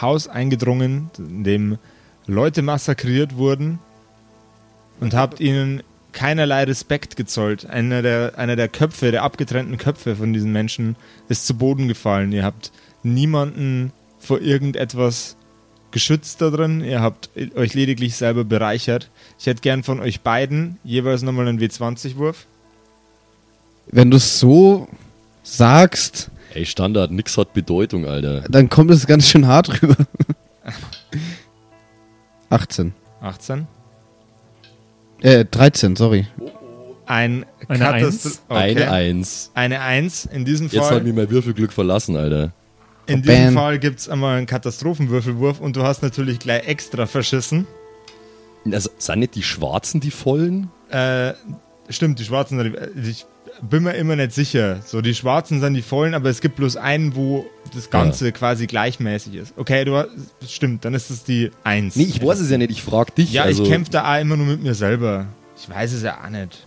Haus 0.00 0.28
eingedrungen, 0.28 1.10
in 1.16 1.42
dem 1.42 1.78
Leute 2.26 2.60
massakriert 2.60 3.36
wurden 3.36 3.78
und 5.00 5.14
habt 5.14 5.40
ihnen 5.40 5.82
keinerlei 6.12 6.64
Respekt 6.64 7.16
gezollt. 7.16 7.64
Einer 7.64 8.02
der, 8.02 8.32
einer 8.36 8.56
der 8.56 8.68
Köpfe, 8.68 9.10
der 9.10 9.22
abgetrennten 9.22 9.78
Köpfe 9.78 10.16
von 10.16 10.34
diesen 10.34 10.52
Menschen 10.52 10.96
ist 11.30 11.46
zu 11.46 11.56
Boden 11.56 11.88
gefallen. 11.88 12.32
Ihr 12.32 12.44
habt 12.44 12.70
niemanden 13.02 13.92
vor 14.18 14.42
irgendetwas 14.42 15.36
geschützt 15.92 16.42
da 16.42 16.50
drin. 16.50 16.82
Ihr 16.84 17.00
habt 17.00 17.30
euch 17.54 17.72
lediglich 17.72 18.16
selber 18.16 18.44
bereichert. 18.44 19.10
Ich 19.38 19.46
hätte 19.46 19.62
gern 19.62 19.82
von 19.82 20.00
euch 20.00 20.20
beiden 20.20 20.78
jeweils 20.84 21.22
nochmal 21.22 21.48
einen 21.48 21.58
W20-Wurf. 21.58 22.46
Wenn 23.90 24.10
du 24.10 24.16
es 24.18 24.38
so 24.38 24.88
sagst, 25.42 26.30
Ey, 26.54 26.64
Standard, 26.66 27.10
nix 27.10 27.36
hat 27.38 27.52
Bedeutung, 27.52 28.06
Alter. 28.06 28.42
dann 28.48 28.68
kommt 28.68 28.90
es 28.90 29.06
ganz 29.06 29.28
schön 29.28 29.46
hart 29.46 29.82
rüber. 29.82 29.96
18. 32.50 32.92
18. 33.20 33.66
Äh, 35.20 35.44
13, 35.44 35.96
sorry. 35.96 36.26
Ein 37.06 37.44
Eine 37.68 37.78
Katast- 37.84 38.04
Eins? 38.26 38.42
Okay. 38.48 38.58
Eine 38.60 38.90
Eins. 38.90 39.50
Eine 39.54 39.80
Eins. 39.80 40.26
In 40.26 40.44
diesem 40.44 40.68
Jetzt 40.68 40.80
hat 40.82 40.88
Fall, 40.88 41.02
mir 41.02 41.12
mein 41.14 41.30
Würfelglück 41.30 41.72
verlassen, 41.72 42.16
Alter. 42.16 42.52
in 43.06 43.22
Bam. 43.22 43.34
diesem 43.36 43.54
Fall 43.54 43.78
gibt 43.78 44.00
es 44.00 44.08
einmal 44.08 44.36
einen 44.38 44.46
Katastrophenwürfelwurf 44.46 45.60
und 45.60 45.76
du 45.76 45.82
hast 45.82 46.02
natürlich 46.02 46.38
gleich 46.38 46.66
extra 46.68 47.06
verschissen. 47.06 47.66
Also, 48.70 48.90
sind 48.98 49.20
nicht 49.20 49.34
die 49.34 49.42
Schwarzen 49.42 50.00
die 50.00 50.10
Vollen? 50.10 50.70
Äh, 50.90 51.32
stimmt, 51.88 52.18
die 52.18 52.24
Schwarzen 52.24 52.76
ich 53.02 53.24
bin 53.62 53.82
mir 53.82 53.94
immer 53.94 54.16
nicht 54.16 54.32
sicher. 54.32 54.80
So, 54.84 55.00
die 55.00 55.14
Schwarzen 55.14 55.60
sind 55.60 55.74
die 55.74 55.82
vollen, 55.82 56.14
aber 56.14 56.30
es 56.30 56.40
gibt 56.40 56.56
bloß 56.56 56.76
einen, 56.76 57.14
wo 57.14 57.46
das 57.74 57.90
Ganze 57.90 58.32
quasi 58.32 58.66
gleichmäßig 58.66 59.34
ist. 59.34 59.54
Okay, 59.56 59.84
du 59.84 59.96
hast, 59.96 60.08
stimmt, 60.48 60.84
dann 60.84 60.94
ist 60.94 61.10
es 61.10 61.24
die 61.24 61.50
Eins. 61.64 61.96
Nee, 61.96 62.04
ich 62.04 62.24
weiß 62.24 62.40
es 62.40 62.50
ja 62.50 62.58
nicht, 62.58 62.70
ich 62.70 62.82
frag 62.82 63.14
dich. 63.14 63.32
Ja, 63.32 63.44
also, 63.44 63.62
ich 63.62 63.68
kämpfe 63.68 63.90
da 63.90 64.14
auch 64.14 64.20
immer 64.20 64.36
nur 64.36 64.46
mit 64.46 64.62
mir 64.62 64.74
selber. 64.74 65.26
Ich 65.60 65.68
weiß 65.68 65.92
es 65.92 66.02
ja 66.02 66.18
auch 66.24 66.30
nicht. 66.30 66.66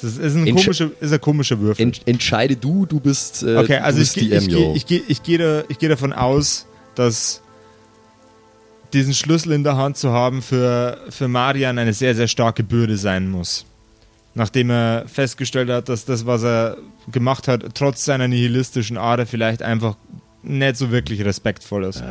Das 0.00 0.18
ist, 0.18 0.36
ein, 0.36 0.44
komischer, 0.54 0.90
ist 1.00 1.12
ein 1.12 1.20
komischer 1.20 1.58
Würfel. 1.58 1.82
Ent, 1.82 2.02
entscheide 2.06 2.56
du, 2.56 2.84
du 2.84 3.00
bist, 3.00 3.42
äh, 3.42 3.56
okay, 3.56 3.78
also 3.78 4.00
ich, 4.00 4.12
die 4.12 4.32
ich, 4.32 4.48
geh- 4.48 4.54
MJO. 4.56 4.74
ich, 4.74 4.90
ich, 5.08 5.22
gehe 5.22 5.38
da, 5.38 5.64
ich 5.68 5.78
gehe 5.78 5.88
davon 5.88 6.12
aus, 6.12 6.66
dass 6.94 7.40
diesen 8.92 9.14
Schlüssel 9.14 9.52
in 9.52 9.64
der 9.64 9.76
Hand 9.76 9.96
zu 9.96 10.10
haben 10.12 10.42
für, 10.42 10.98
für 11.10 11.28
Marian 11.28 11.78
eine 11.78 11.92
sehr, 11.92 12.14
sehr 12.14 12.28
starke 12.28 12.62
Bürde 12.62 12.96
sein 12.96 13.28
muss. 13.28 13.65
Nachdem 14.36 14.68
er 14.68 15.08
festgestellt 15.08 15.70
hat, 15.70 15.88
dass 15.88 16.04
das, 16.04 16.26
was 16.26 16.42
er 16.44 16.76
gemacht 17.10 17.48
hat, 17.48 17.64
trotz 17.74 18.04
seiner 18.04 18.28
nihilistischen 18.28 18.98
Ader 18.98 19.24
vielleicht 19.24 19.62
einfach 19.62 19.96
nicht 20.42 20.76
so 20.76 20.90
wirklich 20.90 21.24
respektvoll 21.24 21.84
ist. 21.84 22.04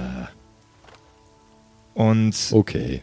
Und 1.93 2.35
Okay. 2.51 3.01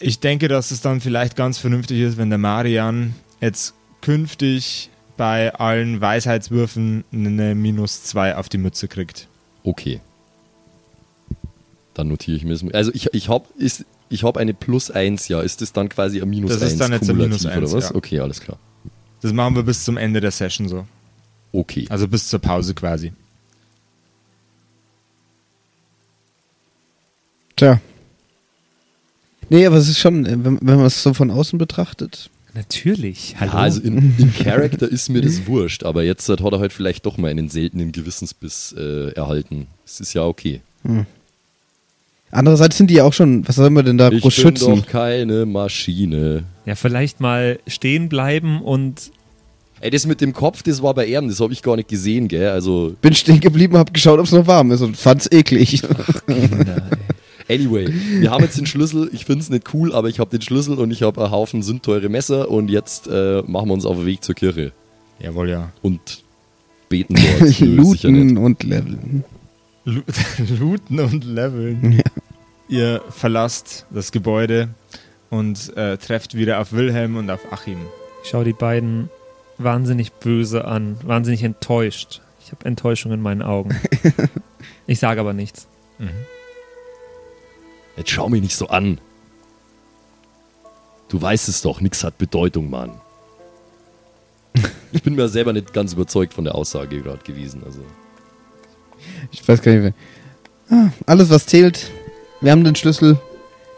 ich 0.00 0.18
denke, 0.18 0.48
dass 0.48 0.72
es 0.72 0.80
dann 0.80 1.00
vielleicht 1.00 1.36
ganz 1.36 1.58
vernünftig 1.58 2.00
ist, 2.00 2.16
wenn 2.18 2.28
der 2.28 2.38
Marian 2.38 3.14
jetzt 3.40 3.74
künftig 4.00 4.90
bei 5.16 5.54
allen 5.54 6.00
Weisheitswürfen 6.00 7.04
eine 7.12 7.54
Minus 7.54 8.02
2 8.02 8.34
auf 8.36 8.48
die 8.48 8.58
Mütze 8.58 8.88
kriegt. 8.88 9.28
Okay. 9.62 10.00
Dann 11.94 12.08
notiere 12.08 12.36
ich 12.36 12.44
mir 12.44 12.50
das. 12.52 12.64
Also 12.74 12.90
ich, 12.94 13.14
ich 13.14 13.28
habe 13.28 13.44
ich 14.10 14.24
habe 14.24 14.40
eine 14.40 14.54
plus 14.54 14.90
1, 14.90 15.28
ja. 15.28 15.40
Ist 15.40 15.60
das 15.60 15.72
dann 15.72 15.88
quasi 15.88 16.20
ein 16.20 16.28
minus 16.28 16.52
1? 16.52 16.60
Das 16.60 16.72
ist 16.72 16.80
dann 16.80 16.92
jetzt 16.92 17.08
ein 17.08 17.16
minus 17.16 17.46
1, 17.46 17.56
oder 17.56 17.72
was? 17.72 17.90
Ja. 17.90 17.94
Okay, 17.94 18.20
alles 18.20 18.40
klar. 18.40 18.58
Das 19.20 19.32
machen 19.32 19.56
wir 19.56 19.62
bis 19.62 19.84
zum 19.84 19.96
Ende 19.96 20.20
der 20.20 20.30
Session 20.30 20.68
so. 20.68 20.86
Okay. 21.52 21.86
Also 21.88 22.08
bis 22.08 22.28
zur 22.28 22.38
Pause 22.38 22.74
quasi. 22.74 23.12
Tja. 27.56 27.80
Nee, 29.50 29.66
aber 29.66 29.76
es 29.76 29.88
ist 29.88 29.98
schon, 29.98 30.26
äh, 30.26 30.36
wenn, 30.44 30.58
wenn 30.60 30.76
man 30.76 30.86
es 30.86 31.02
so 31.02 31.14
von 31.14 31.30
außen 31.30 31.58
betrachtet. 31.58 32.30
Natürlich. 32.54 33.36
Hallo. 33.38 33.52
Ja, 33.52 33.58
also 33.58 33.80
in, 33.80 34.14
in 34.18 34.32
Character 34.38 34.88
ist 34.88 35.08
mir 35.08 35.22
das 35.22 35.46
wurscht, 35.46 35.84
aber 35.84 36.02
jetzt 36.02 36.28
hat 36.28 36.40
er 36.40 36.58
halt 36.58 36.72
vielleicht 36.72 37.06
doch 37.06 37.18
mal 37.18 37.30
einen 37.30 37.48
seltenen 37.48 37.92
Gewissensbiss 37.92 38.74
äh, 38.76 39.12
erhalten. 39.12 39.66
Es 39.84 40.00
ist 40.00 40.14
ja 40.14 40.24
okay. 40.24 40.60
Hm. 40.82 41.06
Andererseits 42.30 42.76
sind 42.76 42.90
die 42.90 42.94
ja 42.94 43.04
auch 43.04 43.12
schon, 43.12 43.46
was 43.48 43.56
soll 43.56 43.70
man 43.70 43.84
denn 43.84 43.96
da 43.98 44.10
Ich 44.10 44.20
groß 44.22 44.34
bin 44.36 44.42
schützen? 44.44 44.76
doch 44.76 44.86
keine 44.86 45.46
Maschine. 45.46 46.44
ja, 46.66 46.74
vielleicht 46.74 47.20
mal 47.20 47.58
stehen 47.66 48.08
bleiben 48.08 48.60
und 48.62 49.10
Ey, 49.80 49.90
das 49.90 50.06
mit 50.06 50.20
dem 50.20 50.32
Kopf, 50.32 50.64
das 50.64 50.82
war 50.82 50.92
bei 50.92 51.06
ihm, 51.06 51.28
das 51.28 51.38
habe 51.40 51.52
ich 51.52 51.62
gar 51.62 51.76
nicht 51.76 51.88
gesehen, 51.88 52.26
gell? 52.26 52.48
Also, 52.48 52.94
Bin 53.00 53.14
stehen 53.14 53.38
geblieben, 53.38 53.76
hab 53.78 53.94
geschaut, 53.94 54.18
ob 54.18 54.26
es 54.26 54.32
noch 54.32 54.46
warm 54.48 54.72
ist 54.72 54.80
und 54.80 54.96
fand's 54.96 55.30
eklig. 55.30 55.80
anyway, 57.48 57.86
wir 58.18 58.30
haben 58.30 58.42
jetzt 58.42 58.58
den 58.58 58.66
Schlüssel. 58.66 59.08
Ich 59.12 59.24
finde 59.24 59.42
es 59.42 59.50
nicht 59.50 59.72
cool, 59.72 59.94
aber 59.94 60.08
ich 60.08 60.18
habe 60.18 60.30
den 60.30 60.42
Schlüssel 60.42 60.78
und 60.78 60.90
ich 60.90 61.02
habe 61.02 61.22
einen 61.22 61.30
Haufen 61.30 61.62
sündteure 61.62 62.08
Messer 62.08 62.50
und 62.50 62.70
jetzt 62.70 63.06
äh, 63.06 63.42
machen 63.46 63.68
wir 63.68 63.74
uns 63.74 63.86
auf 63.86 63.98
den 63.98 64.06
Weg 64.06 64.24
zur 64.24 64.34
Kirche 64.34 64.72
Jawohl, 65.20 65.48
ja. 65.48 65.70
und 65.82 66.24
beten 66.88 67.14
dort. 67.14 67.40
Nö, 67.60 67.84
sicher 67.84 68.08
nicht. 68.10 68.34
Looten 68.34 68.36
und 68.38 68.62
leveln. 68.64 69.24
Looten 70.58 71.00
und 71.00 71.24
leveln. 71.24 72.02
Ihr 72.68 73.02
verlasst 73.08 73.86
das 73.90 74.12
Gebäude 74.12 74.68
und 75.30 75.74
äh, 75.76 75.96
trefft 75.96 76.34
wieder 76.34 76.60
auf 76.60 76.72
Wilhelm 76.72 77.16
und 77.16 77.30
auf 77.30 77.40
Achim. 77.50 77.78
ich 78.22 78.30
schaue 78.30 78.44
die 78.44 78.52
beiden 78.52 79.08
wahnsinnig 79.56 80.12
böse 80.12 80.66
an, 80.66 80.98
wahnsinnig 81.02 81.42
enttäuscht. 81.42 82.20
Ich 82.44 82.52
habe 82.52 82.64
Enttäuschung 82.66 83.12
in 83.12 83.20
meinen 83.20 83.42
Augen. 83.42 83.78
Ich 84.90 85.00
sage 85.00 85.20
aber 85.20 85.34
nichts. 85.34 85.68
Jetzt 87.98 88.10
schau 88.10 88.30
mich 88.30 88.40
nicht 88.40 88.56
so 88.56 88.68
an. 88.68 88.98
Du 91.10 91.20
weißt 91.20 91.46
es 91.50 91.60
doch, 91.60 91.82
nix 91.82 92.02
hat 92.02 92.16
Bedeutung, 92.16 92.70
Mann. 92.70 92.92
Ich 94.92 95.02
bin 95.02 95.14
mir 95.14 95.28
selber 95.28 95.52
nicht 95.52 95.74
ganz 95.74 95.92
überzeugt 95.92 96.32
von 96.32 96.44
der 96.44 96.54
Aussage 96.54 97.02
gerade 97.02 97.22
gewesen. 97.22 97.62
Also. 97.66 97.82
Ich 99.32 99.46
weiß 99.46 99.62
gar 99.62 99.72
nicht 99.72 99.82
mehr. 99.82 99.94
Ah, 100.70 100.90
alles, 101.06 101.30
was 101.30 101.46
zählt. 101.46 101.90
Wir 102.40 102.52
haben 102.52 102.64
den 102.64 102.74
Schlüssel. 102.76 103.18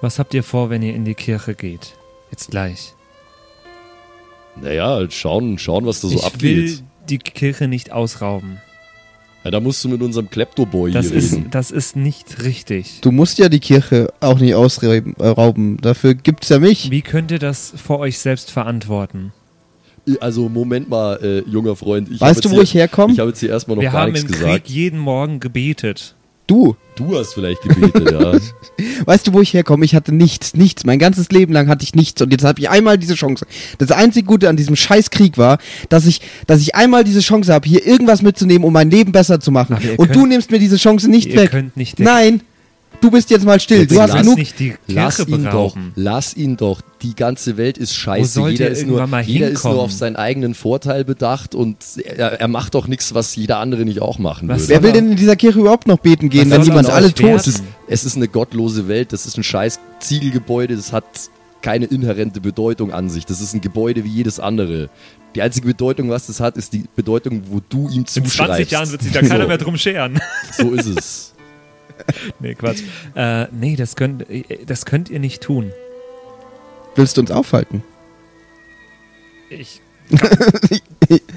Was 0.00 0.18
habt 0.18 0.34
ihr 0.34 0.42
vor, 0.42 0.70
wenn 0.70 0.82
ihr 0.82 0.94
in 0.94 1.04
die 1.04 1.14
Kirche 1.14 1.54
geht? 1.54 1.94
Jetzt 2.30 2.50
gleich. 2.50 2.94
Naja, 4.60 4.88
halt 4.88 5.12
schauen, 5.12 5.58
schauen, 5.58 5.86
was 5.86 6.00
da 6.00 6.08
so 6.08 6.14
ich 6.16 6.24
abgeht. 6.24 6.40
will 6.42 6.78
die 7.08 7.18
Kirche 7.18 7.68
nicht 7.68 7.92
ausrauben. 7.92 8.58
Ja, 9.44 9.50
da 9.50 9.60
musst 9.60 9.82
du 9.84 9.88
mit 9.88 10.02
unserem 10.02 10.28
Klepto-Boy 10.28 10.92
Das 10.92 11.06
hier 11.08 11.16
ist, 11.16 11.32
reden. 11.32 11.50
das 11.50 11.70
ist 11.70 11.96
nicht 11.96 12.42
richtig. 12.42 12.98
Du 13.00 13.10
musst 13.10 13.38
ja 13.38 13.48
die 13.48 13.60
Kirche 13.60 14.12
auch 14.20 14.38
nicht 14.38 14.54
ausrauben. 14.54 15.14
rauben. 15.18 15.78
Dafür 15.80 16.14
gibt's 16.14 16.50
ja 16.50 16.58
mich. 16.58 16.90
Wie 16.90 17.00
könnt 17.00 17.30
ihr 17.30 17.38
das 17.38 17.72
vor 17.74 18.00
euch 18.00 18.18
selbst 18.18 18.50
verantworten? 18.50 19.32
Also, 20.20 20.48
Moment 20.48 20.88
mal, 20.88 21.16
äh, 21.22 21.50
junger 21.50 21.76
Freund. 21.76 22.08
Ich 22.10 22.20
Weißt 22.20 22.44
du, 22.44 22.50
wo 22.50 22.54
hier, 22.54 22.62
ich 22.62 22.74
herkomme? 22.74 23.12
Ich 23.12 23.20
habe 23.20 23.30
jetzt 23.30 23.40
hier 23.40 23.50
erstmal 23.50 23.76
noch 23.76 23.82
Wir 23.82 23.90
gar 23.90 24.02
haben 24.02 24.12
nichts 24.12 24.26
im 24.28 24.32
gesagt. 24.32 24.64
Krieg 24.66 24.74
jeden 24.74 24.98
Morgen 24.98 25.40
gebetet. 25.40 26.14
Du. 26.46 26.74
Du 26.96 27.16
hast 27.16 27.32
vielleicht 27.34 27.62
gebetet, 27.62 28.10
ja. 28.10 28.32
Weißt 29.06 29.26
du, 29.26 29.32
wo 29.32 29.40
ich 29.40 29.54
herkomme? 29.54 29.84
Ich 29.84 29.94
hatte 29.94 30.12
nichts, 30.12 30.54
nichts. 30.54 30.84
Mein 30.84 30.98
ganzes 30.98 31.30
Leben 31.30 31.52
lang 31.52 31.68
hatte 31.68 31.84
ich 31.84 31.94
nichts. 31.94 32.20
Und 32.20 32.32
jetzt 32.32 32.44
habe 32.44 32.58
ich 32.60 32.68
einmal 32.68 32.98
diese 32.98 33.14
Chance. 33.14 33.46
Das 33.78 33.92
einzige 33.92 34.26
Gute 34.26 34.48
an 34.48 34.56
diesem 34.56 34.74
Scheißkrieg 34.74 35.38
war, 35.38 35.58
dass 35.90 36.06
ich, 36.06 36.20
dass 36.48 36.60
ich 36.60 36.74
einmal 36.74 37.04
diese 37.04 37.20
Chance 37.20 37.52
habe, 37.54 37.68
hier 37.68 37.86
irgendwas 37.86 38.20
mitzunehmen, 38.20 38.64
um 38.64 38.72
mein 38.72 38.90
Leben 38.90 39.12
besser 39.12 39.38
zu 39.38 39.52
machen. 39.52 39.76
Und 39.96 40.06
könnt- 40.08 40.16
du 40.16 40.26
nimmst 40.26 40.50
mir 40.50 40.58
diese 40.58 40.76
Chance 40.76 41.08
nicht 41.08 41.28
ihr 41.28 41.36
weg. 41.42 41.50
könnt 41.52 41.76
nicht 41.76 41.98
der- 42.00 42.06
Nein. 42.06 42.40
Du 43.00 43.10
bist 43.10 43.30
jetzt 43.30 43.44
mal 43.44 43.58
still. 43.58 43.86
Du 43.86 44.00
hast 44.00 44.14
genug. 44.14 44.38
Lass 44.86 45.18
ihn 45.20 45.44
doch, 45.44 45.50
berauben. 45.50 45.92
lass 45.96 46.36
ihn 46.36 46.56
doch. 46.56 46.82
Die 47.02 47.14
ganze 47.14 47.56
Welt 47.56 47.78
ist 47.78 47.94
scheiße. 47.94 48.48
Jeder, 48.48 48.66
er 48.66 48.70
ist 48.72 48.86
nur, 48.86 49.20
jeder 49.20 49.48
ist 49.48 49.64
nur 49.64 49.80
auf 49.80 49.92
seinen 49.92 50.16
eigenen 50.16 50.54
Vorteil 50.54 51.04
bedacht 51.04 51.54
und 51.54 51.76
er, 52.04 52.40
er 52.40 52.48
macht 52.48 52.74
doch 52.74 52.86
nichts, 52.86 53.14
was 53.14 53.34
jeder 53.36 53.58
andere 53.58 53.84
nicht 53.84 54.02
auch 54.02 54.18
machen 54.18 54.48
Was 54.48 54.62
würde. 54.62 54.74
Wer 54.74 54.82
will 54.82 54.92
denn 54.92 55.10
in 55.12 55.16
dieser 55.16 55.36
Kirche 55.36 55.60
überhaupt 55.60 55.86
noch 55.86 55.98
beten 55.98 56.28
gehen, 56.28 56.50
Was 56.50 56.58
wenn 56.58 56.66
jemand 56.66 56.90
alle 56.90 57.12
tot 57.14 57.46
ist, 57.46 57.62
es 57.88 58.04
ist 58.04 58.16
eine 58.16 58.28
gottlose 58.28 58.86
Welt, 58.86 59.12
das 59.12 59.24
ist 59.26 59.38
ein 59.38 59.44
scheiß 59.44 59.80
Ziegelgebäude, 60.00 60.76
das 60.76 60.92
hat 60.92 61.04
keine 61.62 61.86
inhärente 61.86 62.40
Bedeutung 62.40 62.92
an 62.92 63.10
sich. 63.10 63.26
Das 63.26 63.40
ist 63.40 63.54
ein 63.54 63.60
Gebäude 63.60 64.04
wie 64.04 64.08
jedes 64.08 64.40
andere. 64.40 64.90
Die 65.34 65.42
einzige 65.42 65.68
Bedeutung, 65.68 66.10
was 66.10 66.26
das 66.26 66.40
hat, 66.40 66.56
ist 66.56 66.72
die 66.72 66.84
Bedeutung, 66.96 67.42
wo 67.50 67.60
du 67.68 67.88
ihm 67.88 68.00
In 68.00 68.06
zuschreibst. 68.06 68.36
20 68.36 68.70
Jahren 68.70 68.90
wird 68.90 69.02
sich 69.02 69.12
da 69.12 69.20
keiner 69.20 69.40
so, 69.42 69.48
mehr 69.48 69.58
drum 69.58 69.76
scheren. 69.76 70.20
So 70.56 70.72
ist 70.72 70.86
es. 70.86 71.34
nee, 72.40 72.54
Quatsch. 72.54 72.82
Äh, 73.14 73.46
nee, 73.52 73.76
das 73.76 73.96
könnt, 73.96 74.24
das 74.66 74.84
könnt 74.86 75.10
ihr 75.10 75.18
nicht 75.20 75.42
tun. 75.42 75.72
Willst 76.96 77.16
du 77.16 77.20
uns 77.22 77.30
aufhalten? 77.30 77.82
Ich, 79.50 79.80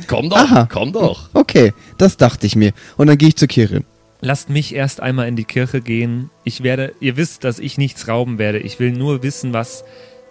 Komm 0.08 0.30
doch, 0.30 0.38
Aha. 0.38 0.68
komm 0.72 0.94
doch. 0.94 1.30
Okay, 1.34 1.74
das 1.98 2.18
dachte 2.18 2.46
ich 2.48 2.56
mir. 2.56 2.74
Und 2.98 3.08
dann 3.08 3.18
gehe 3.18 3.30
ich 3.30 3.36
zur 3.36 3.48
Kirche. 3.48 3.84
lasst 4.22 4.50
mich 4.50 4.74
erst 4.74 5.00
einmal 5.00 5.28
in 5.28 5.36
die 5.36 5.44
Kirche 5.46 5.82
gehen. 5.82 6.30
Ich 6.44 6.64
werde, 6.64 6.94
ihr 7.00 7.18
wisst, 7.18 7.44
dass 7.44 7.60
ich 7.60 7.78
nichts 7.78 8.08
rauben 8.08 8.38
werde. 8.40 8.60
Ich 8.60 8.80
will 8.80 8.92
nur 8.92 9.22
wissen, 9.24 9.54
was, 9.54 9.84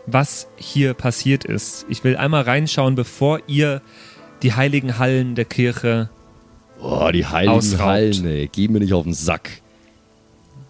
was 0.06 0.48
hier 0.56 0.94
passiert 0.94 1.44
ist. 1.44 1.86
Ich 1.88 2.02
will 2.04 2.16
einmal 2.16 2.42
reinschauen, 2.42 2.94
bevor 2.94 3.40
ihr 3.46 3.80
die 4.42 4.54
heiligen 4.54 4.98
Hallen 4.98 5.34
der 5.34 5.44
Kirche. 5.44 6.08
Boah, 6.80 7.12
die 7.12 7.26
heiligen 7.26 7.52
Ausraubt. 7.54 7.82
Hallen, 7.84 8.26
ey. 8.26 8.48
Geh 8.50 8.66
mir 8.68 8.80
nicht 8.80 8.92
auf 8.92 9.04
den 9.04 9.14
Sack. 9.14 9.50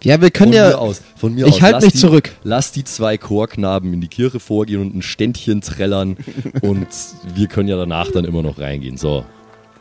Ja, 0.03 0.19
wir 0.19 0.31
können 0.31 0.51
von 0.51 0.57
ja. 0.61 0.67
mir 0.69 0.79
aus, 0.79 1.01
von 1.15 1.33
mir 1.33 1.47
ich 1.47 1.55
aus. 1.55 1.61
halt 1.61 1.73
Lass 1.73 1.83
mich 1.85 1.93
die, 1.93 1.99
zurück. 1.99 2.31
Lass 2.43 2.71
die 2.73 2.83
zwei 2.83 3.17
Chorknaben 3.17 3.93
in 3.93 4.01
die 4.01 4.09
Kirche 4.09 4.39
vorgehen 4.41 4.81
und 4.81 4.93
ein 4.95 5.01
Ständchen 5.01 5.61
trällern 5.61 6.17
und 6.61 6.87
wir 7.33 7.47
können 7.47 7.69
ja 7.69 7.77
danach 7.77 8.11
dann 8.11 8.25
immer 8.25 8.43
noch 8.43 8.59
reingehen. 8.59 8.97
So. 8.97 9.25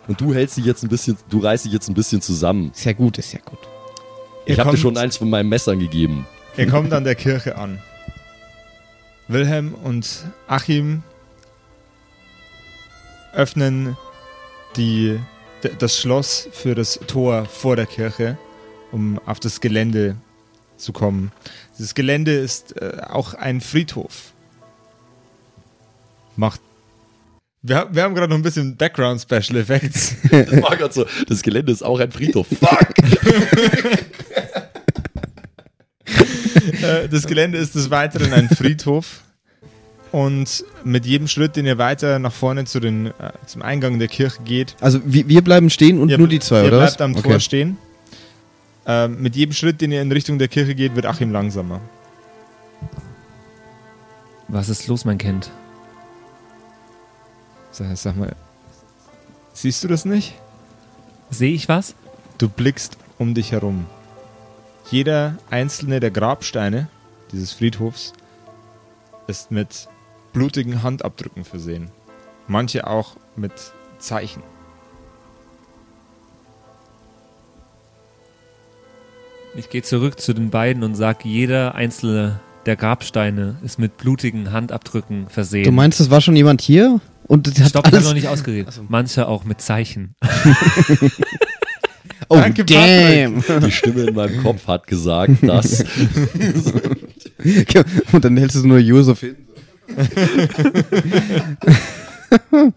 Und 0.07 0.21
du 0.21 0.33
hältst 0.33 0.57
dich 0.57 0.65
jetzt 0.65 0.85
ein 0.85 0.89
bisschen, 0.89 1.17
du 1.29 1.39
reißt 1.39 1.65
dich 1.65 1.73
jetzt 1.73 1.89
ein 1.89 1.95
bisschen 1.95 2.21
zusammen. 2.21 2.71
Ist 2.75 2.85
ja 2.85 2.93
gut, 2.93 3.19
ist 3.19 3.33
ja 3.33 3.41
gut. 3.45 3.59
Ich 4.47 4.59
habe 4.59 4.71
dir 4.71 4.77
schon 4.77 4.97
eins 4.97 5.17
von 5.17 5.29
meinen 5.29 5.49
Messern 5.49 5.79
gegeben. 5.79 6.27
Ihr 6.57 6.67
kommt 6.69 6.93
an 6.93 7.05
der 7.05 7.15
Kirche 7.15 7.57
an. 7.57 7.81
Wilhelm 9.29 9.75
und 9.75 10.25
Achim 10.47 11.03
öffnen 13.33 13.97
die, 14.77 15.19
das 15.79 15.99
Schloss 15.99 16.49
für 16.53 16.75
das 16.75 17.01
Tor 17.07 17.47
vor 17.47 17.77
der 17.77 17.87
Kirche, 17.87 18.37
um 18.93 19.19
auf 19.27 19.41
das 19.41 19.61
Gelände 19.61 20.17
zu 20.77 20.93
kommen. 20.93 21.33
Das 21.79 21.95
Gelände 21.95 22.33
ist 22.33 22.81
äh, 22.81 22.99
auch 23.09 23.35
ein 23.35 23.61
Friedhof. 23.61 24.33
Macht. 26.37 26.61
Wir, 27.63 27.89
wir 27.93 28.03
haben 28.03 28.15
gerade 28.15 28.29
noch 28.29 28.37
ein 28.37 28.43
bisschen 28.43 28.77
Background 28.77 29.21
Special 29.21 29.57
Effects. 29.57 30.15
Das 30.31 30.63
war 30.63 30.77
gerade 30.77 30.93
so. 30.95 31.07
Das 31.29 31.43
Gelände 31.43 31.71
ist 31.73 31.83
auch 31.83 32.01
ein 32.01 32.11
Friedhof. 32.11 32.47
Fuck! 32.49 32.89
Äh, 36.83 37.09
das 37.09 37.27
Gelände 37.27 37.59
ist 37.59 37.75
des 37.75 37.91
Weiteren 37.91 38.33
ein 38.33 38.49
Friedhof. 38.49 39.21
Und 40.11 40.65
mit 40.85 41.07
jedem 41.07 41.27
Schritt, 41.27 41.57
den 41.57 41.65
ihr 41.65 41.79
weiter 41.79 42.19
nach 42.19 42.33
vorne 42.35 42.65
zu 42.67 42.81
den, 42.81 43.07
äh, 43.07 43.13
zum 43.47 43.63
Eingang 43.63 43.99
der 43.99 44.09
Kirche 44.09 44.43
geht, 44.45 44.77
Also 44.81 45.01
wir, 45.07 45.27
wir 45.29 45.43
bleiben 45.43 45.71
stehen 45.71 45.99
und 46.01 46.11
ihr, 46.11 46.19
nur 46.19 46.29
die 46.29 46.39
zwei, 46.41 46.63
ihr 46.63 46.69
oder 46.69 46.79
was? 46.81 46.97
bleibt 46.97 47.01
am 47.03 47.13
Okay. 47.17 47.29
Tor 47.31 47.41
stehen. 47.41 47.79
Ähm, 48.87 49.23
mit 49.23 49.37
jedem 49.37 49.53
Schritt, 49.53 49.81
den 49.81 49.93
ihr 49.93 50.03
in 50.03 50.11
Richtung 50.11 50.39
der 50.39 50.49
Kirche 50.49 50.75
geht, 50.75 50.97
wird 50.97 51.07
Achim 51.07 51.31
langsamer. 51.31 51.81
Was 54.49 54.69
ist 54.69 54.87
los, 54.89 55.05
mein 55.05 55.19
Kind? 55.19 55.51
Sag, 57.71 57.97
sag 57.97 58.17
mal, 58.17 58.35
siehst 59.55 59.83
du 59.83 59.89
das 59.89 60.05
nicht? 60.05 60.35
Sehe 61.31 61.55
ich 61.55 61.69
was? 61.69 61.95
Du 62.39 62.49
blickst 62.49 62.99
um 63.19 63.35
dich 63.35 63.53
herum. 63.53 63.87
Jeder 64.91 65.39
einzelne 65.49 66.01
der 66.01 66.11
Grabsteine 66.11 66.89
dieses 67.31 67.53
Friedhofs 67.53 68.13
ist 69.27 69.51
mit 69.51 69.89
blutigen 70.33 70.83
Handabdrücken 70.83 71.45
versehen. 71.45 71.91
Manche 72.47 72.87
auch 72.87 73.17
mit 73.37 73.53
Zeichen. 73.99 74.43
Ich 79.55 79.69
gehe 79.69 79.83
zurück 79.83 80.19
zu 80.19 80.33
den 80.33 80.49
beiden 80.49 80.83
und 80.83 80.95
sage, 80.95 81.29
jeder 81.29 81.75
einzelne 81.75 82.41
der 82.65 82.77
Grabsteine 82.77 83.57
ist 83.63 83.79
mit 83.79 83.99
blutigen 83.99 84.51
Handabdrücken 84.51 85.29
versehen. 85.29 85.65
Du 85.65 85.73
meinst, 85.73 86.01
es 86.01 86.11
war 86.11 86.23
schon 86.23 86.37
jemand 86.37 86.63
hier? 86.63 87.01
Und 87.27 87.47
das 87.47 87.61
hat 87.61 87.71
Stopp, 87.71 87.87
ich 87.87 87.89
habe 87.89 87.97
alles... 87.97 88.09
noch 88.09 88.15
nicht 88.15 88.29
ausgeredet. 88.29 88.81
Manche 88.89 89.29
auch 89.29 89.45
mit 89.45 89.61
Zeichen. 89.61 90.15
oh, 92.29 92.37
Danke, 92.37 92.65
damn. 92.65 93.45
Die 93.63 93.71
Stimme 93.71 94.05
in 94.05 94.15
meinem 94.15 94.43
Kopf 94.43 94.67
hat 94.67 94.87
gesagt, 94.87 95.43
dass. 95.43 95.85
und 98.13 98.25
dann 98.25 98.37
hältst 98.39 98.57
du 98.57 98.67
nur 98.67 98.79
Josef 98.79 99.21
hin. 99.21 99.37
Ähm, 102.31 102.73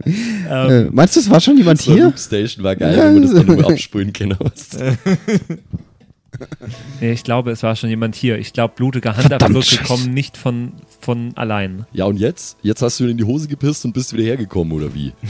Äh, 0.49 0.83
meinst 0.91 1.15
du, 1.15 1.21
es 1.21 1.29
war 1.29 1.39
schon 1.39 1.57
jemand 1.57 1.81
So 1.81 1.93
hier? 1.93 2.13
Station 2.17 2.63
war 2.63 2.75
geil, 2.75 2.97
wenn 2.97 3.13
man 3.13 3.23
das 3.23 3.33
dann 3.33 3.45
nur 3.45 3.65
absprühen 3.65 4.11
kann. 4.11 4.37
Nee, 7.01 7.11
ich 7.11 7.23
glaube, 7.23 7.51
es 7.51 7.61
war 7.63 7.75
schon 7.75 7.89
jemand 7.89 8.15
hier. 8.15 8.37
Ich 8.39 8.53
glaube, 8.53 8.73
blutige 8.75 9.15
Handabdrücke 9.15 9.83
kommen 9.85 10.13
nicht 10.13 10.37
von, 10.37 10.71
von 11.01 11.31
allein. 11.35 11.85
Ja, 11.93 12.05
und 12.05 12.17
jetzt? 12.17 12.57
Jetzt 12.61 12.81
hast 12.81 12.99
du 12.99 13.05
in 13.07 13.17
die 13.17 13.23
Hose 13.23 13.47
gepisst 13.47 13.85
und 13.85 13.93
bist 13.93 14.13
wieder 14.13 14.23
hergekommen, 14.23 14.73
oder 14.73 14.93
wie? 14.93 15.13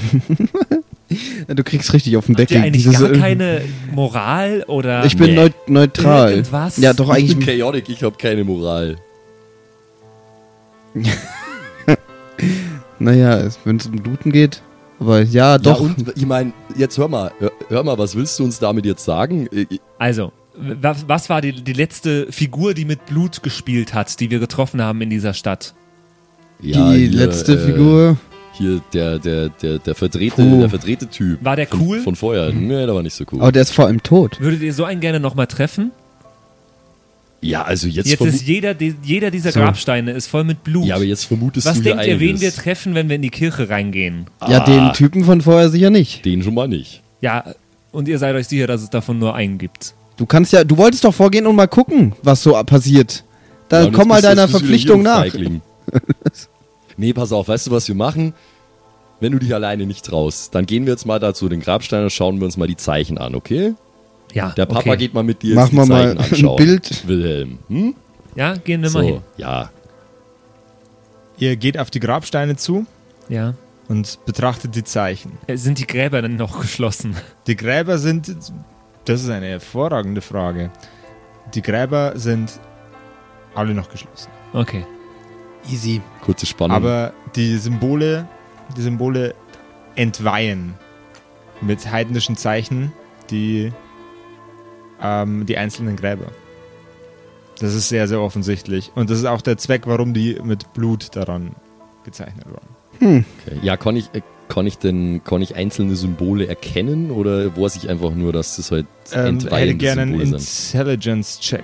Du 1.48 1.64
kriegst 1.64 1.94
richtig 1.94 2.18
auf 2.18 2.26
den 2.26 2.34
Habt 2.34 2.40
Deckel. 2.50 2.58
ihr 2.58 2.64
eigentlich 2.64 2.84
Dieses, 2.84 3.00
gar 3.00 3.12
keine 3.12 3.62
Moral 3.94 4.64
oder 4.68 5.06
Ich 5.06 5.16
bin 5.16 5.28
Nee. 5.30 5.36
neut 5.36 5.54
neutral. 5.70 6.32
Irgendwas? 6.32 6.78
Ja, 6.78 6.94
doch 6.94 7.16
Ich 7.16 7.28
bin 7.28 7.38
eigentlich. 7.38 7.60
chaotic, 7.60 7.90
ich 7.90 8.04
habe 8.04 8.18
keine 8.18 8.44
Moral. 8.44 8.98
Naja, 13.00 13.48
wenn 13.66 13.78
es 13.78 13.86
um 13.88 13.94
Bluten 13.98 14.32
geht. 14.32 14.62
Aber 15.00 15.22
ja, 15.22 15.58
doch. 15.58 15.82
Ja, 15.82 15.86
und 15.88 16.14
ich 16.16 16.26
meine, 16.26 16.54
jetzt 16.78 16.98
hör 16.98 17.08
mal, 17.08 17.32
hör, 17.40 17.52
hör 17.68 17.84
mal, 17.84 17.98
was 17.98 18.16
willst 18.16 18.40
du 18.40 18.44
uns 18.46 18.60
damit 18.60 18.86
jetzt 18.86 19.04
sagen? 19.04 19.48
Also, 20.00 20.32
was, 20.82 21.08
was 21.08 21.30
war 21.30 21.42
die, 21.42 21.52
die 21.52 21.74
letzte 21.74 22.32
Figur, 22.32 22.74
die 22.74 22.86
mit 22.86 23.06
Blut 23.06 23.44
gespielt 23.44 23.94
hat, 23.94 24.20
die 24.20 24.30
wir 24.30 24.40
getroffen 24.40 24.82
haben 24.82 25.02
in 25.02 25.10
dieser 25.10 25.34
Stadt? 25.34 25.74
Ja, 26.62 26.92
die 26.94 27.08
hier, 27.08 27.12
letzte 27.12 27.54
äh, 27.54 27.66
Figur. 27.66 28.18
Hier, 28.54 28.82
der, 28.94 29.20
der, 29.20 29.50
der, 29.50 29.80
der 29.80 29.96
verdrehte, 29.96 30.42
Puh. 30.42 30.60
der 30.62 30.70
verdrehte 30.70 31.08
Typ. 31.08 31.44
War 31.44 31.58
der 31.58 31.68
von, 31.68 31.82
cool? 31.82 32.00
Von 32.00 32.16
vorher. 32.16 32.54
Nee, 32.54 32.86
der 32.86 32.96
war 32.96 33.04
nicht 33.04 33.14
so 33.16 33.26
cool. 33.32 33.42
Aber 33.42 33.52
der 33.52 33.64
ist 33.64 33.72
vor 33.74 33.88
allem 33.88 34.02
tot. 34.02 34.40
Würdet 34.40 34.62
ihr 34.62 34.74
so 34.74 34.86
einen 34.86 35.02
gerne 35.02 35.20
nochmal 35.20 35.48
treffen? 35.48 35.92
ja, 37.42 37.62
also 37.64 37.88
jetzt, 37.88 38.08
Jetzt 38.10 38.22
ist 38.22 38.48
jeder, 38.48 38.74
die- 38.74 38.96
jeder 39.04 39.30
dieser 39.30 39.52
So. 39.52 39.60
Grabsteine 39.60 40.12
ist 40.14 40.26
voll 40.28 40.44
mit 40.46 40.64
Blut. 40.64 40.86
Ja, 40.86 40.96
aber 40.96 41.04
jetzt 41.04 41.26
vermutest 41.26 41.68
was 41.68 41.78
du 41.78 41.84
denkt 41.84 42.06
ihr, 42.08 42.20
wen 42.20 42.42
wir 42.42 42.52
treffen, 42.52 42.96
wenn 42.96 43.08
wir 43.08 43.18
in 43.18 43.22
die 43.22 43.30
Kirche 43.30 43.70
reingehen? 43.70 44.26
Ja, 44.48 44.62
Ah. 44.62 44.66
den 44.66 44.94
Typen 44.94 45.24
von 45.26 45.42
vorher 45.42 45.70
sicher 45.70 45.92
nicht. 45.92 46.26
Den 46.26 46.42
schon 46.42 46.56
mal 46.56 46.68
nicht. 46.68 47.04
Ja, 47.22 47.54
und 47.92 48.08
ihr 48.08 48.18
seid 48.18 48.36
euch 48.36 48.48
sicher, 48.48 48.66
dass 48.66 48.82
es 48.82 48.90
davon 48.90 49.20
nur 49.20 49.36
einen 49.36 49.60
gibt. 49.60 49.94
Du 50.18 50.26
kannst 50.26 50.54
ja, 50.54 50.64
du 50.64 50.78
wolltest 50.78 51.04
doch 51.04 51.14
vorgehen 51.14 51.46
und 51.48 51.56
mal 51.56 51.68
gucken, 51.68 52.14
was 52.24 52.42
so 52.44 52.54
passiert. 52.64 53.24
Da 53.70 53.84
Ja, 53.84 53.92
komm 53.92 54.08
mal 54.10 54.22
deiner 54.22 54.48
Verpflichtung 54.48 55.02
nach. 55.02 55.26
Nee, 56.98 57.12
pass 57.12 57.34
auf, 57.34 57.50
weißt 57.50 57.68
du, 57.68 57.72
was 57.72 57.88
wir 57.90 57.96
machen? 57.96 58.34
Wenn 59.20 59.34
du 59.34 59.40
dich 59.40 59.54
alleine 59.54 59.86
nicht 59.86 60.06
traust, 60.06 60.56
dann 60.56 60.66
gehen 60.66 60.86
wir 60.86 60.94
jetzt 60.94 61.06
mal 61.06 61.20
da 61.20 61.34
zu 61.34 61.50
den 61.50 61.60
Grabsteinen 61.60 62.06
und 62.06 62.10
schauen 62.12 62.40
wir 62.40 62.46
uns 62.46 62.56
mal 62.56 62.68
die 62.70 62.78
Zeichen 62.78 63.18
an, 63.18 63.36
okay? 63.36 63.74
Ja, 64.34 64.52
Der 64.52 64.66
Papa 64.66 64.92
okay. 64.92 64.98
geht 64.98 65.14
mal 65.14 65.24
mit 65.24 65.42
dir 65.42 65.56
Mach 65.56 65.68
die 65.70 65.76
mal 65.76 65.88
Zeichen 66.18 66.46
mal 66.46 66.52
ein. 66.52 66.56
Bild. 66.56 67.08
Wilhelm. 67.08 67.60
Hm? 67.68 67.96
Ja, 68.36 68.54
gehen 68.56 68.82
wir 68.82 68.90
So, 68.90 69.00
mal 69.00 69.06
hin. 69.06 69.22
ja. 69.38 69.70
Ihr 71.38 71.58
geht 71.58 71.78
auf 71.78 71.92
die 71.92 72.00
Grabsteine 72.00 72.56
zu 72.56 72.86
Ja. 73.28 73.56
und 73.90 74.20
betrachtet 74.26 74.74
die 74.76 74.84
Zeichen. 74.86 75.34
Sind 75.54 75.80
die 75.80 75.88
Gräber 75.88 76.22
dann 76.22 76.38
noch 76.38 76.62
geschlossen? 76.62 77.16
Die 77.48 77.58
Gräber 77.58 77.98
sind. 77.98 78.34
Das 79.06 79.22
ist 79.22 79.30
eine 79.30 79.48
hervorragende 79.48 80.22
Frage. 80.22 80.72
Die 81.54 81.62
Gräber 81.62 82.14
sind 82.16 82.60
alle 83.54 83.74
noch 83.74 83.90
geschlossen. 83.90 84.30
Okay. 84.54 84.86
Easy. 85.70 86.02
Kurze 86.22 86.46
Spannung. 86.46 86.76
Aber 86.76 87.14
die 87.36 87.58
Symbole, 87.58 88.28
die 88.76 88.82
Symbole 88.82 89.36
entweihen 89.96 90.74
mit 91.62 91.90
heidnischen 91.92 92.36
Zeichen 92.36 92.92
die, 93.30 93.72
ähm, 95.02 95.46
die 95.46 95.58
einzelnen 95.58 95.96
Gräber. 95.96 96.28
Das 97.60 97.74
ist 97.74 97.90
sehr, 97.90 98.08
sehr 98.08 98.20
offensichtlich. 98.20 98.92
Und 98.96 99.10
das 99.10 99.20
ist 99.20 99.26
auch 99.26 99.42
der 99.42 99.58
Zweck, 99.58 99.84
warum 99.86 100.14
die 100.14 100.40
mit 100.44 100.74
Blut 100.74 101.16
daran 101.16 101.56
gezeichnet 102.04 102.46
wurden. 102.48 103.26
okay. 103.48 103.60
Ja, 103.62 103.78
kann 103.78 103.96
ich, 103.96 104.10
kann 104.48 104.68
ich 104.68 104.78
denn, 104.78 105.22
kann 105.24 105.42
ich 105.42 105.56
einzelne 105.56 105.96
Symbole 105.96 106.48
erkennen 106.48 107.12
oder 107.12 107.56
weiß 107.58 107.76
ich 107.78 107.90
einfach 107.90 108.12
nur, 108.12 108.32
dass 108.34 108.56
das 108.58 108.72
halt 108.72 108.86
Ähm, 109.12 109.18
hätte 109.18 109.28
entweihende 109.28 109.76
gerne 109.76 110.02
einen? 110.04 110.22
Intelligence-Check. 110.22 111.64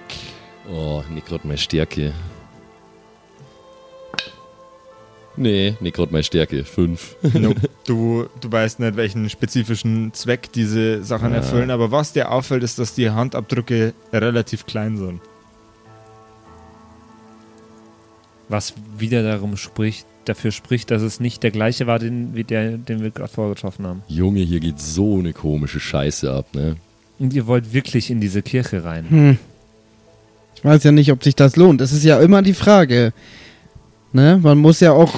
Oh, 0.71 1.03
nicht 1.13 1.27
gerade 1.27 1.45
meine 1.47 1.57
Stärke. 1.57 2.13
Nee, 5.37 5.75
nicht 5.79 5.95
gerade 5.95 6.11
meine 6.11 6.23
Stärke. 6.23 6.65
Fünf. 6.65 7.15
Nope. 7.33 7.61
du, 7.87 8.27
du 8.41 8.51
weißt 8.51 8.79
nicht, 8.79 8.97
welchen 8.97 9.29
spezifischen 9.29 10.13
Zweck 10.13 10.51
diese 10.51 11.03
Sachen 11.03 11.31
Ja. 11.31 11.37
erfüllen, 11.37 11.71
aber 11.71 11.91
was 11.91 12.13
dir 12.13 12.31
auffällt, 12.31 12.63
ist, 12.63 12.79
dass 12.79 12.93
die 12.93 13.09
Handabdrücke 13.09 13.93
relativ 14.11 14.65
klein 14.65 14.97
sind. 14.97 15.21
Was 18.51 18.73
wieder 18.97 19.23
darum 19.23 19.55
spricht, 19.55 20.05
dafür 20.25 20.51
spricht, 20.51 20.91
dass 20.91 21.01
es 21.01 21.21
nicht 21.21 21.41
der 21.41 21.51
gleiche 21.51 21.87
war, 21.87 21.99
den, 21.99 22.35
wie 22.35 22.43
der, 22.43 22.77
den 22.77 23.01
wir 23.01 23.09
gerade 23.09 23.31
vorgetroffen 23.31 23.87
haben. 23.87 24.03
Junge, 24.09 24.41
hier 24.41 24.59
geht 24.59 24.79
so 24.79 25.19
eine 25.19 25.31
komische 25.31 25.79
Scheiße 25.79 26.31
ab, 26.31 26.47
ne? 26.53 26.75
Und 27.17 27.33
ihr 27.33 27.47
wollt 27.47 27.71
wirklich 27.71 28.09
in 28.09 28.19
diese 28.19 28.41
Kirche 28.41 28.83
rein. 28.83 29.05
Hm. 29.09 29.37
Ich 30.55 30.65
weiß 30.65 30.83
ja 30.83 30.91
nicht, 30.91 31.11
ob 31.11 31.23
sich 31.23 31.35
das 31.35 31.55
lohnt. 31.55 31.79
Das 31.79 31.93
ist 31.93 32.03
ja 32.03 32.19
immer 32.19 32.41
die 32.41 32.53
Frage. 32.53 33.13
Ne? 34.11 34.39
Man 34.43 34.57
muss 34.57 34.81
ja 34.81 34.91
auch, 34.91 35.15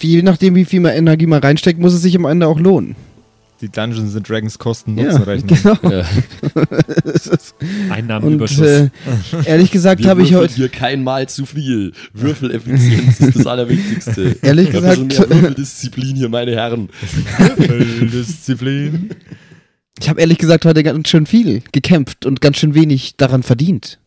je 0.00 0.22
nachdem, 0.22 0.54
wie 0.54 0.64
viel 0.64 0.80
man 0.80 0.92
Energie 0.92 1.26
man 1.26 1.42
reinsteckt, 1.42 1.80
muss 1.80 1.94
es 1.94 2.02
sich 2.02 2.14
am 2.16 2.26
Ende 2.26 2.46
auch 2.46 2.60
lohnen. 2.60 2.94
Die 3.60 3.68
Dungeons 3.68 4.14
and 4.14 4.28
Dragons 4.28 4.58
kosten 4.58 4.96
Ja, 4.96 5.04
Nutzenrechnung. 5.06 5.58
genau. 5.80 5.90
Ja. 5.90 6.06
Ist- 7.12 7.54
Und 7.60 7.90
Einnahmenüberschuss. 7.90 8.60
äh, 8.66 8.90
ehrlich 9.44 9.70
gesagt 9.72 10.06
habe 10.06 10.22
ich 10.22 10.34
heute, 10.34 10.54
hier 10.54 10.68
kein 10.68 11.02
Mal 11.02 11.28
zu 11.28 11.44
viel. 11.44 11.92
Würfeleffizienz 12.12 13.18
ist 13.20 13.36
das 13.36 13.46
Allerwichtigste. 13.46 14.36
Ehrlich 14.42 14.70
gesagt- 14.70 14.98
mehr 15.00 15.18
Würfeldisziplin 15.30 16.14
hier, 16.16 16.28
meine 16.28 16.52
Herren. 16.52 16.88
Disziplin. 18.12 19.10
ich 20.00 20.08
habe 20.08 20.20
ehrlich 20.20 20.38
gesagt 20.38 20.64
heute 20.64 20.82
ganz 20.82 21.08
schön 21.08 21.26
viel 21.26 21.62
gekämpft 21.72 22.26
und 22.26 22.40
ganz 22.40 22.58
schön 22.58 22.74
wenig 22.74 23.16
daran 23.16 23.42
verdient. 23.42 23.98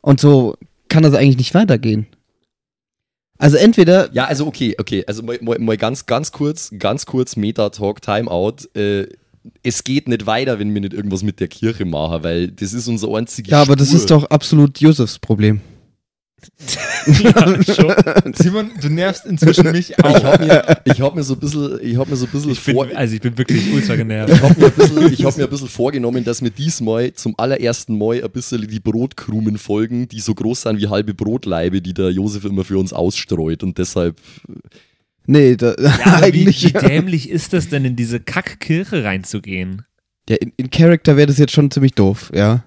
Und 0.00 0.20
so 0.20 0.56
kann 0.88 1.04
das 1.04 1.14
eigentlich 1.14 1.36
nicht 1.38 1.54
weitergehen. 1.54 2.06
Also 3.42 3.56
entweder, 3.56 4.08
Ja, 4.12 4.26
also 4.26 4.46
okay, 4.46 4.76
okay. 4.78 5.02
Also 5.04 5.24
mal, 5.24 5.36
mal, 5.42 5.58
mal 5.58 5.76
ganz, 5.76 6.06
ganz 6.06 6.30
kurz, 6.30 6.70
ganz 6.78 7.06
kurz 7.06 7.34
Meta-Talk, 7.34 8.00
Timeout. 8.00 8.68
Äh, 8.74 9.08
es 9.64 9.82
geht 9.82 10.06
nicht 10.06 10.26
weiter, 10.26 10.60
wenn 10.60 10.72
wir 10.72 10.80
nicht 10.80 10.92
irgendwas 10.92 11.24
mit 11.24 11.40
der 11.40 11.48
Kirche 11.48 11.84
machen, 11.84 12.22
weil 12.22 12.48
das 12.48 12.72
ist 12.72 12.86
unser 12.86 13.12
einziges 13.12 13.50
ja, 13.50 13.60
aber 13.60 13.74
das 13.74 13.88
Spur. 13.88 13.98
ist 13.98 14.10
doch 14.12 14.24
absolut 14.26 14.78
Josefs 14.78 15.18
Problem. 15.18 15.60
Ja, 17.22 17.62
schon. 17.74 17.94
Simon, 18.34 18.70
du 18.80 18.88
nervst 18.88 19.26
inzwischen 19.26 19.70
mich 19.72 19.90
Ich 19.90 20.04
auch. 20.04 20.22
habe 20.24 20.44
mir, 20.46 20.76
ich 20.84 21.00
hab 21.00 21.14
mir 21.14 21.22
so 21.22 21.34
ein 21.34 21.40
bisschen, 21.40 21.78
ich 21.82 21.96
hab 21.96 22.08
mir 22.08 22.16
so 22.16 22.26
ein 22.26 22.30
bisschen 22.32 22.50
Ich 22.50 22.64
bin, 22.64 22.74
vor, 22.74 22.86
also 22.94 23.14
ich 23.14 23.20
bin 23.20 23.36
wirklich 23.38 23.72
ultra 23.72 23.96
genervt. 23.96 24.32
ich 24.34 24.40
habe 24.42 24.60
mir, 24.60 24.66
ein 24.66 24.72
bisschen- 24.72 25.12
ich 25.12 25.24
hab 25.24 25.36
mir 25.36 25.44
ein 25.44 25.50
bisschen 25.50 25.68
vorgenommen, 25.68 26.24
dass 26.24 26.42
wir 26.42 26.50
diesmal 26.50 27.12
zum 27.12 27.34
allerersten 27.38 27.96
Mal 27.98 28.22
ein 28.24 28.30
bisschen 28.30 28.66
die 28.68 28.80
Brotkrumen 28.80 29.58
folgen, 29.58 30.08
die 30.08 30.20
so 30.20 30.34
groß 30.34 30.62
sind 30.62 30.80
wie 30.80 30.88
halbe 30.88 31.14
Brotleibe, 31.14 31.80
die 31.82 31.94
der 31.94 32.10
Josef 32.10 32.44
immer 32.44 32.64
für 32.64 32.78
uns 32.78 32.92
ausstreut 32.92 33.62
und 33.62 33.78
deshalb 33.78 34.16
Nee, 35.26 35.56
da, 35.56 35.74
Ja, 35.78 35.92
aber 36.16 36.26
wie, 36.32 36.40
eigentlich. 36.42 36.64
wie 36.64 36.72
dämlich 36.72 37.30
ist 37.30 37.52
das 37.52 37.68
denn, 37.68 37.84
in 37.84 37.94
diese 37.96 38.18
Kackkirche 38.20 39.04
reinzugehen? 39.04 39.82
Ja, 40.28 40.36
in, 40.36 40.52
in 40.56 40.70
Character 40.70 41.16
wäre 41.16 41.26
das 41.28 41.38
jetzt 41.38 41.52
schon 41.52 41.70
ziemlich 41.70 41.92
doof, 41.92 42.30
ja. 42.34 42.64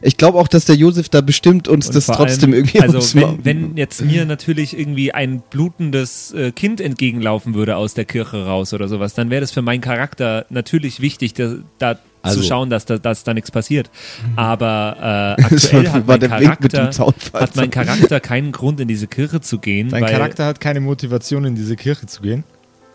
Ich 0.00 0.16
glaube 0.16 0.38
auch, 0.38 0.46
dass 0.46 0.64
der 0.64 0.76
Josef 0.76 1.08
da 1.08 1.20
bestimmt 1.20 1.66
uns 1.66 1.88
Und 1.88 1.96
das 1.96 2.06
trotzdem 2.06 2.52
allem, 2.52 2.60
irgendwie 2.60 2.80
Also 2.80 2.98
aufs 2.98 3.14
wenn, 3.16 3.44
wenn 3.44 3.76
jetzt 3.76 4.00
mir 4.00 4.26
natürlich 4.26 4.78
irgendwie 4.78 5.12
ein 5.12 5.42
blutendes 5.50 6.32
äh, 6.32 6.52
Kind 6.52 6.80
entgegenlaufen 6.80 7.54
würde 7.54 7.76
aus 7.76 7.94
der 7.94 8.04
Kirche 8.04 8.46
raus 8.46 8.72
oder 8.72 8.86
sowas, 8.86 9.14
dann 9.14 9.30
wäre 9.30 9.40
das 9.40 9.50
für 9.50 9.62
meinen 9.62 9.80
Charakter 9.80 10.46
natürlich 10.50 11.00
wichtig, 11.00 11.34
da, 11.34 11.56
da 11.78 11.98
Also- 12.22 12.40
zu 12.40 12.46
schauen, 12.46 12.70
dass 12.70 12.84
da, 12.86 12.98
dass 12.98 13.24
da 13.24 13.34
nichts 13.34 13.50
passiert. 13.50 13.90
Aber 14.36 15.36
äh, 15.38 15.42
aktuell 15.54 15.88
hat 15.88 16.06
mein, 16.06 16.20
Charakter, 16.20 16.90
hat 17.32 17.56
mein 17.56 17.70
Charakter 17.70 18.20
keinen 18.20 18.52
Grund, 18.52 18.78
in 18.78 18.86
diese 18.86 19.08
Kirche 19.08 19.40
zu 19.40 19.58
gehen. 19.58 19.88
Dein 19.88 20.04
weil, 20.04 20.12
Charakter 20.12 20.46
hat 20.46 20.60
keine 20.60 20.80
Motivation, 20.80 21.44
in 21.44 21.56
diese 21.56 21.74
Kirche 21.74 22.06
zu 22.06 22.22
gehen. 22.22 22.44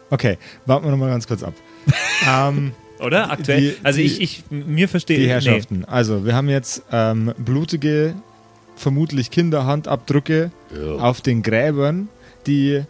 Okay, 0.10 0.38
warten 0.66 0.86
wir 0.86 0.92
nochmal 0.92 1.10
ganz 1.10 1.28
kurz 1.28 1.44
ab. 1.44 1.54
ähm, 2.30 2.72
Oder? 3.04 3.32
Aktuell? 3.32 3.60
Die- 3.62 3.76
also 3.84 4.00
die- 4.00 4.06
ich, 4.06 4.22
ich, 4.22 4.44
mir 4.50 4.88
verstehe 4.90 5.20
die 5.20 5.28
Herrschaften. 5.30 5.86
Also, 5.86 6.26
wir 6.26 6.36
haben 6.36 6.50
jetzt 6.50 6.84
ähm, 6.92 7.34
blutige, 7.38 8.16
vermutlich 8.76 9.30
Kinderhandabdrücke 9.32 10.52
auf 11.00 11.22
den 11.22 11.42
Gräbern, 11.44 12.10
die 12.48 12.84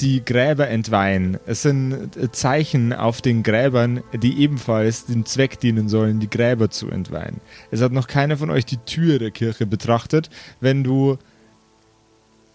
die 0.00 0.24
Gräber 0.24 0.68
entweihen. 0.68 1.38
Es 1.44 1.62
sind 1.62 2.16
äh, 2.16 2.30
Zeichen 2.32 2.92
auf 2.94 3.20
den 3.20 3.42
Gräbern, 3.42 4.02
die 4.14 4.38
ebenfalls 4.40 5.04
dem 5.06 5.26
Zweck 5.26 5.60
dienen 5.60 5.88
sollen, 5.88 6.18
die 6.20 6.30
Gräber 6.30 6.70
zu 6.70 6.88
entweihen. 6.88 7.40
Es 7.70 7.82
hat 7.82 7.92
noch 7.92 8.06
keiner 8.06 8.36
von 8.38 8.48
euch 8.50 8.64
die 8.64 8.78
Tür 8.78 9.18
der 9.18 9.32
Kirche 9.32 9.66
betrachtet. 9.66 10.30
Wenn 10.60 10.82
du 10.84 11.18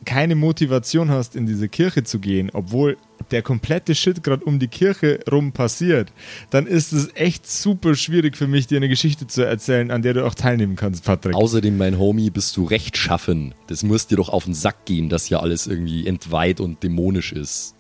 keine 0.06 0.36
Motivation 0.36 1.12
hast, 1.12 1.36
in 1.36 1.46
diese 1.46 1.68
Kirche 1.70 2.04
zu 2.04 2.20
gehen, 2.20 2.50
obwohl 2.54 2.98
der 3.32 3.42
komplette 3.42 3.96
Shit 3.96 4.24
gerade 4.24 4.44
um 4.46 4.60
die 4.60 4.68
Kirche 4.68 5.20
rum 5.32 5.52
passiert, 5.52 6.12
dann 6.50 6.68
ist 6.68 6.94
es 6.94 7.10
echt 7.16 7.50
super 7.50 7.96
schwierig 7.96 8.38
für 8.38 8.48
mich, 8.48 8.68
dir 8.68 8.78
eine 8.78 8.90
Geschichte 8.90 9.28
zu 9.28 9.46
erzählen, 9.46 9.92
an 9.92 10.02
der 10.02 10.14
du 10.14 10.26
auch 10.26 10.36
teilnehmen 10.36 10.76
kannst, 10.76 11.04
Patrick. 11.04 11.36
Außerdem, 11.36 11.78
mein 11.78 11.98
Homie, 11.98 12.30
bist 12.30 12.56
du 12.58 12.66
rechtschaffen. 12.66 13.54
Das 13.68 13.84
muss 13.84 14.08
dir 14.08 14.18
doch 14.18 14.30
auf 14.30 14.46
den 14.46 14.54
Sack 14.54 14.86
gehen, 14.86 15.10
dass 15.10 15.26
hier 15.26 15.42
alles 15.42 15.68
irgendwie 15.68 16.08
entweiht 16.08 16.60
und 16.60 16.84
dämonisch 16.84 17.34
ist. 17.34 17.76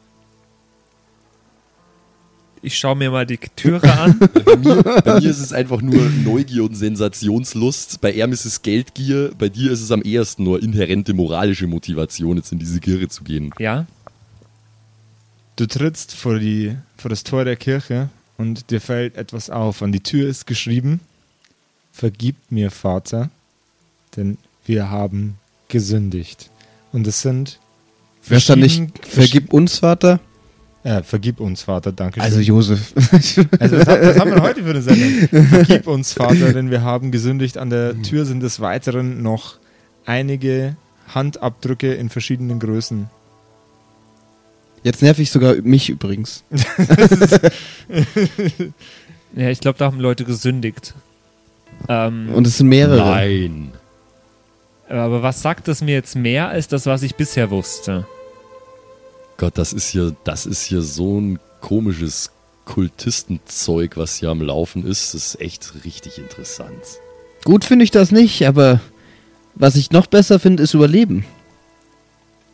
ich 2.61 2.77
schaue 2.77 2.95
mir 2.95 3.11
mal 3.11 3.25
die 3.25 3.37
Türe 3.37 3.91
an. 3.97 4.19
Bei 4.45 4.55
mir, 4.55 4.83
bei 4.83 5.19
mir 5.19 5.29
ist 5.29 5.39
es 5.39 5.53
einfach 5.53 5.81
nur 5.81 6.09
Neugier 6.23 6.63
und 6.63 6.75
Sensationslust. 6.75 8.01
Bei 8.01 8.11
ihm 8.11 8.31
ist 8.31 8.45
es 8.45 8.61
Geldgier. 8.61 9.31
Bei 9.37 9.49
dir 9.49 9.71
ist 9.71 9.81
es 9.81 9.91
am 9.91 10.01
ehesten 10.01 10.43
nur 10.43 10.61
inhärente 10.61 11.13
moralische 11.13 11.67
Motivation, 11.67 12.37
jetzt 12.37 12.51
in 12.51 12.59
diese 12.59 12.79
Kirche 12.79 13.07
zu 13.07 13.23
gehen. 13.23 13.51
Ja, 13.59 13.85
Du 15.57 15.65
trittst 15.65 16.13
vor, 16.13 16.37
die, 16.37 16.77
vor 16.97 17.09
das 17.09 17.23
Tor 17.23 17.43
der 17.43 17.55
Kirche 17.55 18.09
und 18.37 18.69
dir 18.69 18.79
fällt 18.79 19.17
etwas 19.17 19.49
auf. 19.49 19.81
An 19.81 19.91
die 19.91 20.01
Tür 20.01 20.29
ist 20.29 20.45
geschrieben: 20.45 20.99
Vergib 21.91 22.35
mir, 22.51 22.69
Vater, 22.69 23.31
denn 24.15 24.37
wir 24.67 24.91
haben 24.91 25.39
gesündigt. 25.67 26.51
Und 26.91 27.07
es 27.07 27.23
sind. 27.23 27.59
Wer 28.27 28.39
stand 28.39 28.61
nicht, 28.61 29.05
vergib 29.05 29.51
uns, 29.51 29.79
Vater? 29.79 30.19
Äh, 30.83 31.01
vergib 31.01 31.39
uns, 31.39 31.63
Vater, 31.63 31.91
danke 31.91 32.19
schön. 32.19 32.23
Also 32.29 32.39
Josef. 32.39 32.93
Also, 32.95 33.43
was, 33.49 33.87
was 33.87 34.19
haben 34.19 34.35
wir 34.35 34.41
heute 34.43 34.61
für 34.63 34.69
eine 34.69 34.81
Sendung? 34.83 35.45
Vergib 35.49 35.87
uns, 35.87 36.13
Vater, 36.13 36.53
denn 36.53 36.69
wir 36.69 36.81
haben 36.81 37.11
gesündigt. 37.11 37.57
An 37.57 37.71
der 37.71 37.99
Tür 38.03 38.25
sind 38.25 38.41
des 38.41 38.59
Weiteren 38.59 39.23
noch 39.23 39.57
einige 40.05 40.77
Handabdrücke 41.07 41.95
in 41.95 42.09
verschiedenen 42.09 42.59
Größen. 42.59 43.09
Jetzt 44.83 45.01
nerv 45.01 45.19
ich 45.19 45.31
sogar 45.31 45.55
mich 45.55 45.89
übrigens. 45.89 46.43
ja 49.35 49.49
ich 49.49 49.59
glaube, 49.59 49.77
da 49.77 49.85
haben 49.85 49.99
Leute 49.99 50.23
gesündigt. 50.23 50.93
Ähm, 51.89 52.29
Und 52.33 52.47
es 52.47 52.57
sind 52.57 52.67
mehrere. 52.67 52.97
Nein. 52.97 53.71
aber 54.89 55.21
was 55.23 55.41
sagt 55.41 55.67
das 55.67 55.81
mir 55.81 55.93
jetzt 55.95 56.15
mehr 56.15 56.49
als 56.49 56.67
das, 56.67 56.85
was 56.85 57.03
ich 57.03 57.15
bisher 57.15 57.51
wusste? 57.51 58.07
Gott, 59.37 59.57
das 59.57 59.73
ist 59.73 59.89
hier, 59.89 60.15
das 60.23 60.45
ist 60.45 60.63
hier 60.63 60.81
so 60.81 61.19
ein 61.19 61.39
komisches 61.61 62.31
Kultistenzeug, 62.65 63.97
was 63.97 64.15
hier 64.17 64.29
am 64.29 64.41
Laufen 64.41 64.85
ist. 64.85 65.13
Das 65.13 65.33
ist 65.33 65.41
echt 65.41 65.85
richtig 65.85 66.17
interessant. 66.17 66.81
Gut 67.43 67.63
finde 67.65 67.83
ich 67.85 67.91
das 67.91 68.11
nicht, 68.11 68.47
aber 68.47 68.81
was 69.55 69.75
ich 69.75 69.91
noch 69.91 70.07
besser 70.07 70.39
finde, 70.39 70.63
ist 70.63 70.73
Überleben. 70.73 71.25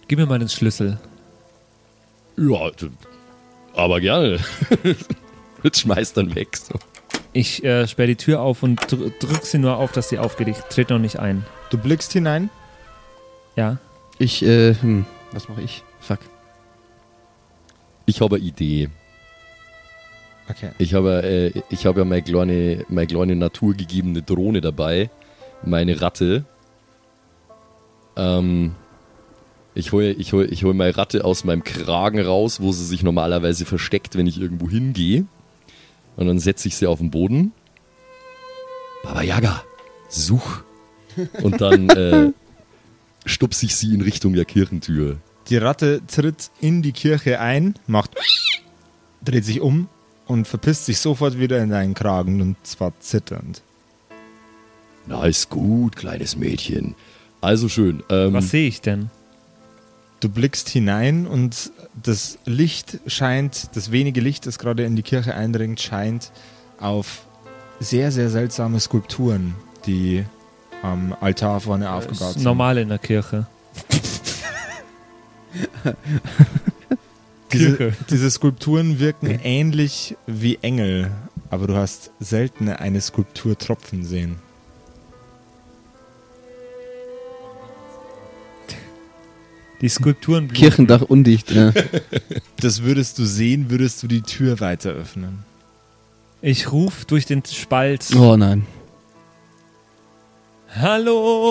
Gib 0.08 0.20
mir 0.20 0.26
mal 0.26 0.40
den 0.40 0.50
Schlüssel. 0.50 1.00
Ja, 2.38 2.72
aber 3.76 4.00
gerne. 4.00 4.40
Jetzt 5.64 5.80
schmeißt 5.80 6.18
dann 6.18 6.36
weg. 6.36 6.58
So. 6.58 6.76
Ich 7.32 7.64
äh, 7.64 7.88
sperre 7.88 8.08
die 8.08 8.16
Tür 8.16 8.42
auf 8.42 8.64
und 8.64 8.80
dr 8.92 9.10
drück 9.20 9.46
sie 9.46 9.58
nur 9.58 9.78
auf, 9.78 9.92
dass 9.92 10.10
sie 10.10 10.20
aufgeht. 10.20 10.48
Ich 10.48 10.58
trete 10.70 10.94
noch 10.94 11.00
nicht 11.00 11.20
ein. 11.20 11.46
Du 11.70 11.78
blickst 11.78 12.14
hinein. 12.14 12.50
Ja. 13.56 13.78
Ich, 14.20 14.44
äh, 14.44 14.76
hm, 14.76 15.06
was 15.32 15.50
mache 15.50 15.62
ich? 15.62 15.84
Fuck. 16.00 16.20
Ich 18.06 18.22
habe 18.22 18.36
eine 18.36 18.46
Idee. 18.46 18.90
Okay. 20.50 20.72
Ich 20.78 20.94
habe, 20.94 21.24
äh, 21.24 21.62
ich 21.70 21.86
habe 21.86 22.02
ja 22.02 22.06
meine 22.06 22.22
kleine, 22.22 22.86
meine 22.90 23.08
kleine 23.08 23.36
naturgegebene 23.36 24.22
Drohne 24.22 24.62
dabei. 24.62 25.10
Meine 25.64 26.02
Ratte. 26.02 26.46
Ähm, 28.16 28.76
ich 29.76 29.92
hole 29.92 30.12
ich 30.12 30.34
hol, 30.34 30.52
ich 30.52 30.64
hol 30.64 30.74
meine 30.74 30.96
Ratte 30.96 31.26
aus 31.26 31.44
meinem 31.44 31.64
Kragen 31.64 32.20
raus, 32.20 32.62
wo 32.62 32.72
sie 32.72 32.86
sich 32.86 33.04
normalerweise 33.04 33.66
versteckt, 33.66 34.16
wenn 34.16 34.28
ich 34.28 34.40
irgendwo 34.40 34.70
hingehe. 34.70 35.26
Und 36.16 36.28
dann 36.28 36.40
setze 36.40 36.68
ich 36.68 36.76
sie 36.76 36.88
auf 36.88 37.00
den 37.00 37.10
Boden. 37.10 37.54
Baba 39.04 39.22
Yaga, 39.22 39.64
such. 40.10 40.64
Und 41.42 41.60
dann 41.62 41.90
äh, 41.90 42.32
stupse 43.26 43.66
ich 43.66 43.76
sie 43.76 43.94
in 43.94 44.02
Richtung 44.02 44.34
der 44.34 44.46
Kirchentür. 44.46 45.18
Die 45.50 45.58
Ratte 45.58 46.02
tritt 46.08 46.52
in 46.62 46.82
die 46.82 46.94
Kirche 46.94 47.40
ein, 47.40 47.76
macht, 47.88 48.12
dreht 49.24 49.44
sich 49.44 49.60
um 49.60 49.90
und 50.26 50.48
verpisst 50.48 50.86
sich 50.86 51.00
sofort 51.00 51.38
wieder 51.38 51.62
in 51.62 51.70
deinen 51.70 51.96
Kragen 51.96 52.42
und 52.42 52.58
zwar 52.64 52.94
zitternd. 53.00 53.62
Na, 55.06 55.26
ist 55.26 55.50
gut, 55.50 55.98
kleines 55.98 56.38
Mädchen. 56.38 56.96
Also 57.42 57.68
schön. 57.68 58.04
Ähm, 58.10 58.34
Was 58.34 58.52
sehe 58.52 58.68
ich 58.70 58.80
denn? 58.80 59.10
Du 60.24 60.30
blickst 60.30 60.70
hinein 60.70 61.28
und 61.28 61.74
das 62.02 62.38
Licht 62.46 63.00
scheint, 63.08 63.76
das 63.76 63.92
wenige 63.92 64.22
Licht, 64.22 64.48
das 64.48 64.58
gerade 64.58 64.86
in 64.86 64.96
die 64.96 65.02
Kirche 65.02 65.36
eindringt, 65.36 65.82
scheint 65.82 66.32
auf 66.80 67.26
sehr, 67.82 68.10
sehr 68.10 68.30
seltsame 68.30 68.80
Skulpturen, 68.80 69.54
die 69.86 70.24
am 70.82 71.14
Altar 71.20 71.60
vorne 71.60 71.84
Das 71.84 71.94
aufgebaut 71.94 72.28
ist 72.30 72.34
sind. 72.36 72.44
normal 72.44 72.78
in 72.78 72.88
der 72.88 73.00
Kirche. 73.00 73.48
Diese, 77.52 77.94
diese 78.10 78.32
Skulpturen 78.32 79.00
wirken 79.00 79.28
ähnlich 79.44 80.16
wie 80.26 80.58
Engel, 80.64 81.12
aber 81.52 81.68
du 81.68 81.76
hast 81.76 82.10
selten 82.20 82.68
eine 82.70 83.00
Skulptur 83.00 83.56
tropfen 83.58 84.06
sehen. 84.06 84.38
Die 89.84 89.90
Skulpturen 89.90 90.48
bluten. 90.48 90.60
Kirchendach 90.62 91.02
undicht. 91.04 91.52
Ja. 91.52 91.72
Das 92.62 92.84
würdest 92.84 93.20
du 93.20 93.26
sehen, 93.26 93.70
würdest 93.70 94.02
du 94.02 94.08
die 94.08 94.22
Tür 94.22 94.62
weiter 94.62 94.92
öffnen. 94.92 95.44
Ich 96.42 96.72
rufe 96.72 97.06
durch 97.06 97.26
den 97.26 97.44
Spalt. 97.46 98.06
Oh 98.16 98.38
nein. 98.38 98.66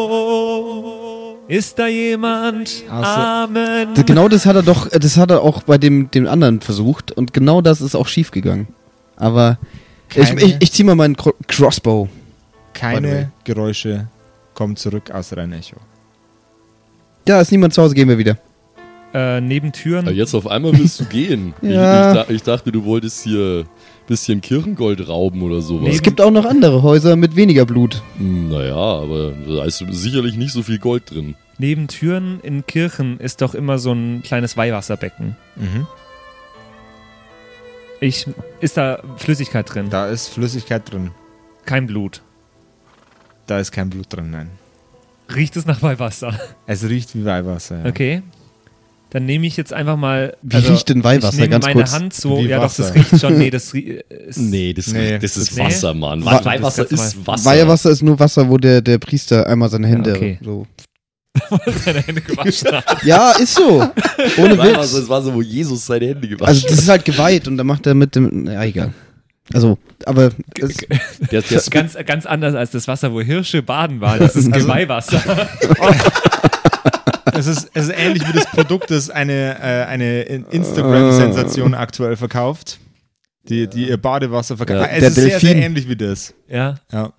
Hallo, 0.02 1.38
ist 1.48 1.78
da 1.78 1.86
jemand? 1.86 2.82
Amen. 2.88 3.88
Genau 4.06 4.28
das 4.28 4.46
hat 4.46 4.56
er 4.56 4.62
doch, 4.62 4.88
das 4.88 5.18
hat 5.18 5.30
er 5.30 5.42
auch 5.42 5.62
bei 5.64 5.76
dem, 5.76 6.10
dem 6.10 6.26
anderen 6.26 6.60
versucht 6.62 7.12
und 7.12 7.32
genau 7.34 7.60
das 7.60 7.80
ist 7.82 7.94
auch 7.94 8.08
schief 8.08 8.30
gegangen. 8.30 8.68
Aber 9.16 9.58
ich, 10.14 10.16
Keine- 10.28 10.40
ich, 10.42 10.56
ich 10.60 10.72
zieh 10.72 10.82
mal 10.84 10.94
meinen 10.96 11.16
Cro 11.16 11.34
Crossbow. 11.46 12.06
By 12.06 12.10
the 12.10 12.14
way. 12.14 12.72
Keine 12.72 13.32
Geräusche 13.44 14.08
kommen 14.54 14.76
zurück 14.76 15.10
außer 15.10 15.36
ein 15.38 15.52
Echo. 15.52 15.76
Ja, 17.26 17.40
ist 17.40 17.52
niemand 17.52 17.74
zu 17.74 17.82
Hause, 17.82 17.94
gehen 17.94 18.08
wir 18.08 18.18
wieder. 18.18 18.36
Äh, 19.14 19.40
neben 19.42 19.72
Türen. 19.72 20.06
Aber 20.06 20.14
jetzt 20.14 20.34
auf 20.34 20.46
einmal 20.46 20.72
willst 20.78 21.00
du 21.00 21.04
gehen. 21.04 21.54
Ja. 21.62 22.14
ich, 22.22 22.28
ich, 22.30 22.36
ich 22.36 22.42
dachte, 22.42 22.72
du 22.72 22.84
wolltest 22.84 23.22
hier 23.24 23.64
ein 23.66 24.06
bisschen 24.06 24.40
Kirchengold 24.40 25.06
rauben 25.08 25.42
oder 25.42 25.60
sowas. 25.60 25.94
Es 25.94 26.02
gibt 26.02 26.20
auch 26.20 26.30
noch 26.30 26.46
andere 26.46 26.82
Häuser 26.82 27.14
mit 27.16 27.36
weniger 27.36 27.66
Blut. 27.66 28.02
Hm, 28.16 28.48
Naja, 28.48 28.74
aber 28.74 29.32
da 29.46 29.64
ist 29.64 29.84
sicherlich 29.90 30.36
nicht 30.36 30.52
so 30.52 30.62
viel 30.62 30.78
Gold 30.78 31.10
drin. 31.10 31.34
Neben 31.58 31.88
Türen 31.88 32.40
in 32.42 32.66
Kirchen 32.66 33.20
ist 33.20 33.42
doch 33.42 33.54
immer 33.54 33.78
so 33.78 33.92
ein 33.92 34.22
kleines 34.22 34.56
Weihwasserbecken. 34.56 35.36
Mhm. 35.56 35.86
Ich, 38.00 38.26
ist 38.60 38.76
da 38.78 39.00
Flüssigkeit 39.16 39.72
drin? 39.72 39.88
Da 39.90 40.06
ist 40.08 40.28
Flüssigkeit 40.28 40.90
drin. 40.90 41.10
Kein 41.66 41.86
Blut. 41.86 42.22
Da 43.46 43.58
ist 43.60 43.70
kein 43.70 43.90
Blut 43.90 44.06
drin, 44.08 44.30
nein. 44.30 44.48
Riecht 45.34 45.56
es 45.56 45.66
nach 45.66 45.82
Weihwasser? 45.82 46.38
Es 46.66 46.82
riecht 46.84 47.14
wie 47.14 47.24
Weihwasser. 47.24 47.80
Ja. 47.84 47.86
Okay. 47.90 48.22
Dann 49.10 49.26
nehme 49.26 49.46
ich 49.46 49.56
jetzt 49.58 49.72
einfach 49.74 49.96
mal. 49.98 50.36
Wie 50.42 50.56
riecht 50.56 50.88
denn 50.88 51.04
Weihwasser, 51.04 51.34
Ich 51.34 51.38
nehme 51.40 51.50
ganz 51.50 51.64
meine 51.66 51.80
kurz? 51.80 51.92
Hand 51.92 52.14
so. 52.14 52.38
Wie 52.38 52.46
ja, 52.48 52.56
doch, 52.56 52.64
Wasser. 52.64 52.84
das 52.84 52.94
riecht 52.94 53.20
schon. 53.20 53.36
Nee, 53.38 53.50
das 53.50 53.74
rie- 53.74 54.00
ist. 54.08 54.38
Nee, 54.38 54.72
das, 54.72 54.86
Nee, 54.88 55.18
das 55.18 55.36
ist 55.36 55.54
nee. 55.56 55.64
Wasser, 55.64 55.92
Mann. 55.92 56.24
Wa- 56.24 56.42
Weihwasser 56.44 56.84
das 56.84 56.92
ist 57.14 57.26
Wasser. 57.26 57.44
Weihwasser 57.44 57.90
ist 57.90 58.02
nur 58.02 58.18
Wasser, 58.18 58.48
wo 58.48 58.56
der, 58.56 58.80
der 58.80 58.98
Priester 58.98 59.46
einmal 59.46 59.68
seine 59.68 59.86
Hände 59.86 60.12
okay. 60.12 60.38
so. 60.42 60.66
Seine 61.84 62.00
Hände 62.02 62.20
gewaschen 62.20 62.72
hat. 62.72 63.02
Ja, 63.04 63.32
ist 63.32 63.54
so. 63.54 63.80
Ohne 64.38 64.58
Weihwasser 64.58 64.80
Witz. 64.96 65.02
ist 65.04 65.08
Wasser, 65.08 65.34
wo 65.34 65.40
Jesus 65.42 65.86
seine 65.86 66.06
Hände 66.08 66.28
gewaschen 66.28 66.46
Also 66.46 66.68
das 66.68 66.78
ist 66.78 66.88
halt 66.88 67.04
geweiht 67.06 67.48
und 67.48 67.56
da 67.56 67.64
macht 67.64 67.86
er 67.86 67.94
mit 67.94 68.14
dem. 68.14 68.46
Ja, 68.46 68.62
egal. 68.64 68.92
Also, 69.54 69.78
aber 70.06 70.30
das. 70.54 70.76
Der, 71.30 71.42
der 71.42 71.42
Spit, 71.60 71.70
Ganz, 71.70 71.96
ganz 72.06 72.26
anders 72.26 72.54
als 72.54 72.70
das 72.70 72.88
Wasser, 72.88 73.12
wo 73.12 73.20
Hirsche 73.20 73.62
baden 73.62 74.00
waren. 74.00 74.18
Das 74.20 74.36
ist 74.36 74.52
Geweihwasser. 74.52 75.20
Es, 77.34 77.46
ist, 77.46 77.70
es 77.72 77.84
ist 77.88 77.94
ähnlich 77.96 78.28
wie 78.28 78.32
das 78.32 78.44
Produkt, 78.46 78.90
das 78.90 79.08
eine, 79.08 79.58
äh, 79.58 79.84
eine 79.86 80.22
Instagram-Sensation 80.22 81.72
aktuell 81.74 82.16
verkauft. 82.16 82.78
Die, 83.48 83.66
die 83.68 83.88
ihr 83.88 83.96
Badewasser 83.96 84.56
verkauft. 84.58 84.80
Ja. 84.80 84.86
es 84.86 85.00
Der 85.00 85.08
ist 85.08 85.14
sehr, 85.14 85.24
sehr 85.24 85.40
Delfin. 85.40 85.62
ähnlich 85.62 85.88
wie 85.88 85.96
das. 85.96 86.34
Ja. 86.46 86.76
Ja. 86.92 87.12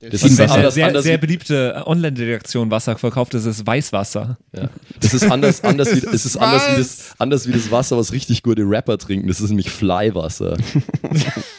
das 0.00 0.10
Das 0.12 0.22
ist 0.22 0.38
ist 0.38 0.40
eine 0.40 0.70
sehr, 0.70 0.86
anders, 0.86 1.04
sehr 1.04 1.18
beliebte 1.18 1.82
Online-Reaktion, 1.84 2.70
Wasser 2.70 2.96
verkauft. 2.96 3.34
Das 3.34 3.44
ist 3.44 3.66
Weißwasser. 3.66 4.38
ja. 4.56 4.70
das 5.00 5.12
ist 5.14 5.30
anders, 5.30 5.64
anders, 5.64 5.94
wie, 5.94 6.00
Das 6.00 6.14
es 6.14 6.24
ist 6.26 6.36
ist 6.36 6.36
anders, 6.38 6.62
wie 6.72 6.76
das, 6.78 7.14
anders 7.18 7.48
wie 7.48 7.52
das 7.52 7.70
Wasser, 7.72 7.98
was 7.98 8.12
richtig 8.12 8.42
gute 8.44 8.62
Rapper 8.62 8.96
trinken. 8.98 9.26
Das 9.26 9.40
ist 9.40 9.48
nämlich 9.48 9.70
Flywasser. 9.70 10.56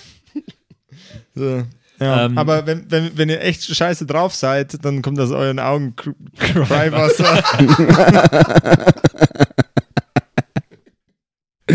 So. 1.36 1.64
Ja, 2.00 2.26
Ähm. 2.26 2.38
aber 2.38 2.66
wenn, 2.66 2.90
wenn, 2.90 3.16
wenn 3.16 3.30
ihr 3.30 3.42
echt 3.42 3.64
scheiße 3.64 4.06
drauf 4.08 4.34
seid, 4.34 4.84
dann 4.84 5.02
kommt 5.04 5.20
aus 5.20 5.30
euren 5.32 5.60
Augen 5.60 5.94
Cr- 5.96 6.16
Cry-Wasser. 6.38 7.44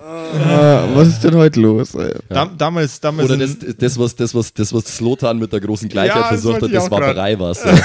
ah, 0.00 0.88
was 0.94 1.08
ist 1.08 1.24
denn 1.24 1.34
heute 1.34 1.60
los? 1.60 1.94
ey? 1.94 2.14
Dam 2.28 2.56
damals, 2.56 3.00
damals 3.00 3.28
Oder 3.30 3.38
das, 3.38 3.56
das, 3.78 3.98
was, 3.98 4.14
das, 4.16 4.34
was, 4.34 4.52
das, 4.54 4.72
was 4.72 4.84
Slotan 4.84 5.38
mit 5.38 5.52
der 5.52 5.60
großen 5.60 5.88
Gleichheit 5.88 6.22
Ja, 6.22 6.28
versucht 6.28 6.62
hat, 6.62 6.72
das 6.72 6.90
war. 6.90 7.00
Breiwasser. 7.00 7.72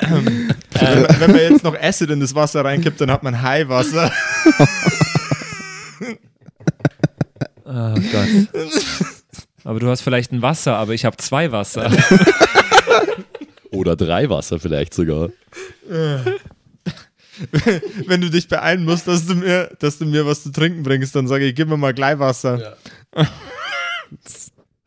wenn, 0.00 0.24
man- 1.02 1.20
wenn 1.20 1.30
man 1.30 1.40
jetzt 1.40 1.64
noch 1.64 1.76
Acid 1.80 2.10
in 2.10 2.20
das 2.20 2.34
Wasser 2.34 2.64
reinkippt, 2.64 3.00
dann 3.00 3.10
hat 3.10 3.22
man 3.22 3.40
High-Wasser. 3.42 4.10
Oh 7.68 7.94
Gott. 7.94 8.28
Aber 9.64 9.80
du 9.80 9.88
hast 9.88 10.02
vielleicht 10.02 10.30
ein 10.32 10.42
Wasser, 10.42 10.76
aber 10.76 10.92
ich 10.94 11.04
habe 11.04 11.16
zwei 11.16 11.50
Wasser. 11.50 11.90
Oder 13.72 13.96
drei 13.96 14.30
Wasser 14.30 14.60
vielleicht 14.60 14.94
sogar. 14.94 15.30
Wenn 18.06 18.20
du 18.20 18.30
dich 18.30 18.46
beeilen 18.46 18.84
musst, 18.84 19.08
dass 19.08 19.26
du 19.26 19.34
mir, 19.34 19.76
dass 19.80 19.98
du 19.98 20.06
mir 20.06 20.24
was 20.24 20.44
zu 20.44 20.52
trinken 20.52 20.84
bringst, 20.84 21.16
dann 21.16 21.26
sage 21.26 21.46
ich, 21.46 21.54
gib 21.56 21.68
mir 21.68 21.76
mal 21.76 21.92
Gleichwasser. 21.92 22.76
Ein 23.12 23.26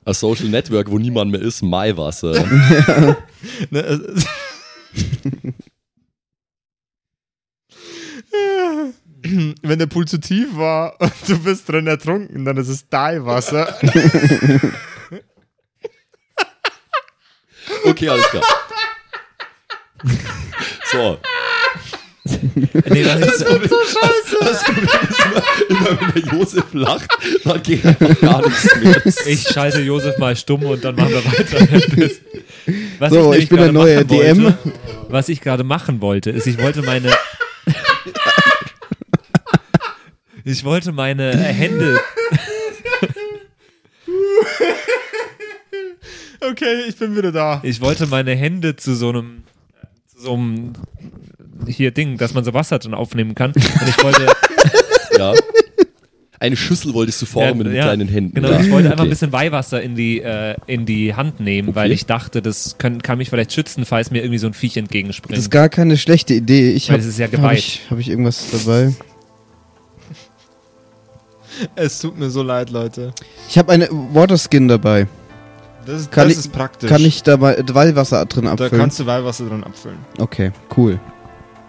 Social 0.13 0.47
Network, 0.47 0.89
wo 0.89 0.97
niemand 0.97 1.31
mehr 1.31 1.41
ist, 1.41 1.61
Maiwasser. 1.61 2.45
Ne, 3.71 3.79
äh, 8.31 8.91
Wenn 9.61 9.79
der 9.79 9.87
Pool 9.87 10.07
zu 10.07 10.19
tief 10.19 10.55
war 10.55 10.95
und 10.99 11.11
du 11.27 11.39
bist 11.39 11.69
drin 11.69 11.87
ertrunken, 11.87 12.45
dann 12.45 12.57
ist 12.57 12.69
es 12.69 12.87
Wasser. 13.25 13.77
Okay, 17.85 18.09
alles 18.09 18.25
klar. 18.29 18.43
So, 20.91 21.19
nee, 22.89 23.03
das 23.03 23.19
ist, 23.19 23.41
das 23.41 23.47
Problem 23.47 23.63
ist 24.09 25.19
immer, 25.19 25.43
immer 25.69 26.01
wenn 26.01 26.23
der 26.23 26.33
Josef 26.33 26.63
lacht, 26.73 27.09
dann 27.43 27.61
geht 27.61 27.85
einfach 27.85 28.19
gar 28.19 28.41
nichts 28.47 28.75
mehr. 28.81 29.01
ich 29.27 29.47
schalte 29.47 29.81
Josef 29.81 30.17
mal 30.17 30.35
stumm 30.35 30.63
und 30.63 30.83
dann 30.83 30.95
machen 30.95 31.11
wir 31.11 31.25
weiter. 31.25 31.67
Was 32.97 33.13
So, 33.13 33.21
nämlich 33.21 33.43
ich 33.43 33.49
bin 33.49 33.57
der 33.59 33.67
gerade 33.67 33.73
neue 33.73 33.95
machen 33.97 34.07
DM. 34.07 34.43
Wollte, 34.43 34.57
was 35.09 35.29
ich 35.29 35.41
gerade 35.41 35.63
machen 35.63 36.01
wollte, 36.01 36.31
ist, 36.31 36.47
ich 36.47 36.59
wollte 36.61 36.81
meine. 36.81 37.11
Ich 40.49 40.63
wollte 40.63 40.91
meine 40.91 41.35
Hände. 41.37 41.99
Okay, 46.41 46.83
ich 46.87 46.95
bin 46.95 47.15
wieder 47.17 47.31
da. 47.33 47.59
Ich 47.63 47.81
wollte 47.81 48.07
meine 48.07 48.33
Hände 48.33 48.75
zu 48.75 48.95
so 48.95 49.09
einem. 49.09 49.43
zu 50.07 50.21
so 50.21 50.33
einem. 50.35 50.73
hier 51.67 51.91
Ding, 51.91 52.17
dass 52.17 52.33
man 52.33 52.43
so 52.45 52.53
Wasser 52.53 52.79
drin 52.79 52.93
aufnehmen 52.93 53.35
kann. 53.35 53.51
Und 53.51 53.87
ich 53.87 54.03
wollte. 54.03 54.25
Ja. 55.17 55.33
Eine 56.39 56.55
Schüssel 56.55 56.93
wolltest 56.93 57.21
du 57.21 57.25
formen 57.25 57.57
mit 57.57 57.67
den 57.67 57.75
ja, 57.75 57.83
kleinen 57.83 58.07
Händen. 58.07 58.35
Genau, 58.35 58.51
ja. 58.51 58.61
ich 58.61 58.71
wollte 58.71 58.87
einfach 58.87 58.99
okay. 59.01 59.07
ein 59.07 59.09
bisschen 59.09 59.33
Weihwasser 59.33 59.81
in 59.81 59.95
die, 59.95 60.21
äh, 60.21 60.55
in 60.65 60.85
die 60.85 61.13
Hand 61.13 61.41
nehmen, 61.41 61.75
weil 61.75 61.87
Okay. 61.87 61.93
ich 61.95 62.05
dachte, 62.05 62.41
das 62.41 62.77
kann, 62.77 63.01
kann 63.01 63.17
mich 63.17 63.29
vielleicht 63.29 63.51
schützen, 63.51 63.83
falls 63.83 64.11
mir 64.11 64.19
irgendwie 64.19 64.37
so 64.37 64.47
ein 64.47 64.53
Viech 64.53 64.75
Das 64.75 64.83
entgegenspringt. 64.83 65.37
ist 65.37 65.49
gar 65.49 65.67
keine 65.67 65.97
schlechte 65.97 66.35
Idee. 66.35 66.71
Ich 66.71 66.87
Weil 66.87 66.93
hab, 66.93 67.01
es 67.01 67.07
ist 67.07 67.19
ja 67.19 67.25
hab 67.25 67.31
geweiht. 67.33 67.57
ich, 67.57 67.81
hab 67.89 67.99
ich 67.99 68.07
irgendwas 68.07 68.45
dabei? 68.51 68.93
Es 71.75 71.99
tut 71.99 72.17
mir 72.17 72.29
so 72.29 72.43
leid, 72.43 72.69
Leute. 72.69 73.13
Ich 73.49 73.57
habe 73.57 73.71
eine 73.71 73.87
Waterskin 73.91 74.67
dabei. 74.67 75.07
Das, 75.85 76.01
ist- 76.01 76.11
Kann 76.11 76.25
das 76.27 76.33
ich- 76.33 76.39
ist 76.39 76.51
praktisch. 76.51 76.89
Kann 76.89 77.01
ich 77.03 77.23
da 77.23 77.39
Wei- 77.41 77.63
Weihwasser 77.67 78.25
drin 78.25 78.45
da 78.45 78.51
abfüllen? 78.51 78.77
kannst 78.77 78.99
du 78.99 79.05
Weihwasser 79.05 79.45
drin 79.47 79.63
abfüllen. 79.63 79.97
okay, 80.19 80.51
cool. 80.77 80.99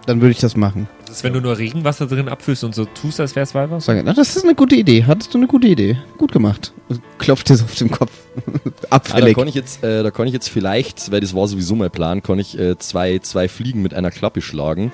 Dann 0.07 0.19
würde 0.19 0.31
ich 0.31 0.39
das 0.39 0.57
machen. 0.57 0.87
Das 1.05 1.17
ist, 1.17 1.23
wenn 1.23 1.33
du 1.33 1.41
nur 1.41 1.57
Regenwasser 1.59 2.07
drin 2.07 2.27
abfüllst 2.27 2.63
und 2.63 2.73
so 2.73 2.85
tust, 2.85 3.19
als 3.19 3.35
wäre 3.35 3.43
es 3.43 3.53
Weihwasser. 3.53 4.01
Na, 4.01 4.13
das 4.13 4.35
ist 4.35 4.43
eine 4.43 4.55
gute 4.55 4.75
Idee. 4.75 5.03
Hattest 5.05 5.31
du 5.33 5.37
eine 5.37 5.45
gute 5.45 5.67
Idee? 5.67 5.97
Gut 6.17 6.31
gemacht. 6.31 6.73
Klopft 7.19 7.49
dir 7.49 7.55
so 7.57 7.65
auf 7.65 7.75
den 7.75 7.91
Kopf. 7.91 8.11
Ah, 8.35 8.69
da 8.89 8.95
Abfällig. 8.97 9.37
kann 9.37 9.47
ich 9.47 9.55
jetzt, 9.55 9.83
äh, 9.83 10.03
da 10.03 10.11
kann 10.11 10.27
ich 10.27 10.33
jetzt 10.33 10.49
vielleicht, 10.49 11.11
weil 11.11 11.21
das 11.21 11.33
war 11.35 11.47
sowieso 11.47 11.75
mein 11.75 11.91
Plan, 11.91 12.21
kann 12.23 12.39
ich 12.39 12.57
äh, 12.59 12.77
zwei, 12.77 13.19
zwei 13.19 13.47
Fliegen 13.47 13.81
mit 13.81 13.93
einer 13.93 14.09
Klappe 14.11 14.41
schlagen. 14.41 14.91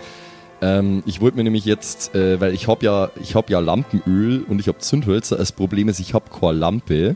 Ähm, 0.62 1.04
ich 1.06 1.22
wollte 1.22 1.38
mir 1.38 1.44
nämlich 1.44 1.66
jetzt, 1.66 2.16
äh, 2.16 2.40
weil 2.40 2.54
ich 2.54 2.68
hab 2.68 2.84
ja, 2.84 3.10
ich 3.22 3.36
hab 3.36 3.50
ja 3.50 3.60
Lampenöl 3.60 4.44
und 4.48 4.60
ich 4.60 4.68
hab 4.68 4.82
Zündhölzer. 4.82 5.38
Das 5.38 5.52
Problem 5.52 5.90
ist, 5.90 6.00
ich 6.00 6.14
hab 6.14 6.40
keine 6.40 6.54
Lampe. 6.54 7.16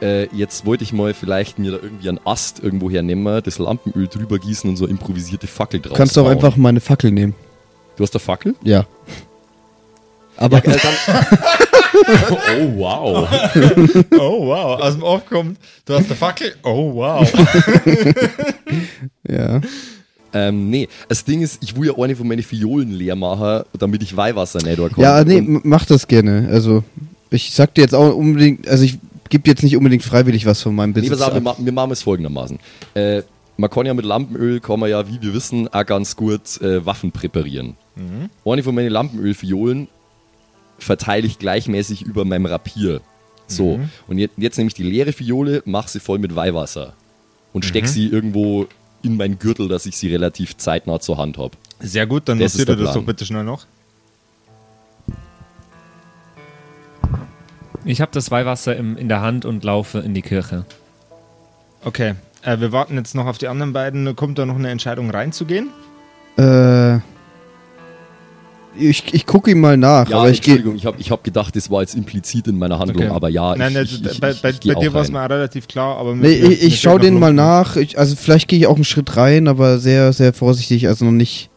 Äh, 0.00 0.28
jetzt 0.34 0.64
wollte 0.64 0.84
ich 0.84 0.92
mal 0.92 1.14
vielleicht 1.14 1.58
mir 1.58 1.72
da 1.72 1.78
irgendwie 1.82 2.08
einen 2.08 2.20
Ast 2.24 2.62
irgendwo 2.62 2.90
hernehmen, 2.90 3.42
das 3.42 3.58
Lampenöl 3.58 4.08
drüber 4.08 4.38
gießen 4.38 4.68
und 4.68 4.76
so 4.76 4.86
improvisierte 4.86 5.46
Fackel 5.46 5.80
drauf. 5.80 5.96
Kannst 5.96 6.16
du 6.16 6.22
auch 6.22 6.28
einfach 6.28 6.56
meine 6.56 6.80
Fackel 6.80 7.10
nehmen. 7.10 7.34
Du 7.96 8.04
hast 8.04 8.14
eine 8.14 8.20
Fackel? 8.20 8.54
Ja. 8.62 8.86
Aber 10.36 10.60
dann, 10.60 10.76
oh 12.60 12.78
wow. 12.78 13.28
Oh, 14.18 14.46
wow. 14.46 14.80
Aus 14.80 14.94
dem 14.94 15.02
Off 15.02 15.26
kommt, 15.26 15.58
du 15.84 15.94
hast 15.94 16.06
eine 16.06 16.14
Fackel. 16.14 16.54
Oh, 16.62 16.94
wow. 16.94 17.28
ja. 19.28 19.60
Ähm, 20.32 20.70
nee, 20.70 20.88
das 21.08 21.24
Ding 21.24 21.42
ist, 21.42 21.62
ich 21.62 21.76
will 21.76 21.88
ja 21.88 22.02
eine 22.02 22.14
von 22.16 22.28
meinen 22.28 22.42
Fiolen 22.42 22.90
leer 22.90 23.16
machen, 23.16 23.64
damit 23.78 24.02
ich 24.02 24.16
Weihwasser 24.16 24.62
nicht 24.62 24.78
da 24.78 24.88
kann. 24.88 25.02
Ja, 25.02 25.24
nee, 25.24 25.42
mach 25.42 25.86
das 25.86 26.06
gerne. 26.06 26.48
Also, 26.50 26.84
ich 27.30 27.52
sag 27.52 27.74
dir 27.74 27.82
jetzt 27.82 27.94
auch 27.94 28.14
unbedingt, 28.14 28.68
also 28.68 28.84
ich 28.84 28.98
gebe 29.30 29.48
jetzt 29.48 29.62
nicht 29.62 29.76
unbedingt 29.76 30.02
freiwillig 30.02 30.46
was 30.46 30.62
von 30.62 30.74
meinem 30.74 30.90
Nee, 30.90 31.00
Besitz 31.00 31.18
pass 31.18 31.28
auf, 31.28 31.58
wir, 31.58 31.72
machen 31.72 31.92
es 31.92 32.02
folgendermaßen. 32.02 32.58
Äh, 32.94 33.22
man 33.56 33.70
kann 33.70 33.86
ja 33.86 33.94
mit 33.94 34.04
Lampenöl, 34.04 34.60
kann 34.60 34.80
man 34.80 34.88
ja, 34.88 35.08
wie 35.08 35.20
wir 35.20 35.34
wissen, 35.34 35.68
auch 35.68 35.84
ganz 35.84 36.14
gut 36.14 36.60
äh, 36.60 36.84
Waffen 36.86 37.10
präparieren. 37.10 37.76
Eine 38.44 38.62
von 38.62 38.74
meinen 38.74 38.90
Lampenölfiolen 38.90 39.88
verteile 40.78 41.26
ich 41.26 41.40
gleichmäßig 41.40 42.02
über 42.02 42.24
meinem 42.24 42.46
Rapier. 42.46 43.00
So, 43.48 43.80
und 44.06 44.18
jetzt, 44.18 44.34
jetzt 44.36 44.58
nehme 44.58 44.68
ich 44.68 44.74
die 44.74 44.82
leere 44.82 45.12
Fiole, 45.12 45.62
mache 45.64 45.88
sie 45.88 46.00
voll 46.00 46.18
mit 46.18 46.36
Weihwasser 46.36 46.92
und 47.52 47.64
steck 47.64 47.88
sie 47.88 48.06
irgendwo 48.06 48.66
in 49.02 49.16
meinen 49.16 49.38
Gürtel, 49.38 49.68
dass 49.68 49.86
ich 49.86 49.96
sie 49.96 50.08
relativ 50.08 50.56
zeitnah 50.56 51.00
zur 51.00 51.18
Hand 51.18 51.38
habe. 51.38 51.56
Sehr 51.80 52.06
gut, 52.06 52.28
dann 52.28 52.38
Das 52.38 52.54
ist 52.54 52.60
notiert 52.60 52.78
ihr 52.78 52.84
das 52.84 52.94
doch 52.94 53.04
bitte 53.04 53.24
schnell 53.24 53.44
noch. 53.44 53.66
Ich 57.84 58.00
habe 58.00 58.10
das 58.12 58.30
Weihwasser 58.30 58.76
im, 58.76 58.96
in 58.96 59.08
der 59.08 59.20
Hand 59.20 59.44
und 59.44 59.64
laufe 59.64 60.00
in 60.00 60.12
die 60.12 60.22
Kirche. 60.22 60.64
Okay, 61.84 62.14
äh, 62.42 62.58
wir 62.60 62.72
warten 62.72 62.96
jetzt 62.96 63.14
noch 63.14 63.26
auf 63.26 63.38
die 63.38 63.48
anderen 63.48 63.72
beiden. 63.72 64.14
Kommt 64.16 64.38
da 64.38 64.46
noch 64.46 64.56
eine 64.56 64.70
Entscheidung 64.70 65.10
reinzugehen? 65.10 65.70
Äh, 66.36 66.98
ich 68.76 69.12
ich 69.14 69.26
gucke 69.26 69.50
ihm 69.50 69.60
mal 69.60 69.76
nach, 69.76 70.08
Ja, 70.08 70.18
aber 70.18 70.30
ich. 70.30 70.38
Entschuldigung, 70.38 70.76
ich 70.76 70.86
habe 70.86 71.00
ich 71.00 71.10
hab 71.10 71.22
gedacht, 71.24 71.54
das 71.56 71.70
war 71.70 71.80
jetzt 71.82 71.94
implizit 71.94 72.46
in 72.48 72.58
meiner 72.58 72.78
Handlung, 72.78 73.04
Okay. 73.04 73.14
aber 73.14 73.28
ja, 73.28 73.54
Nein, 73.56 73.68
ich, 73.70 73.74
nein, 73.74 73.84
ich, 73.84 74.12
ich, 74.12 74.20
bei, 74.20 74.30
ich, 74.30 74.42
bei, 74.42 74.50
ich 74.50 74.60
bei 74.60 74.74
dir 74.74 74.92
war 74.92 75.02
es 75.02 75.10
mal 75.10 75.26
relativ 75.26 75.68
klar, 75.68 75.96
aber 75.96 76.14
mir- 76.14 76.28
Nee, 76.28 76.40
mir- 76.40 76.52
ich, 76.52 76.60
mir 76.60 76.66
ich 76.68 76.80
schau 76.80 76.92
fehlt 76.92 77.04
den 77.04 77.18
mal 77.18 77.32
nach. 77.32 77.76
Ich, 77.76 77.98
also 77.98 78.14
vielleicht 78.16 78.48
gehe 78.48 78.58
ich 78.58 78.66
auch 78.66 78.74
einen 78.76 78.84
Schritt 78.84 79.16
rein, 79.16 79.48
aber 79.48 79.78
sehr, 79.78 80.12
sehr 80.12 80.32
vorsichtig, 80.32 80.86
also 80.88 81.04
noch 81.04 81.12
nicht. 81.12 81.50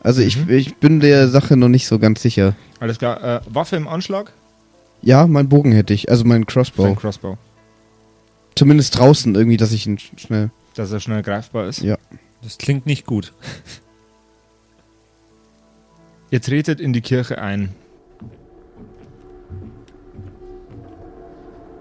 Also 0.00 0.20
ich, 0.22 0.36
Mhm. 0.36 0.50
ich 0.50 0.76
bin 0.76 1.00
der 1.00 1.28
Sache 1.28 1.56
noch 1.56 1.68
nicht 1.68 1.86
so 1.86 1.98
ganz 1.98 2.20
sicher. 2.22 2.54
Alles 2.80 2.98
klar. 2.98 3.22
Äh, 3.22 3.40
Waffe 3.48 3.76
im 3.76 3.86
Anschlag? 3.86 4.32
Ja, 5.00 5.26
mein 5.26 5.48
Bogen 5.48 5.72
hätte 5.72 5.94
ich, 5.94 6.10
also 6.10 6.24
mein 6.24 6.44
Crossbow. 6.46 6.82
Sein 6.84 6.96
Crossbow. 6.96 7.38
Zumindest 8.56 8.98
draußen 8.98 9.34
irgendwie, 9.34 9.56
dass 9.56 9.72
ich 9.72 9.86
ihn 9.86 9.96
sch- 9.98 10.18
schnell. 10.18 10.50
Dass 10.74 10.90
er 10.92 11.00
schnell 11.00 11.22
greifbar 11.22 11.66
ist. 11.68 11.80
Ja. 11.82 11.96
Das 12.42 12.58
klingt 12.58 12.86
nicht 12.86 13.06
gut. 13.06 13.32
Ihr 16.32 16.40
tretet 16.40 16.80
in 16.80 16.94
die 16.94 17.02
Kirche 17.02 17.36
ein. 17.42 17.74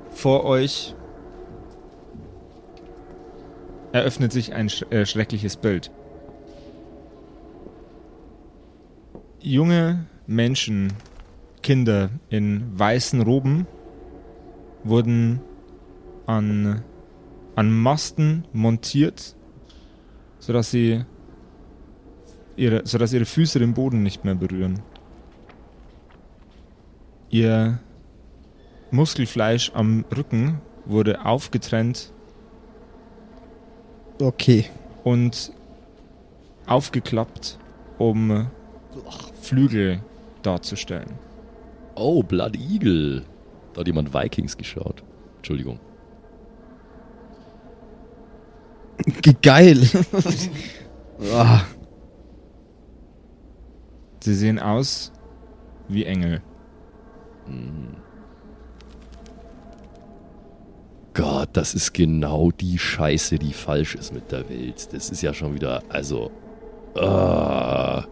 Vor 0.09 0.43
euch 0.43 0.93
eröffnet 3.93 4.33
sich 4.33 4.53
ein 4.53 4.67
sch 4.67 4.83
äh, 4.89 5.05
schreckliches 5.05 5.55
Bild. 5.55 5.89
Junge 9.39 10.05
Menschen, 10.27 10.91
Kinder 11.63 12.09
in 12.29 12.77
weißen 12.77 13.21
Roben 13.21 13.67
wurden 14.83 15.39
an, 16.25 16.83
an 17.55 17.71
Masten 17.71 18.43
montiert, 18.51 19.33
sodass 20.39 20.71
sie 20.71 21.05
ihre, 22.61 22.85
sodass 22.85 23.11
ihre 23.13 23.25
Füße 23.25 23.59
den 23.59 23.73
Boden 23.73 24.03
nicht 24.03 24.23
mehr 24.23 24.35
berühren. 24.35 24.79
Ihr 27.29 27.79
Muskelfleisch 28.91 29.71
am 29.73 30.05
Rücken 30.15 30.59
wurde 30.85 31.25
aufgetrennt 31.25 32.11
Okay. 34.21 34.65
und 35.03 35.51
aufgeklappt, 36.67 37.57
um 37.97 38.47
Flügel 39.41 40.01
darzustellen. 40.43 41.09
Oh, 41.95 42.21
Blood 42.21 42.55
Eagle. 42.57 43.23
Da 43.73 43.79
hat 43.79 43.87
jemand 43.87 44.13
Vikings 44.13 44.57
geschaut. 44.57 45.01
Entschuldigung. 45.37 45.79
Ge- 49.21 49.35
Geil. 49.41 49.87
Ah, 51.35 51.61
Sie 54.23 54.33
sehen 54.35 54.59
aus 54.59 55.11
wie 55.87 56.05
Engel. 56.05 56.41
Gott, 61.13 61.49
das 61.53 61.73
ist 61.73 61.93
genau 61.93 62.51
die 62.51 62.77
Scheiße, 62.79 63.37
die 63.37 63.53
falsch 63.53 63.95
ist 63.95 64.13
mit 64.13 64.31
der 64.31 64.47
Welt. 64.49 64.93
Das 64.93 65.09
ist 65.09 65.21
ja 65.21 65.33
schon 65.33 65.53
wieder, 65.53 65.83
also. 65.89 66.31
Ah. 66.95 68.03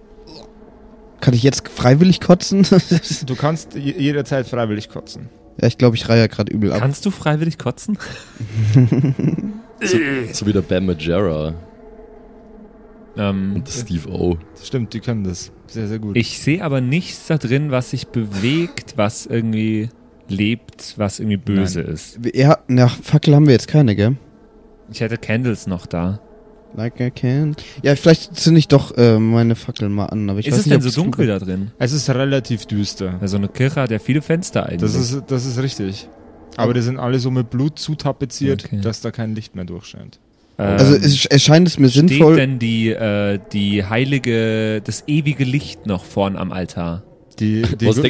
kann 1.19 1.33
ich 1.33 1.43
jetzt 1.43 1.67
freiwillig 1.67 2.21
kotzen? 2.21 2.65
Du 3.25 3.35
kannst 3.35 3.75
je- 3.75 3.97
jederzeit 3.97 4.47
freiwillig 4.47 4.89
kotzen. 4.89 5.29
Ja, 5.61 5.67
ich 5.67 5.77
glaube, 5.77 5.97
ich 5.97 6.07
reihe 6.07 6.27
gerade 6.29 6.51
übel 6.51 6.71
ab. 6.71 6.79
Kannst 6.79 7.05
du 7.05 7.11
freiwillig 7.11 7.57
kotzen? 7.57 7.97
So, 9.81 9.97
so 10.33 10.45
wie 10.45 10.51
der 10.51 10.61
Bam 10.61 10.87
Majera 10.87 11.53
Ähm, 13.17 13.55
und 13.55 13.67
Steve 13.69 14.09
O. 14.09 14.37
Stimmt, 14.61 14.93
die 14.93 14.99
können 14.99 15.23
das. 15.23 15.51
Sehr, 15.67 15.87
sehr 15.87 15.99
gut. 15.99 16.17
ich 16.17 16.39
sehe 16.39 16.63
aber 16.63 16.81
nichts 16.81 17.27
da 17.27 17.37
drin, 17.37 17.71
was 17.71 17.91
sich 17.91 18.07
bewegt, 18.07 18.93
was 18.95 19.25
irgendwie 19.25 19.89
lebt, 20.27 20.95
was 20.97 21.19
irgendwie 21.19 21.37
böse 21.37 21.81
ist. 21.81 22.19
Ja, 22.33 22.59
na, 22.67 22.87
Fackel 22.87 23.35
haben 23.35 23.45
wir 23.45 23.53
jetzt 23.53 23.67
keine, 23.67 23.95
gell? 23.95 24.15
Ich 24.91 25.01
hätte 25.01 25.17
Candles 25.17 25.67
noch 25.67 25.85
da. 25.85 26.19
Like 26.75 26.99
I 26.99 27.09
can. 27.09 27.55
Ja, 27.81 27.95
vielleicht 27.95 28.35
zünde 28.35 28.59
ich 28.59 28.67
doch 28.67 28.95
äh, 28.95 29.17
meine 29.17 29.55
Fackel 29.55 29.89
mal 29.89 30.05
an. 30.05 30.29
Aber 30.29 30.39
ich 30.39 30.47
ist 30.47 30.53
weiß 30.53 30.59
es 30.61 30.65
nicht, 30.67 30.83
denn 30.83 30.89
so 30.91 31.01
dunkel 31.01 31.25
da 31.27 31.39
drin? 31.39 31.71
es 31.79 31.91
ist 31.93 32.09
relativ 32.11 32.67
düster. 32.67 33.17
Also 33.21 33.37
eine 33.37 33.47
Kirche 33.47 33.81
hat 33.81 33.89
ja 33.91 33.97
viele 33.97 34.21
Fenster 34.21 34.67
eigentlich. 34.67 34.81
Das 34.81 34.93
ist, 34.95 35.23
das 35.27 35.45
ist 35.47 35.57
richtig. 35.61 36.07
Aber 36.57 36.73
die 36.75 36.81
sind 36.81 36.97
alle 36.99 37.19
so 37.19 37.31
mit 37.31 37.49
Blut 37.49 37.79
zutapeziert, 37.79 38.65
Okay. 38.65 38.81
dass 38.81 39.01
da 39.01 39.09
kein 39.11 39.33
Licht 39.33 39.55
mehr 39.55 39.65
durchscheint. 39.65 40.19
Ähm, 40.59 40.65
Also 40.77 40.95
es 40.95 41.25
erscheint 41.25 41.67
es 41.67 41.79
mir 41.79 41.89
steht 41.89 42.09
sinnvoll. 42.09 42.35
denn 42.35 42.59
die, 42.59 42.89
äh, 42.89 43.39
die 43.53 43.83
heilige, 43.85 44.81
das 44.83 45.03
ewige 45.07 45.43
Licht 45.45 45.85
noch 45.85 46.03
vorn 46.03 46.35
am 46.35 46.51
Altar? 46.51 47.03
Die, 47.39 47.61
die, 47.61 47.77
die, 47.77 47.85
gro 47.85 47.91
so 47.93 48.01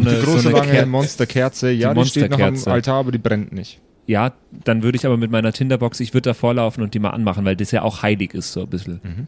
die 0.00 0.08
eine- 0.08 0.18
große 0.20 0.38
so 0.40 0.48
eine 0.48 0.58
lange 0.58 0.70
Kerze? 0.70 0.86
Monsterkerze, 0.86 1.70
ja, 1.72 1.92
Die 1.92 2.02
die, 2.02 2.08
steht 2.08 2.30
noch 2.30 2.38
am 2.38 2.44
Monsterkerze. 2.50 2.70
Altar, 2.72 2.94
aber 3.00 3.12
die 3.12 3.18
brennt 3.18 3.52
nicht. 3.52 3.80
Ja, 4.06 4.32
dann 4.64 4.84
würde 4.84 4.96
ich 4.96 5.04
aber 5.04 5.16
mit 5.16 5.32
meiner 5.32 5.52
Tinderbox, 5.52 5.98
ich 5.98 6.14
würde 6.14 6.30
da 6.30 6.34
vorlaufen 6.34 6.84
und 6.84 6.94
die 6.94 7.00
mal 7.00 7.10
anmachen, 7.10 7.44
weil 7.44 7.56
das 7.56 7.72
ja 7.72 7.82
auch 7.82 8.02
heilig 8.02 8.32
ist, 8.34 8.52
so 8.52 8.60
ein 8.60 8.68
bisschen. 8.68 9.00
Mhm. 9.02 9.26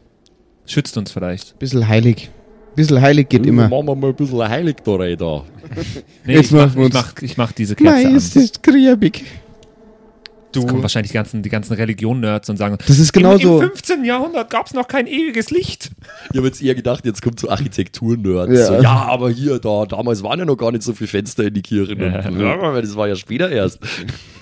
Schützt 0.65 0.97
uns 0.97 1.11
vielleicht. 1.11 1.59
Bisschen 1.59 1.85
heilig. 1.85 2.29
Bisschen 2.75 3.01
heilig 3.01 3.27
geht 3.27 3.45
immer. 3.45 3.67
Machen 3.67 3.87
wir 3.87 3.95
mal 3.95 4.07
ein 4.11 4.15
bisschen 4.15 4.47
heilig 4.47 4.77
da 4.85 4.91
rein 4.95 5.17
da. 5.17 5.43
Nee, 6.25 6.35
Jetzt 6.35 6.45
ich, 6.45 6.51
mach, 6.51 6.73
ich, 6.75 6.93
mach, 6.93 7.13
ich 7.21 7.37
mach 7.37 7.51
diese 7.51 7.75
Kerze 7.75 7.93
Nein, 7.93 8.05
an. 8.07 8.15
es 8.15 8.33
Jetzt 10.55 10.65
kommen 10.65 10.77
Du, 10.77 10.81
wahrscheinlich 10.81 11.11
die 11.11 11.15
ganzen, 11.15 11.43
die 11.43 11.49
ganzen 11.49 11.73
Religion-Nerds 11.73 12.49
und 12.49 12.57
sagen, 12.57 12.77
Das 12.87 12.97
ist 12.97 13.15
Im, 13.15 13.21
genauso. 13.21 13.61
im 13.61 13.67
15. 13.69 14.03
Jahrhundert 14.03 14.49
gab 14.49 14.65
es 14.65 14.73
noch 14.73 14.87
kein 14.87 15.05
ewiges 15.05 15.51
Licht. 15.51 15.91
Ich 16.31 16.37
habe 16.37 16.47
jetzt 16.47 16.59
eher 16.61 16.73
gedacht, 16.73 17.05
jetzt 17.05 17.21
kommt 17.21 17.39
so 17.39 17.49
Architektur-Nerds. 17.49 18.51
Ja. 18.51 18.59
Ja. 18.59 18.65
So, 18.65 18.73
ja, 18.81 18.91
aber 19.07 19.29
hier, 19.29 19.59
da, 19.59 19.85
damals 19.85 20.23
waren 20.23 20.39
ja 20.39 20.45
noch 20.45 20.55
gar 20.57 20.71
nicht 20.71 20.81
so 20.81 20.93
viele 20.93 21.07
Fenster 21.07 21.43
in 21.45 21.53
die 21.53 21.61
Kirchen. 21.61 21.99
Ja. 21.99 22.29
Ja, 22.29 22.81
das 22.81 22.95
war 22.95 23.07
ja 23.07 23.15
später 23.15 23.49
erst. 23.51 23.79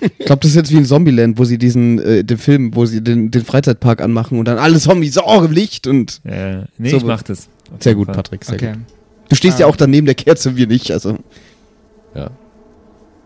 Ich 0.00 0.24
glaube, 0.26 0.40
das 0.40 0.52
ist 0.52 0.56
jetzt 0.56 0.72
wie 0.72 0.76
in 0.78 0.86
Zombieland, 0.86 1.38
wo 1.38 1.44
sie 1.44 1.58
diesen, 1.58 1.98
äh, 1.98 2.24
den 2.24 2.38
Film, 2.38 2.74
wo 2.74 2.86
sie 2.86 3.02
den, 3.02 3.30
den 3.30 3.44
Freizeitpark 3.44 4.00
anmachen 4.00 4.38
und 4.38 4.46
dann 4.46 4.56
alle 4.58 4.78
Zombies, 4.78 5.18
oh, 5.18 5.46
Licht 5.50 5.86
und. 5.86 6.20
Äh, 6.24 6.62
nee, 6.78 6.88
So, 6.90 6.96
ich 6.96 7.04
mach 7.04 7.22
das. 7.22 7.48
Sehr 7.80 7.94
gut, 7.94 8.06
Fall. 8.06 8.14
Patrick, 8.14 8.44
sehr 8.46 8.54
okay. 8.54 8.72
gut. 8.72 8.80
Du 9.28 9.36
stehst 9.36 9.58
ja 9.58 9.66
Ah. 9.66 9.68
auch 9.68 9.76
daneben 9.76 10.06
der 10.06 10.14
Kerze 10.14 10.48
und 10.48 10.56
wir 10.56 10.66
nicht, 10.66 10.90
also. 10.90 11.18
Ja. 12.14 12.30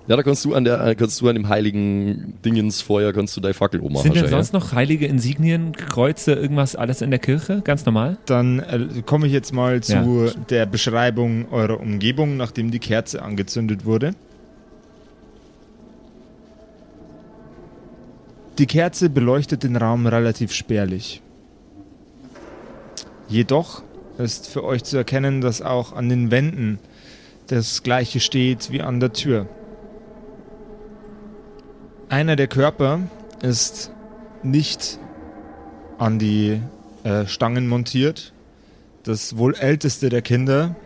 Ja, 0.08 0.16
da 0.16 0.22
kannst 0.24 0.44
du 0.44 0.54
an 0.54 0.64
der, 0.64 0.84
äh, 0.84 0.94
kannst 0.96 1.20
du 1.20 1.28
an 1.28 1.36
dem 1.36 1.48
heiligen 1.48 2.34
Dingensfeuer, 2.44 3.12
kannst 3.12 3.36
du 3.36 3.40
deine 3.40 3.54
Fackel 3.54 3.80
oben 3.80 3.94
machen. 3.94 4.02
Sind 4.02 4.16
denn 4.16 4.26
sonst 4.28 4.52
noch 4.52 4.72
heilige 4.72 5.06
Insignien, 5.06 5.72
Kreuze, 5.76 6.32
irgendwas 6.32 6.74
alles 6.74 7.02
in 7.02 7.10
der 7.10 7.20
Kirche? 7.20 7.60
Ganz 7.62 7.86
normal? 7.86 8.18
Dann 8.26 8.58
äh, 8.58 9.02
komme 9.06 9.28
ich 9.28 9.32
jetzt 9.32 9.52
mal 9.52 9.80
zu 9.80 9.92
Ja. 10.26 10.30
der 10.50 10.66
Beschreibung 10.66 11.46
eurer 11.52 11.78
Umgebung, 11.78 12.36
nachdem 12.36 12.72
die 12.72 12.80
Kerze 12.80 13.22
angezündet 13.22 13.84
wurde. 13.84 14.10
Die 18.58 18.66
Kerze 18.66 19.08
beleuchtet 19.08 19.62
den 19.62 19.76
Raum 19.76 20.06
relativ 20.06 20.52
spärlich. 20.52 21.22
Jedoch 23.28 23.82
ist 24.18 24.48
für 24.48 24.62
euch 24.64 24.84
zu 24.84 24.96
erkennen, 24.96 25.40
dass 25.40 25.62
auch 25.62 25.94
an 25.94 26.08
den 26.08 26.30
Wänden 26.30 26.78
das 27.46 27.82
gleiche 27.82 28.20
steht 28.20 28.70
wie 28.70 28.82
an 28.82 29.00
der 29.00 29.12
Tür. 29.12 29.46
Einer 32.12 32.36
der 32.36 32.46
Körper 32.46 33.00
ist 33.40 33.90
nicht 34.42 34.98
an 35.96 36.18
die 36.18 36.60
äh, 37.04 37.24
Stangen 37.24 37.66
montiert. 37.66 38.34
Das 39.02 39.38
wohl 39.38 39.54
älteste 39.54 40.10
der 40.10 40.20
Kinder 40.20 40.76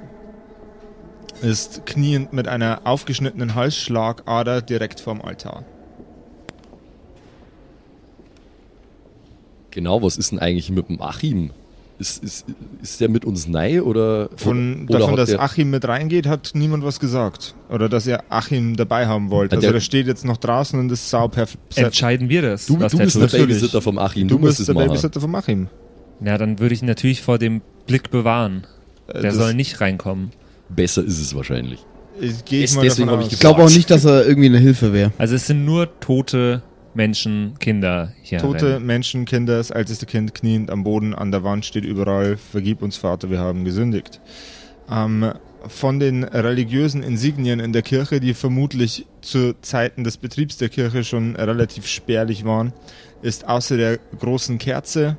ist 1.43 1.85
kniend 1.85 2.33
mit 2.33 2.47
einer 2.47 2.83
aufgeschnittenen 2.85 3.57
Halsschlagader 3.57 4.63
direkt 4.63 5.01
vorm 5.01 5.21
Altar. 5.21 5.65
Genau, 9.73 10.03
was 10.05 10.19
ist 10.19 10.31
denn 10.31 10.39
eigentlich 10.39 10.71
mit 10.71 10.89
dem 10.89 11.03
Achim? 11.03 11.51
Ist, 11.99 12.23
ist, 12.23 12.45
ist 12.83 13.01
der 13.01 13.09
mit 13.09 13.25
uns 13.25 13.49
nei 13.49 13.81
oder 13.81 14.29
Von 14.37 14.87
oder 14.87 14.99
davon, 14.99 15.17
dass 15.17 15.35
Achim 15.35 15.71
mit 15.71 15.89
reingeht, 15.89 16.27
hat 16.27 16.51
niemand 16.53 16.85
was 16.85 17.01
gesagt. 17.01 17.55
Oder 17.71 17.89
dass 17.89 18.07
ihr 18.07 18.23
Achim 18.29 18.77
dabei 18.77 19.07
haben 19.07 19.31
wollt. 19.31 19.53
Ah, 19.53 19.57
Also 19.57 19.67
der- 19.69 19.73
der 19.73 19.81
steht 19.81 20.07
jetzt 20.07 20.25
noch 20.25 20.37
draußen 20.37 20.79
und 20.79 20.93
ist 20.93 21.09
sau 21.09 21.29
perfekt. 21.29 21.59
Entscheiden 21.79 22.29
wir 22.29 22.43
das, 22.43 22.67
Du, 22.67 22.79
was 22.79 22.93
du 22.93 22.99
bist 22.99 23.17
der. 23.17 23.29
Babysitter 23.29 23.81
vom 23.81 23.97
Achim, 23.99 24.29
Du 24.29 24.37
du, 24.37 24.43
bist 24.45 24.67
der 24.69 24.75
machen. 24.75 24.89
Babysitter 24.89 25.21
von 25.23 25.35
Achim. 25.35 25.69
Ja, 26.23 26.37
dann 26.37 26.59
würde 26.59 26.75
ich 26.75 26.83
ihn 26.83 26.89
natürlich 26.89 27.23
vor 27.23 27.39
dem 27.39 27.63
Blick 27.87 28.11
bewahren. 28.11 28.67
Der 29.13 29.23
das- 29.23 29.37
soll 29.37 29.55
nicht 29.55 29.81
reinkommen. 29.81 30.33
Besser 30.69 31.03
ist 31.03 31.19
es 31.19 31.35
wahrscheinlich. 31.35 31.79
Ich 32.21 32.35
ich. 32.51 32.77
Ich 32.77 33.39
glaube 33.41 33.63
auch 33.63 33.71
nicht, 33.71 33.91
dass 33.91 34.05
er 34.05 34.27
irgendwie 34.27 34.49
eine 34.49 34.59
Hilfe 34.59 34.93
wäre. 34.93 35.13
Also 35.19 35.35
es 35.35 35.47
sind 35.47 35.65
nur 35.65 35.89
tote 36.01 36.63
Menschen, 36.97 37.55
Kinder 37.59 38.13
hier. 38.23 38.39
Tote 38.39 38.75
rennen. 38.75 38.87
Menschen, 38.87 39.25
Kinder, 39.27 39.59
das 39.59 39.71
älteste 39.71 40.07
Kind 40.07 40.35
kniend 40.35 40.71
am 40.71 40.83
Boden, 40.83 41.15
an 41.15 41.31
der 41.31 41.45
Wand 41.45 41.65
steht 41.65 41.85
überall, 41.85 42.37
vergib 42.37 42.83
uns 42.83 42.97
Vater, 42.97 43.31
wir 43.31 43.39
haben 43.39 43.65
gesündigt. 43.65 44.21
Ähm, 44.91 45.33
von 45.69 46.01
den 46.01 46.25
religiösen 46.25 47.03
Insignien 47.03 47.61
in 47.61 47.73
der 47.73 47.83
Kirche, 47.83 48.21
die 48.21 48.35
vermutlich 48.35 49.07
zu 49.21 49.55
Zeiten 49.61 50.05
des 50.05 50.17
Betriebs 50.17 50.57
der 50.57 50.69
Kirche 50.69 51.05
schon 51.05 51.37
relativ 51.37 51.87
spärlich 51.87 52.45
waren, 52.45 52.73
ist 53.23 53.47
außer 53.49 53.77
der 53.77 53.99
großen 54.19 54.59
Kerze 54.59 55.19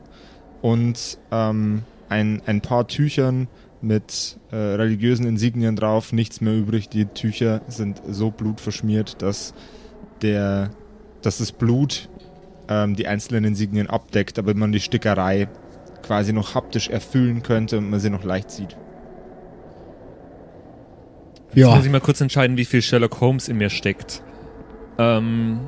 und 0.62 1.18
ähm, 1.32 1.84
ein, 2.10 2.42
ein 2.46 2.62
paar 2.62 2.88
Tüchern 2.88 3.48
mit 3.82 4.38
äh, 4.52 4.56
religiösen 4.56 5.28
Insignien 5.28 5.76
drauf 5.76 6.12
nichts 6.12 6.42
mehr 6.42 6.56
übrig. 6.56 6.90
Die 6.90 7.06
Tücher 7.06 7.62
sind 7.68 8.02
so 8.10 8.32
blutverschmiert, 8.32 9.22
dass 9.22 9.54
der 10.22 10.72
dass 11.22 11.40
das 11.40 11.52
Blut 11.52 12.10
ähm, 12.70 12.96
die 12.96 13.08
einzelnen 13.08 13.46
Insignien 13.46 13.90
abdeckt, 13.90 14.40
aber 14.40 14.54
man 14.54 14.72
die 14.72 14.80
Stickerei 14.80 15.48
quasi 16.04 16.34
noch 16.34 16.56
haptisch 16.56 16.90
erfüllen 16.90 17.44
könnte 17.44 17.80
und 17.80 17.90
man 17.90 18.00
sie 18.00 18.10
noch 18.10 18.24
leicht 18.24 18.52
sieht. 18.52 18.78
Jetzt 21.54 21.76
muss 21.76 21.86
ich 21.86 21.92
mal 21.92 22.02
kurz 22.02 22.22
entscheiden, 22.22 22.58
wie 22.58 22.66
viel 22.66 22.82
Sherlock 22.82 23.20
Holmes 23.20 23.48
in 23.48 23.58
mir 23.58 23.70
steckt. 23.70 24.22
Ähm, 25.00 25.60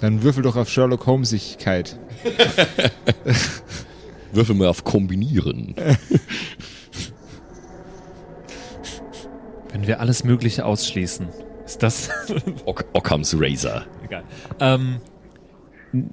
Dann 0.00 0.22
würfel 0.22 0.42
doch 0.42 0.56
auf 0.56 0.68
Sherlock 0.68 1.06
Holmesigkeit. 1.06 1.98
Würfel 4.32 4.56
mal 4.56 4.68
auf 4.68 4.82
Kombinieren. 4.82 5.74
wenn 9.72 9.86
wir 9.86 10.00
alles 10.00 10.24
Mögliche 10.24 10.64
ausschließen, 10.64 11.28
ist 11.74 11.82
das 11.82 12.10
Ock 12.66 12.84
Ockhams 12.92 13.36
Razor. 13.38 13.82
egal. 14.04 14.22
Ähm, 14.60 14.96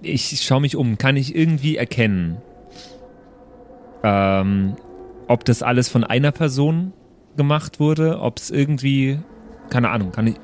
ich 0.02 0.42
schaue 0.42 0.62
mich 0.62 0.76
um. 0.76 0.98
Kann 0.98 1.16
ich 1.18 1.36
irgendwie 1.36 1.78
erkennen, 1.78 2.38
ähm, 4.04 4.76
ob 5.28 5.46
das 5.46 5.64
alles 5.64 5.90
von 5.90 6.04
einer 6.04 6.32
Person 6.32 6.94
gemacht 7.38 7.80
wurde? 7.80 8.20
Ob 8.20 8.38
es 8.38 8.50
irgendwie, 8.52 9.20
keine 9.70 9.90
Ahnung, 9.90 10.12
kann 10.12 10.28
ich. 10.28 10.36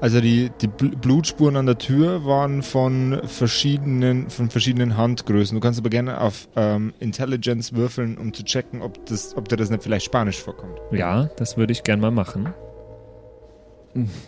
Also 0.00 0.20
die, 0.20 0.50
die 0.60 0.68
Bl- 0.68 0.96
Blutspuren 0.96 1.56
an 1.56 1.66
der 1.66 1.76
Tür 1.78 2.24
waren 2.24 2.62
von 2.62 3.20
verschiedenen, 3.24 4.30
von 4.30 4.48
verschiedenen 4.48 4.96
Handgrößen. 4.96 5.56
Du 5.56 5.60
kannst 5.60 5.80
aber 5.80 5.90
gerne 5.90 6.20
auf 6.20 6.46
ähm, 6.54 6.92
Intelligence 7.00 7.72
würfeln, 7.72 8.16
um 8.16 8.32
zu 8.32 8.44
checken, 8.44 8.80
ob, 8.80 9.04
das, 9.06 9.36
ob 9.36 9.48
dir 9.48 9.56
das 9.56 9.70
nicht 9.70 9.82
vielleicht 9.82 10.06
Spanisch 10.06 10.40
vorkommt. 10.40 10.78
Ja, 10.92 11.24
das 11.36 11.56
würde 11.56 11.72
ich 11.72 11.82
gern 11.82 11.98
mal 11.98 12.12
machen. 12.12 12.54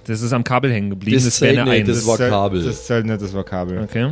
Das 0.06 0.22
ist 0.22 0.32
am 0.32 0.44
Kabel 0.44 0.72
hängen 0.72 0.90
geblieben. 0.90 1.16
Das 1.16 1.24
Das, 1.24 1.40
wäre 1.40 1.62
eine 1.62 1.70
nicht, 1.70 1.88
1. 1.88 1.88
das 1.88 2.06
war 2.06 2.18
Kabel. 2.18 2.64
Das 2.64 2.86
zählt 2.86 3.06
nicht, 3.06 3.20
das 3.22 3.34
war 3.34 3.44
Kabel. 3.44 3.80
okay. 3.82 4.10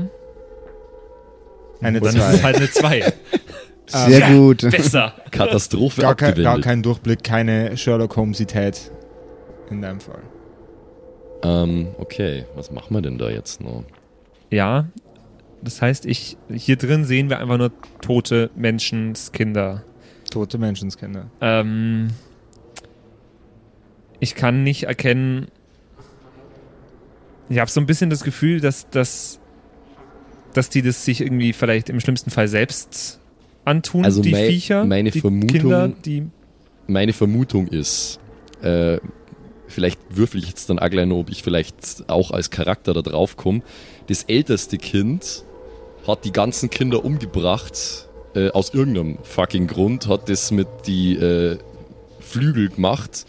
Eine 1.81 2.01
Dann 2.01 2.15
ist 2.17 2.21
zwei. 2.23 2.33
es 2.35 2.43
halt 2.43 2.57
eine 2.57 2.71
2. 2.71 3.13
Sehr 3.87 4.31
gut. 4.33 4.61
Besser. 4.71 5.15
Katastrophe 5.31 6.03
gar, 6.03 6.15
kein, 6.15 6.31
abgewendet. 6.31 6.45
gar 6.55 6.61
kein 6.61 6.83
Durchblick, 6.83 7.23
keine 7.25 7.77
Sherlock 7.77 8.17
Holmesität 8.17 8.91
in 9.71 9.81
deinem 9.81 10.01
Fall. 10.01 10.21
Ähm, 11.43 11.89
okay, 11.99 12.45
was 12.57 12.71
machen 12.71 12.95
wir 12.95 13.01
denn 13.01 13.17
da 13.17 13.31
jetzt 13.31 13.61
noch? 13.63 13.85
Ja, 14.51 14.89
das 15.63 15.81
heißt, 15.81 16.05
ich 16.07 16.37
hier 16.53 16.77
drin 16.77 17.05
sehen 17.05 17.31
wir 17.31 17.39
einfach 17.39 17.59
nur 17.59 17.71
tote 18.03 18.51
Menschenskinder. 18.57 19.85
Tote 20.31 20.59
Menschenskinder. 20.59 21.27
Ähm, 21.41 22.09
ich 24.21 24.35
kann 24.35 24.63
nicht 24.63 24.85
erkennen. 24.85 25.47
Ich 27.49 27.59
habe 27.59 27.71
so 27.71 27.81
ein 27.81 27.87
bisschen 27.87 28.11
das 28.11 28.23
Gefühl, 28.25 28.61
dass, 28.61 28.89
dass, 28.91 29.39
dass 30.55 30.69
die 30.71 30.83
das 30.83 31.05
sich 31.05 31.21
irgendwie 31.21 31.53
vielleicht 31.53 31.89
im 31.89 32.01
schlimmsten 32.01 32.31
Fall 32.31 32.49
selbst 32.49 33.21
antun, 33.65 34.05
Also 34.05 34.21
die 34.23 34.33
mei- 34.33 34.49
Viecher, 34.49 34.85
meine 34.85 35.11
die 35.11 35.21
Vermutung- 35.21 35.49
Kinder, 35.49 35.89
die 36.05 36.27
Meine 36.87 37.13
Vermutung 37.13 37.69
ist, 37.69 38.19
äh, 38.63 38.99
vielleicht 39.67 40.01
würfel 40.11 40.41
ich 40.41 40.49
jetzt 40.49 40.69
dann 40.71 40.79
auch 40.79 40.89
gleich 40.91 41.07
noch, 41.07 41.19
ob 41.19 41.31
ich 41.31 41.43
vielleicht 41.43 42.09
auch 42.09 42.31
als 42.31 42.51
Charakter 42.51 42.95
da 42.95 43.03
drauf 43.03 43.37
komme. 43.37 43.63
Das 44.09 44.25
älteste 44.25 44.79
Kind 44.79 45.45
hat 46.07 46.25
die 46.25 46.33
ganzen 46.33 46.71
Kinder 46.71 47.05
umgebracht, 47.05 48.09
äh, 48.35 48.49
aus 48.51 48.73
irgendeinem 48.73 49.19
fucking 49.23 49.67
Grund, 49.67 50.07
hat 50.09 50.29
das 50.31 50.51
mit 50.51 50.67
die 50.87 51.15
äh, 51.17 51.59
Flügel 52.21 52.71
gemacht 52.71 53.27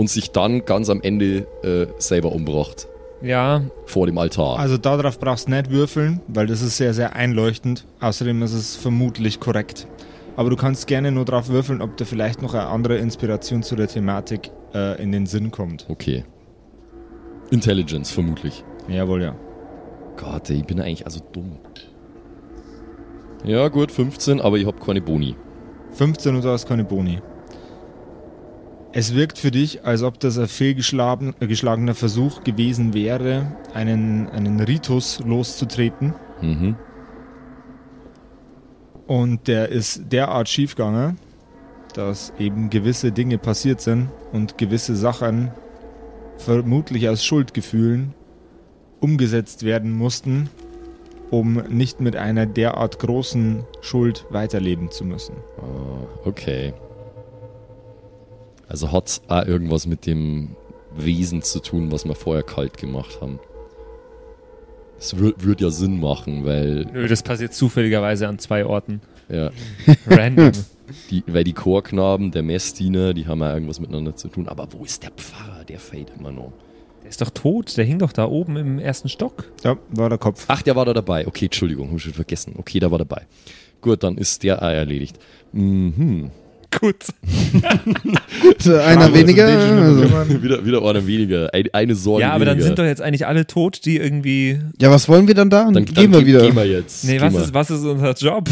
und 0.00 0.08
sich 0.08 0.30
dann 0.30 0.64
ganz 0.64 0.88
am 0.88 1.02
Ende 1.02 1.46
äh, 1.62 1.86
selber 1.98 2.32
umgebracht. 2.32 2.88
Ja, 3.20 3.64
Vor 3.84 4.06
dem 4.06 4.16
Altar. 4.16 4.58
Also 4.58 4.78
darauf 4.78 5.18
brauchst 5.18 5.46
du 5.46 5.50
nicht 5.50 5.70
würfeln, 5.70 6.22
weil 6.26 6.46
das 6.46 6.62
ist 6.62 6.78
sehr, 6.78 6.94
sehr 6.94 7.14
einleuchtend. 7.14 7.84
Außerdem 8.00 8.42
ist 8.42 8.54
es 8.54 8.76
vermutlich 8.76 9.40
korrekt. 9.40 9.86
Aber 10.36 10.48
du 10.48 10.56
kannst 10.56 10.86
gerne 10.86 11.12
nur 11.12 11.26
drauf 11.26 11.50
würfeln, 11.50 11.82
ob 11.82 11.98
dir 11.98 12.06
vielleicht 12.06 12.40
noch 12.40 12.54
eine 12.54 12.68
andere 12.68 12.96
Inspiration 12.96 13.62
zu 13.62 13.76
der 13.76 13.88
Thematik 13.88 14.50
äh, 14.72 15.02
in 15.02 15.12
den 15.12 15.26
Sinn 15.26 15.50
kommt. 15.50 15.84
Okay. 15.90 16.24
Intelligence, 17.50 18.10
vermutlich. 18.10 18.64
Jawohl, 18.88 19.20
ja. 19.20 19.36
Gott, 20.16 20.48
ey, 20.48 20.56
ich 20.56 20.64
bin 20.64 20.80
eigentlich 20.80 21.04
also 21.04 21.20
dumm. 21.30 21.58
Ja, 23.44 23.68
gut, 23.68 23.92
15, 23.92 24.40
aber 24.40 24.56
ich 24.56 24.66
hab 24.66 24.82
keine 24.82 25.02
Boni. 25.02 25.36
15 25.92 26.36
und 26.36 26.42
du 26.42 26.48
hast 26.48 26.66
keine 26.66 26.84
Boni. 26.84 27.20
Es 28.92 29.14
wirkt 29.14 29.38
für 29.38 29.52
dich, 29.52 29.84
als 29.84 30.02
ob 30.02 30.18
das 30.18 30.36
ein 30.36 30.48
fehlgeschlagener 30.48 31.94
Versuch 31.94 32.42
gewesen 32.42 32.92
wäre, 32.92 33.56
einen, 33.72 34.28
einen 34.30 34.58
Ritus 34.60 35.20
loszutreten. 35.20 36.14
Mhm. 36.40 36.76
Und 39.06 39.46
der 39.46 39.68
ist 39.68 40.12
derart 40.12 40.48
schiefgegangen, 40.48 41.18
dass 41.94 42.32
eben 42.38 42.70
gewisse 42.70 43.12
Dinge 43.12 43.38
passiert 43.38 43.80
sind 43.80 44.08
und 44.32 44.58
gewisse 44.58 44.96
Sachen 44.96 45.52
vermutlich 46.36 47.08
aus 47.08 47.24
Schuldgefühlen 47.24 48.14
umgesetzt 49.00 49.62
werden 49.64 49.92
mussten, 49.92 50.50
um 51.30 51.54
nicht 51.68 52.00
mit 52.00 52.16
einer 52.16 52.46
derart 52.46 52.98
großen 52.98 53.64
Schuld 53.82 54.26
weiterleben 54.30 54.90
zu 54.90 55.04
müssen. 55.04 55.36
Ah, 55.58 56.06
okay. 56.24 56.72
Also 58.70 58.92
hat's 58.92 59.20
auch 59.28 59.44
irgendwas 59.46 59.86
mit 59.86 60.06
dem 60.06 60.50
Wesen 60.96 61.42
zu 61.42 61.60
tun, 61.60 61.90
was 61.90 62.04
wir 62.04 62.14
vorher 62.14 62.44
kalt 62.44 62.78
gemacht 62.78 63.18
haben. 63.20 63.40
Das 64.96 65.16
würde 65.16 65.42
würd 65.42 65.60
ja 65.60 65.70
Sinn 65.70 65.98
machen, 65.98 66.44
weil, 66.44 66.86
nö, 66.92 67.08
das 67.08 67.22
passiert 67.22 67.52
zufälligerweise 67.52 68.28
an 68.28 68.38
zwei 68.38 68.64
Orten. 68.64 69.00
ja, 69.28 69.50
Random. 70.06 70.52
die, 71.10 71.24
weil 71.26 71.42
die 71.42 71.52
Chorknaben, 71.52 72.30
der 72.30 72.42
Messdiener, 72.44 73.12
die 73.12 73.26
haben 73.26 73.40
ja 73.40 73.52
irgendwas 73.52 73.80
miteinander 73.80 74.14
zu 74.14 74.28
tun. 74.28 74.46
Aber 74.46 74.68
wo 74.72 74.84
ist 74.84 75.02
der 75.02 75.10
Pfarrer? 75.10 75.64
Der 75.64 75.80
fällt 75.80 76.12
immer 76.18 76.30
noch. 76.30 76.52
Der 77.02 77.10
ist 77.10 77.20
doch 77.20 77.30
tot, 77.30 77.76
der 77.76 77.84
hing 77.84 77.98
doch 77.98 78.12
da 78.12 78.26
oben 78.26 78.56
im 78.56 78.78
ersten 78.78 79.08
Stock. 79.08 79.50
Ja, 79.64 79.78
war 79.90 80.10
der 80.10 80.18
Kopf. 80.18 80.44
Ach, 80.48 80.62
der 80.62 80.76
war 80.76 80.84
da 80.84 80.92
dabei. 80.92 81.26
Okay, 81.26 81.46
Entschuldigung, 81.46 81.88
hab 81.88 81.96
ich 81.96 82.02
schon 82.04 82.12
vergessen. 82.12 82.54
Okay, 82.56 82.78
der 82.78 82.90
war 82.92 82.98
dabei. 82.98 83.26
Gut, 83.80 84.02
dann 84.04 84.16
ist 84.16 84.42
der 84.44 84.58
auch 84.62 84.68
erledigt. 84.68 85.18
Mhm. 85.52 86.30
Gut. 86.78 87.06
Gut, 88.42 88.66
äh, 88.66 88.78
einer 88.78 89.06
Bravo, 89.08 89.14
weniger. 89.14 89.46
also 89.46 90.42
wieder, 90.42 90.64
wieder 90.64 90.82
einer 90.82 91.06
weniger. 91.06 91.52
Ein, 91.52 91.64
eine 91.72 91.94
Sorge 91.96 92.22
Ja, 92.22 92.32
aber 92.32 92.44
dann 92.44 92.54
weniger. 92.54 92.66
sind 92.66 92.78
doch 92.78 92.84
jetzt 92.84 93.02
eigentlich 93.02 93.26
alle 93.26 93.46
tot, 93.46 93.84
die 93.84 93.96
irgendwie. 93.96 94.60
Ja, 94.80 94.90
was 94.90 95.08
wollen 95.08 95.26
wir 95.26 95.34
dann 95.34 95.50
da? 95.50 95.64
dann, 95.70 95.84
gehen 95.84 95.94
dann 95.94 96.12
wir 96.12 96.18
ge- 96.20 96.26
wieder. 96.26 96.40
Gehen 96.42 96.54
wir 96.56 96.66
jetzt. 96.66 97.04
Nee, 97.04 97.12
Gehen 97.18 97.22
was 97.22 97.34
wir. 97.34 97.40
ist, 97.42 97.54
was 97.54 97.70
ist 97.70 97.84
unser 97.84 98.12
Job? 98.14 98.48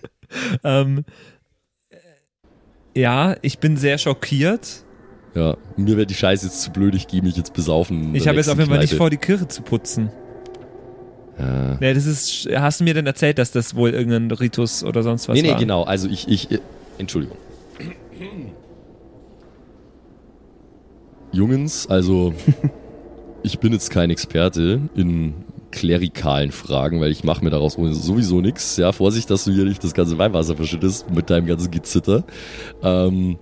ähm, 0.64 1.04
ja, 2.94 3.36
ich 3.42 3.58
bin 3.58 3.76
sehr 3.76 3.98
schockiert. 3.98 4.84
Ja, 5.34 5.56
mir 5.76 5.96
wäre 5.96 6.06
die 6.06 6.14
Scheiße 6.14 6.46
jetzt 6.46 6.62
zu 6.62 6.70
blöd, 6.70 6.94
ich 6.94 7.08
gehe 7.08 7.22
mich 7.22 7.36
jetzt 7.36 7.52
besaufen. 7.52 8.14
Ich 8.14 8.26
habe 8.26 8.38
jetzt 8.38 8.48
auf 8.48 8.58
jeden 8.58 8.70
Fall 8.70 8.78
nicht 8.80 8.94
vor, 8.94 9.10
die 9.10 9.18
Kirche 9.18 9.48
zu 9.48 9.62
putzen. 9.62 10.10
Ja. 11.38 11.78
Ja, 11.80 11.92
das 11.94 12.06
ist. 12.06 12.48
Hast 12.54 12.80
du 12.80 12.84
mir 12.84 12.94
denn 12.94 13.06
erzählt, 13.06 13.38
dass 13.38 13.50
das 13.52 13.74
wohl 13.74 13.90
irgendein 13.90 14.30
Ritus 14.30 14.82
oder 14.82 15.02
sonst 15.02 15.28
was 15.28 15.34
Nee, 15.36 15.42
nee, 15.42 15.50
war? 15.50 15.58
genau. 15.58 15.82
Also 15.82 16.08
ich, 16.08 16.26
ich, 16.28 16.50
äh, 16.50 16.58
Entschuldigung. 16.96 17.36
Jungens, 21.32 21.86
also 21.88 22.32
ich 23.42 23.58
bin 23.58 23.72
jetzt 23.72 23.90
kein 23.90 24.10
Experte 24.10 24.80
in 24.94 25.34
klerikalen 25.70 26.52
Fragen, 26.52 27.00
weil 27.00 27.10
ich 27.10 27.24
mache 27.24 27.44
mir 27.44 27.50
daraus 27.50 27.74
sowieso 27.74 28.40
nichts. 28.40 28.76
Ja, 28.78 28.92
Vorsicht, 28.92 29.28
dass 29.30 29.44
du 29.44 29.52
hier 29.52 29.64
nicht 29.64 29.84
das 29.84 29.92
ganze 29.92 30.16
Weinwasser 30.16 30.56
verschüttest 30.56 31.10
mit 31.10 31.28
deinem 31.28 31.46
ganzen 31.46 31.70
Gezitter. 31.70 32.24
Ähm, 32.82 33.38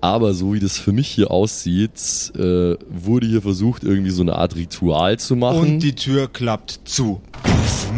aber 0.00 0.32
so 0.34 0.54
wie 0.54 0.60
das 0.60 0.78
für 0.78 0.92
mich 0.92 1.08
hier 1.08 1.30
aussieht, 1.30 2.32
äh, 2.36 2.76
wurde 2.88 3.26
hier 3.26 3.42
versucht, 3.42 3.84
irgendwie 3.84 4.10
so 4.10 4.22
eine 4.22 4.34
Art 4.36 4.56
Ritual 4.56 5.18
zu 5.18 5.36
machen. 5.36 5.58
Und 5.58 5.78
die 5.80 5.94
Tür 5.94 6.28
klappt 6.32 6.80
zu. 6.84 7.20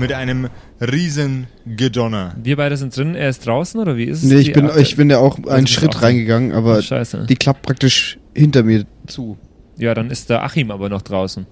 Mit 0.00 0.12
einem 0.12 0.48
riesen 0.80 1.46
Gedonner. 1.66 2.34
Wir 2.42 2.56
beide 2.56 2.76
sind 2.76 2.96
drin, 2.96 3.14
er 3.14 3.28
ist 3.28 3.46
draußen 3.46 3.78
oder 3.80 3.96
wie 3.96 4.04
ist 4.04 4.22
es? 4.24 4.30
Nee, 4.30 4.40
ich 4.40 4.52
bin, 4.52 4.66
Art- 4.70 4.78
ich 4.80 4.96
bin 4.96 5.10
ja 5.10 5.18
auch 5.18 5.38
einen 5.46 5.66
Schritt 5.66 5.96
auch- 5.96 6.02
reingegangen, 6.02 6.52
aber 6.52 6.78
Oh, 6.78 6.82
Scheiße. 6.82 7.26
die 7.28 7.36
klappt 7.36 7.62
praktisch 7.62 8.18
hinter 8.34 8.62
mir 8.62 8.84
zu. 9.06 9.36
Ja, 9.78 9.94
dann 9.94 10.10
ist 10.10 10.28
der 10.30 10.42
Achim 10.42 10.70
aber 10.70 10.88
noch 10.88 11.02
draußen. 11.02 11.46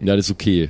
ja, 0.00 0.14
das 0.16 0.26
ist 0.26 0.30
okay. 0.32 0.68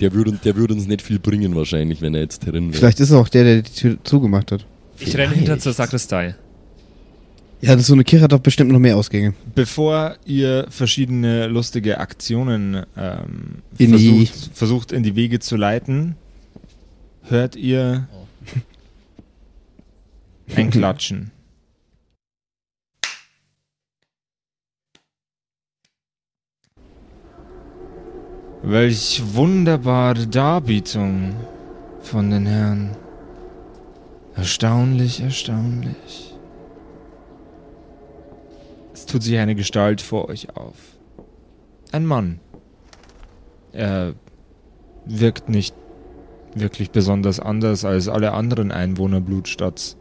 Der 0.00 0.14
würde, 0.14 0.32
der 0.44 0.56
würde 0.56 0.72
uns 0.72 0.86
nicht 0.86 1.02
viel 1.02 1.18
bringen 1.18 1.54
wahrscheinlich, 1.54 2.00
wenn 2.00 2.14
er 2.14 2.22
jetzt 2.22 2.38
drin 2.46 2.68
wäre. 2.68 2.72
Vielleicht 2.78 3.00
ist 3.00 3.10
er 3.10 3.18
auch 3.18 3.28
der, 3.28 3.44
der 3.44 3.62
die 3.62 3.70
Tür 3.70 3.98
zugemacht 4.02 4.50
hat. 4.52 4.64
Ich 4.98 5.14
renne 5.16 5.34
hinter 5.34 5.58
zur 5.58 5.72
Sakristei. 5.74 6.34
Ja, 7.62 7.76
das 7.76 7.86
so 7.86 7.92
eine 7.92 8.04
Kirche 8.04 8.24
hat 8.24 8.32
doch 8.32 8.40
bestimmt 8.40 8.70
noch 8.72 8.78
mehr 8.78 8.96
Ausgänge. 8.96 9.34
Bevor 9.54 10.16
ihr 10.24 10.66
verschiedene 10.70 11.46
lustige 11.46 11.98
Aktionen 11.98 12.86
ähm, 12.96 13.62
In 13.76 13.90
versucht, 13.90 14.50
versucht 14.54 14.92
in 14.92 15.02
die 15.02 15.14
Wege 15.14 15.40
zu 15.40 15.56
leiten, 15.56 16.16
hört 17.24 17.56
ihr 17.56 18.08
ein 20.56 20.70
Klatschen. 20.70 21.32
Welch 28.62 29.22
wunderbare 29.32 30.26
Darbietung 30.26 31.34
von 32.02 32.30
den 32.30 32.46
Herren. 32.46 32.90
Erstaunlich, 34.34 35.20
erstaunlich. 35.20 36.29
Tut 39.10 39.22
sich 39.22 39.38
eine 39.38 39.54
Gestalt 39.54 40.00
vor 40.00 40.28
euch 40.28 40.56
auf. 40.56 40.76
Ein 41.92 42.06
Mann. 42.06 42.40
Er 43.72 44.14
wirkt 45.04 45.48
nicht 45.48 45.74
wirklich 46.54 46.90
besonders 46.90 47.40
anders 47.40 47.84
als 47.84 48.08
alle 48.08 48.32
anderen 48.32 48.70
Einwohner 48.72 49.20
Blutstadts. 49.20 49.96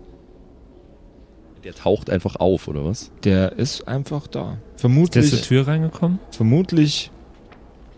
Der 1.64 1.74
taucht 1.74 2.10
einfach 2.10 2.36
auf, 2.38 2.68
oder 2.68 2.86
was? 2.86 3.12
Der 3.24 3.54
ist 3.54 3.88
einfach 3.88 4.28
da. 4.28 4.52
Ist 4.52 4.60
der 4.60 4.80
Vermutlich, 4.80 5.30
zur 5.30 5.42
Tür 5.42 5.68
reingekommen? 5.68 6.20
vermutlich 6.32 7.12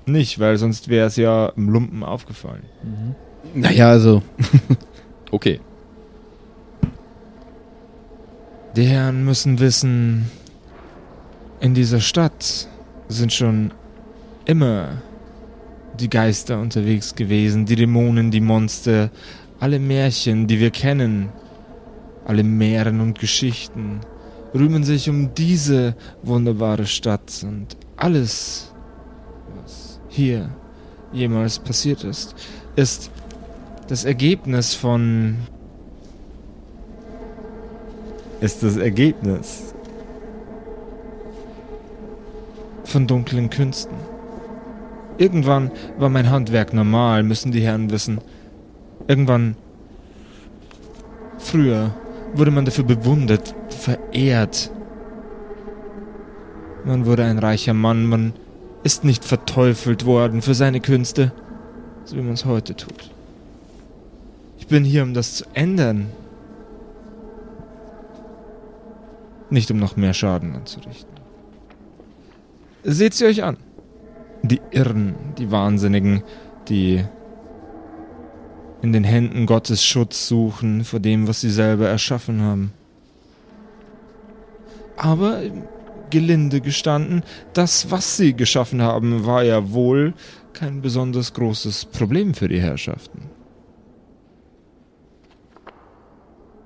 nicht, 0.06 0.40
weil 0.40 0.58
sonst 0.58 0.88
wäre 0.88 1.08
es 1.08 1.16
ja 1.16 1.48
im 1.56 1.70
Lumpen 1.70 2.04
aufgefallen. 2.04 2.64
Naja, 3.54 3.90
also. 3.90 4.22
Okay. 5.30 5.60
Die 8.76 8.84
Herren 8.86 9.24
müssen 9.24 9.60
wissen, 9.60 10.30
in 11.62 11.76
dieser 11.76 12.00
Stadt 12.00 12.68
sind 13.08 13.32
schon 13.32 13.72
immer 14.46 15.02
die 16.00 16.10
Geister 16.10 16.60
unterwegs 16.60 17.16
gewesen, 17.16 17.66
die 17.66 17.76
Dämonen, 17.76 18.32
die 18.32 18.42
Monster, 18.42 19.12
alle 19.60 19.80
Märchen, 19.80 20.48
die 20.48 20.60
wir 20.60 20.72
kennen, 20.72 21.30
alle 22.26 22.44
Mähren 22.44 23.00
und 23.00 23.20
Geschichten 23.20 24.02
rühmen 24.54 24.84
sich 24.84 25.10
um 25.10 25.34
diese 25.36 25.96
wunderbare 26.24 26.86
Stadt 26.86 27.44
und 27.44 27.78
alles, 27.96 28.74
was 29.56 30.00
hier 30.10 30.50
jemals 31.14 31.60
passiert 31.60 32.04
ist, 32.04 32.36
ist 32.76 33.12
das 33.88 34.04
Ergebnis 34.04 34.74
von 34.74 35.38
ist 38.40 38.64
das 38.64 38.78
Ergebnis 38.78 39.74
von 42.92 43.08
dunklen 43.08 43.50
Künsten. 43.50 43.96
Irgendwann 45.18 45.72
war 45.98 46.10
mein 46.10 46.30
Handwerk 46.30 46.74
normal, 46.74 47.24
müssen 47.24 47.52
die 47.52 47.62
Herren 47.62 47.92
wissen. 47.92 48.22
Irgendwann 49.08 49.56
früher 51.38 51.96
wurde 52.34 52.52
man 52.52 52.66
dafür 52.66 52.84
bewundert, 52.84 53.56
verehrt. 53.70 54.72
Man 56.86 57.06
wurde 57.06 57.24
ein 57.24 57.40
reicher 57.40 57.74
Mann, 57.74 58.06
man 58.06 58.34
ist 58.84 59.04
nicht 59.04 59.24
verteufelt 59.24 60.06
worden 60.06 60.42
für 60.42 60.56
seine 60.56 60.80
Künste, 60.80 61.32
so 62.06 62.16
wie 62.16 62.22
man 62.22 62.34
es 62.34 62.46
heute 62.46 62.76
tut. 62.76 63.12
Ich 64.58 64.68
bin 64.68 64.84
hier, 64.84 65.04
um 65.04 65.14
das 65.14 65.36
zu 65.36 65.46
ändern, 65.54 66.08
nicht 69.50 69.70
um 69.70 69.78
noch 69.78 69.98
mehr 69.98 70.14
Schaden 70.14 70.56
anzurichten. 70.56 71.11
Seht 72.84 73.14
sie 73.14 73.26
euch 73.26 73.44
an. 73.44 73.58
Die 74.44 74.62
Irren, 74.72 75.16
die 75.38 75.52
Wahnsinnigen, 75.52 76.24
die 76.68 77.04
in 78.82 78.94
den 78.94 79.04
Händen 79.04 79.46
Gottes 79.46 79.86
Schutz 79.86 80.28
suchen 80.28 80.84
vor 80.84 81.00
dem, 81.00 81.28
was 81.28 81.42
sie 81.42 81.52
selber 81.52 81.88
erschaffen 81.88 82.42
haben. 82.42 82.74
Aber 84.98 85.42
gelinde 86.10 86.62
gestanden, 86.62 87.24
das, 87.54 87.92
was 87.92 88.18
sie 88.18 88.34
geschaffen 88.34 88.82
haben, 88.82 89.26
war 89.26 89.44
ja 89.44 89.72
wohl 89.72 90.14
kein 90.54 90.82
besonders 90.82 91.34
großes 91.34 91.86
Problem 91.86 92.34
für 92.34 92.48
die 92.48 92.60
Herrschaften. 92.60 93.30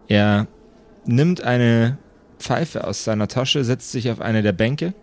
Er 0.08 0.48
nimmt 1.06 1.42
eine 1.44 1.98
Pfeife 2.40 2.86
aus 2.86 3.04
seiner 3.04 3.28
Tasche, 3.28 3.64
setzt 3.64 3.92
sich 3.92 4.10
auf 4.10 4.22
eine 4.22 4.42
der 4.42 4.54
Bänke, 4.54 4.94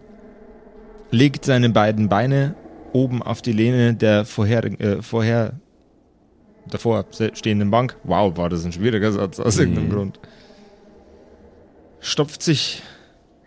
legt 1.13 1.45
seine 1.45 1.71
beiden 1.71 2.09
Beine 2.09 2.57
oben 2.93 3.23
auf 3.23 3.43
die 3.43 3.53
Lehne 3.53 3.95
der 3.95 4.25
vorherigen, 4.25 4.81
äh, 4.81 5.03
vorher 5.03 5.61
davor 6.67 7.05
stehenden 7.35 7.71
Bank. 7.71 7.97
Wow, 8.03 8.37
war 8.37 8.49
das 8.49 8.65
ein 8.65 8.73
schwieriger 8.73 9.13
Satz 9.13 9.39
aus 9.39 9.59
irgendeinem 9.59 9.89
Mhm. 9.89 9.93
Grund. 9.93 10.21
Stopft 12.01 12.43
sich 12.43 12.83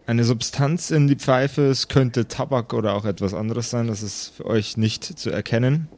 eine 0.05 0.23
Substanz 0.23 0.91
in 0.91 1.07
die 1.07 1.15
Pfeife. 1.15 1.63
Es 1.63 1.87
könnte 1.87 2.27
Tabak 2.27 2.73
oder 2.73 2.93
auch 2.93 3.05
etwas 3.05 3.33
anderes 3.33 3.69
sein. 3.69 3.87
Das 3.87 4.03
ist 4.03 4.33
für 4.35 4.45
euch 4.45 4.77
nicht 4.77 5.03
zu 5.03 5.29
erkennen. 5.31 5.89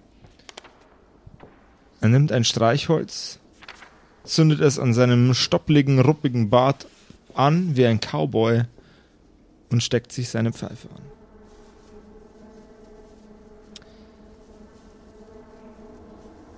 Er 2.00 2.10
nimmt 2.10 2.32
ein 2.32 2.44
Streichholz, 2.44 3.40
zündet 4.24 4.62
es 4.62 4.80
an 4.80 4.94
seinem 4.94 5.34
stoppligen, 5.34 6.00
ruppigen 6.00 6.50
Bart 6.50 6.88
an 7.34 7.76
wie 7.76 7.86
ein 7.86 8.00
Cowboy 8.00 8.64
und 9.70 9.84
steckt 9.84 10.12
sich 10.12 10.30
seine 10.30 10.54
Pfeife 10.54 10.90
an. 10.90 11.07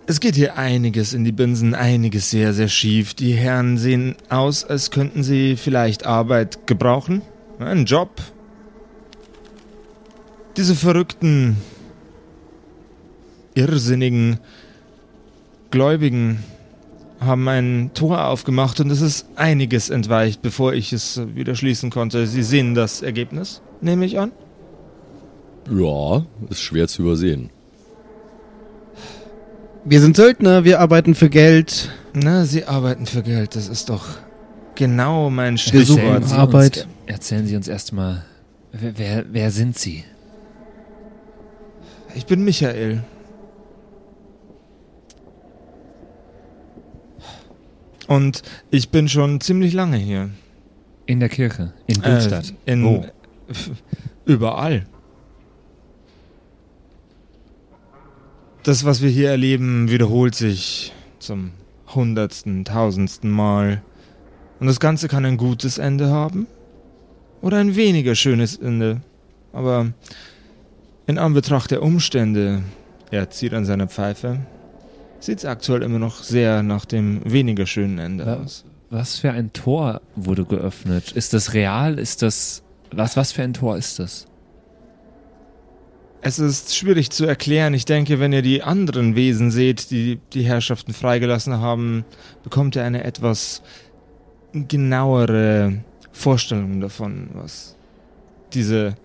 Es 0.10 0.20
geht 0.20 0.34
hier 0.34 0.58
einiges 0.58 1.14
in 1.14 1.24
die 1.24 1.32
Binsen, 1.32 1.76
einiges 1.76 2.32
sehr, 2.32 2.52
sehr 2.56 2.68
schief. 2.68 3.14
Die 3.14 3.34
Herren 3.34 3.78
sehen 3.78 4.16
aus, 4.30 4.66
als 4.66 4.90
könnten 4.90 5.22
sie 5.22 5.56
vielleicht 5.56 6.08
Arbeit 6.08 6.66
gebrauchen. 6.66 7.22
Einen 7.60 7.86
Job. 7.86 8.10
Diese 10.58 10.74
verrückten, 10.74 11.58
irrsinnigen 13.54 14.40
Gläubigen 15.70 16.44
haben 17.20 17.48
ein 17.48 17.92
Tor 17.94 18.30
aufgemacht 18.30 18.80
und 18.80 18.90
es 18.90 19.02
ist 19.02 19.28
einiges 19.36 19.92
entweicht, 19.92 20.42
bevor 20.42 20.74
ich 20.74 20.92
es 20.92 21.22
wieder 21.36 21.54
schließen 21.54 21.92
konnte. 21.92 22.26
Sie 22.26 22.42
sehen 22.42 22.74
das 22.74 23.04
Ergebnis, 23.04 23.62
nehme 23.80 24.08
ich 24.08 24.18
an. 24.18 24.32
Ja, 25.70 26.26
ist 26.50 26.64
schwer 26.64 26.88
zu 26.88 27.04
übersehen. 27.04 27.52
Wir 29.86 30.02
sind 30.02 30.18
Söldner, 30.18 30.64
wir 30.66 30.80
arbeiten 30.80 31.16
für 31.16 31.30
Geld. 31.30 31.90
Na, 32.14 32.46
Sie 32.46 32.66
arbeiten 32.66 33.06
für 33.06 33.24
Geld, 33.24 33.56
das 33.56 33.68
ist 33.68 33.90
doch 33.90 34.06
genau 34.76 35.30
mein 35.30 35.58
Stichwort. 35.58 36.28
Sie 36.28 36.36
Arbeit. 36.36 36.78
Uns, 36.78 36.88
erzählen 37.06 37.46
Sie 37.46 37.56
uns 37.56 37.68
erstmal, 37.68 38.26
wer, 38.72 38.98
wer, 38.98 39.26
wer 39.32 39.52
sind 39.52 39.78
Sie? 39.78 40.04
Ich 42.16 42.26
bin 42.26 42.44
Michael. 42.44 43.04
Und 48.08 48.42
ich 48.72 48.90
bin 48.90 49.08
schon 49.08 49.40
ziemlich 49.40 49.74
lange 49.74 49.98
hier. 49.98 50.30
In 51.06 51.20
der 51.20 51.30
Kirche, 51.30 51.74
in 51.88 52.02
Gülstadt. 52.02 52.54
Äh, 52.66 52.74
in, 52.74 52.84
Wo? 52.84 53.06
Überall. 54.26 54.86
Das, 58.64 58.86
was 58.86 59.02
wir 59.02 59.10
hier 59.10 59.30
erleben, 59.30 59.90
wiederholt 59.90 60.36
sich 60.36 60.94
zum 61.20 61.52
hundertsten, 61.96 62.66
tausendsten 62.66 63.30
Mal. 63.30 63.82
Und 64.60 64.68
das 64.68 64.80
Ganze 64.80 65.08
kann 65.08 65.26
ein 65.26 65.38
gutes 65.38 65.78
Ende 65.78 66.10
haben 66.10 66.48
oder 67.42 67.58
ein 67.58 67.76
weniger 67.76 68.16
schönes 68.16 68.58
Ende. 68.58 69.02
Aber 69.54 69.88
in 71.08 71.18
Anbetracht 71.18 71.72
der 71.72 71.82
Umstände, 71.82 72.62
er 73.12 73.30
zieht 73.30 73.54
an 73.54 73.66
seiner 73.66 73.88
Pfeife, 73.88 74.40
sieht 75.20 75.40
es 75.40 75.46
aktuell 75.46 75.82
immer 75.82 76.00
noch 76.00 76.22
sehr 76.24 76.62
nach 76.62 76.86
dem 76.86 77.22
weniger 77.26 77.66
schönen 77.66 77.98
Ende 77.98 78.26
Ja. 78.26 78.36
aus. 78.38 78.66
Was 78.92 79.20
für 79.20 79.32
ein 79.32 79.54
Tor 79.54 80.02
wurde 80.16 80.46
geöffnet? 80.46 81.12
Ist 81.12 81.34
das 81.34 81.54
real? 81.54 82.00
Ist 82.00 82.24
das. 82.24 82.64
Was, 82.92 83.16
was 83.18 83.32
für 83.32 83.44
ein 83.44 83.54
Tor 83.54 83.78
ist 83.78 84.00
das? 84.00 84.26
Es 86.22 86.38
ist 86.38 86.76
schwierig 86.76 87.12
zu 87.12 87.26
erklären. 87.26 87.74
Ich 87.74 87.86
denke, 87.86 88.20
wenn 88.20 88.34
ihr 88.34 88.42
die 88.42 88.62
anderen 88.62 89.16
Wesen 89.16 89.52
seht, 89.52 89.90
die 89.90 90.20
die 90.34 90.44
Herrschaften 90.44 90.94
freigelassen 90.94 91.60
haben, 91.60 92.04
bekommt 92.44 92.76
ihr 92.76 92.84
eine 92.84 93.04
etwas 93.04 93.62
genauere 94.54 95.84
Vorstellung 96.12 96.82
davon, 96.82 97.30
was 97.34 97.76
diese 98.54 98.96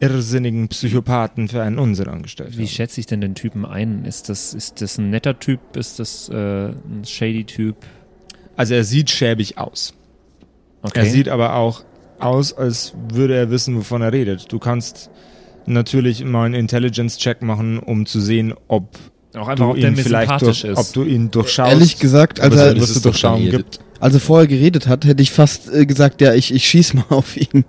irrsinnigen 0.00 0.68
Psychopathen 0.68 1.48
für 1.48 1.62
einen 1.62 1.78
Unsinn 1.78 2.08
angestellt 2.08 2.58
Wie 2.58 2.62
haben. 2.62 2.68
schätze 2.68 3.00
ich 3.00 3.06
denn 3.06 3.20
den 3.20 3.34
Typen 3.34 3.64
ein? 3.64 4.04
Ist 4.04 4.28
das, 4.28 4.52
ist 4.52 4.82
das 4.82 4.98
ein 4.98 5.10
netter 5.10 5.38
Typ? 5.38 5.76
Ist 5.76 6.00
das 6.00 6.28
äh, 6.28 6.34
ein 6.34 7.04
shady 7.04 7.44
Typ? 7.44 7.76
Also 8.56 8.74
er 8.74 8.84
sieht 8.84 9.10
schäbig 9.10 9.58
aus. 9.58 9.94
Okay. 10.82 10.98
Er 10.98 11.06
sieht 11.06 11.28
aber 11.28 11.54
auch 11.54 11.84
aus, 12.18 12.52
als 12.52 12.94
würde 13.12 13.36
er 13.36 13.50
wissen, 13.50 13.76
wovon 13.76 14.02
er 14.02 14.12
redet. 14.12 14.52
Du 14.52 14.58
kannst 14.58 15.08
natürlich 15.66 16.24
mal 16.24 16.46
einen 16.46 16.54
Intelligence-Check 16.54 17.42
machen, 17.42 17.78
um 17.78 18.06
zu 18.06 18.20
sehen, 18.20 18.54
ob 18.68 18.96
auch 19.34 19.48
einfach, 19.48 19.64
du 19.64 19.70
ob 19.70 19.76
ihn 19.78 19.96
vielleicht 19.96 20.42
durch, 20.42 20.64
ist. 20.64 20.78
ob 20.78 20.92
du 20.92 21.04
ihn 21.04 21.30
durchschaust. 21.30 21.72
Ehrlich 21.72 21.98
gesagt, 21.98 22.40
als 22.40 22.54
es 22.54 22.60
er, 22.60 22.76
ist 22.76 22.96
doch 22.96 23.02
durchschauen 23.02 23.50
gibt. 23.50 23.80
als 23.98 24.14
er 24.14 24.20
vorher 24.20 24.46
geredet 24.46 24.86
hat, 24.86 25.04
hätte 25.04 25.22
ich 25.22 25.32
fast 25.32 25.72
äh, 25.72 25.86
gesagt, 25.86 26.20
ja, 26.20 26.34
ich, 26.34 26.52
ich 26.54 26.66
schieß 26.66 26.94
mal 26.94 27.04
auf 27.08 27.36
ihn. 27.36 27.64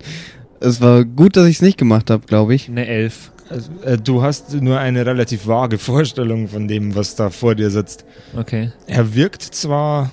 Es 0.60 0.82
war 0.82 1.06
gut, 1.06 1.36
dass 1.36 1.48
ich 1.48 1.58
es 1.58 1.62
nicht 1.62 1.78
gemacht 1.78 2.10
habe, 2.10 2.26
glaube 2.26 2.56
ich. 2.56 2.68
Eine 2.70 2.88
Elf. 2.88 3.32
Also, 3.50 3.70
äh, 3.84 3.98
du 3.98 4.22
hast 4.22 4.54
nur 4.54 4.80
eine 4.80 5.06
relativ 5.06 5.48
vage 5.48 5.78
Vorstellung 5.78 6.48
von 6.48 6.68
dem, 6.68 6.96
was 6.96 7.16
da 7.16 7.30
vor 7.30 7.56
dir 7.56 7.70
sitzt. 7.70 8.06
Okay. 8.36 8.72
Er 8.88 9.14
wirkt 9.16 9.44
zwar 9.44 10.12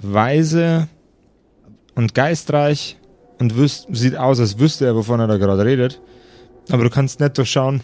weise 0.00 0.88
und 1.94 2.14
geistreich 2.14 2.96
und 3.38 3.56
wüs 3.56 3.86
sieht 3.90 4.16
aus, 4.16 4.40
als 4.40 4.58
wüsste 4.58 4.86
er, 4.86 4.96
wovon 4.96 5.20
er 5.20 5.26
da 5.26 5.36
gerade 5.36 5.64
redet, 5.64 6.00
aber 6.72 6.84
du 6.84 6.90
kannst 6.90 7.20
nicht 7.20 7.36
durchschauen, 7.38 7.80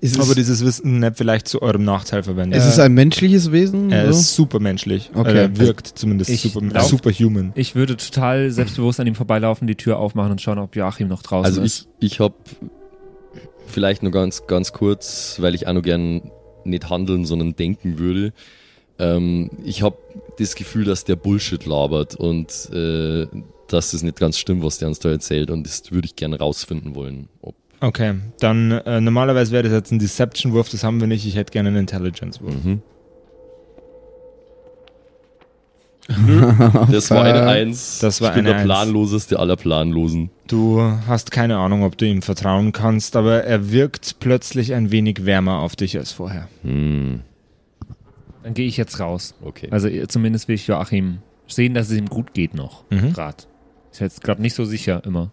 Ist 0.00 0.16
ob 0.16 0.22
es, 0.22 0.28
er 0.30 0.34
dieses 0.34 0.64
Wissen 0.64 0.98
nicht 1.00 1.16
vielleicht 1.16 1.46
zu 1.48 1.62
eurem 1.62 1.84
Nachteil 1.84 2.22
verwendet. 2.22 2.58
ist 2.58 2.66
es 2.66 2.78
ein 2.78 2.92
menschliches 2.94 3.52
Wesen? 3.52 3.90
er 3.92 4.12
so? 4.12 4.18
ist 4.18 4.34
supermenschlich. 4.34 5.10
Okay. 5.14 5.20
Okay. 5.20 5.38
Er 5.38 5.58
wirkt 5.58 5.86
zumindest 5.86 6.30
Ich 6.30 6.42
super, 6.42 6.60
glaub- 6.66 6.82
superhuman. 6.84 7.52
Ich 7.54 7.74
würde 7.74 7.96
total 7.96 8.50
selbstbewusst 8.50 8.98
an 9.00 9.06
ihm 9.06 9.14
vorbeilaufen, 9.14 9.66
die 9.66 9.76
Tür 9.76 9.98
aufmachen 9.98 10.32
und 10.32 10.40
schauen, 10.40 10.58
ob 10.58 10.74
Joachim 10.76 11.08
noch 11.08 11.22
draußen 11.22 11.46
Also 11.46 11.62
ist. 11.62 11.88
ich, 12.00 12.12
ich 12.14 12.20
habe 12.20 12.34
vielleicht 13.66 14.02
nur 14.02 14.12
ganz, 14.12 14.46
ganz 14.46 14.72
kurz, 14.72 15.36
weil 15.40 15.54
ich 15.54 15.66
auch 15.66 15.72
noch 15.72 15.82
gern 15.82 16.30
nicht 16.64 16.90
handeln, 16.90 17.24
sondern 17.24 17.56
denken 17.56 17.98
würde. 17.98 18.32
Ähm, 18.98 19.50
ich 19.64 19.82
habe 19.82 19.96
das 20.38 20.54
Gefühl, 20.54 20.84
dass 20.84 21.04
der 21.04 21.16
Bullshit 21.16 21.64
labert 21.64 22.14
und 22.14 22.70
äh, 22.72 23.26
dass 23.68 23.94
es 23.94 24.02
nicht 24.02 24.18
ganz 24.18 24.38
stimmt, 24.38 24.62
was 24.62 24.78
der 24.78 24.88
uns 24.88 24.98
da 24.98 25.10
erzählt. 25.10 25.50
Und 25.50 25.66
das 25.66 25.90
würde 25.90 26.06
ich 26.06 26.14
gerne 26.16 26.38
rausfinden 26.38 26.94
wollen. 26.94 27.28
Ob, 27.40 27.54
Okay, 27.82 28.14
dann 28.38 28.70
äh, 28.70 29.00
normalerweise 29.00 29.50
wäre 29.50 29.64
das 29.64 29.72
jetzt 29.72 29.90
ein 29.90 29.98
Deception-Wurf, 29.98 30.68
das 30.68 30.84
haben 30.84 31.00
wir 31.00 31.08
nicht. 31.08 31.26
Ich 31.26 31.34
hätte 31.36 31.50
gerne 31.52 31.68
einen 31.70 31.78
Intelligence-Wurf. 31.78 32.54
mhm. 32.64 32.82
Das 36.90 37.10
war 37.10 37.24
eine 37.24 37.46
Eins. 37.46 37.98
Das 38.00 38.20
war 38.20 38.30
ich 38.30 38.34
bin 38.34 38.40
eine 38.46 38.50
der 38.50 38.56
Eins. 38.58 38.64
planloseste 38.66 39.38
aller 39.38 39.56
Planlosen. 39.56 40.30
Du 40.48 40.80
hast 41.06 41.30
keine 41.30 41.58
Ahnung, 41.58 41.84
ob 41.84 41.96
du 41.96 42.06
ihm 42.06 42.22
vertrauen 42.22 42.72
kannst, 42.72 43.16
aber 43.16 43.44
er 43.44 43.70
wirkt 43.70 44.18
plötzlich 44.20 44.74
ein 44.74 44.90
wenig 44.90 45.24
wärmer 45.24 45.60
auf 45.60 45.76
dich 45.76 45.96
als 45.96 46.12
vorher. 46.12 46.48
Hm, 46.62 47.20
Dann 48.42 48.54
gehe 48.54 48.66
ich 48.66 48.76
jetzt 48.76 48.98
raus. 49.00 49.34
okay. 49.42 49.68
Also 49.70 49.88
äh, 49.88 50.06
zumindest 50.08 50.48
will 50.48 50.56
ich 50.56 50.66
Joachim 50.66 51.18
sehen, 51.46 51.74
dass 51.74 51.90
es 51.90 51.96
ihm 51.96 52.06
gut 52.08 52.34
geht 52.34 52.54
noch. 52.54 52.84
Mhm. 52.90 53.12
Grad. 53.12 53.46
Ist 53.92 54.00
jetzt 54.00 54.22
gerade 54.24 54.42
nicht 54.42 54.54
so 54.54 54.64
sicher 54.64 55.02
immer. 55.04 55.30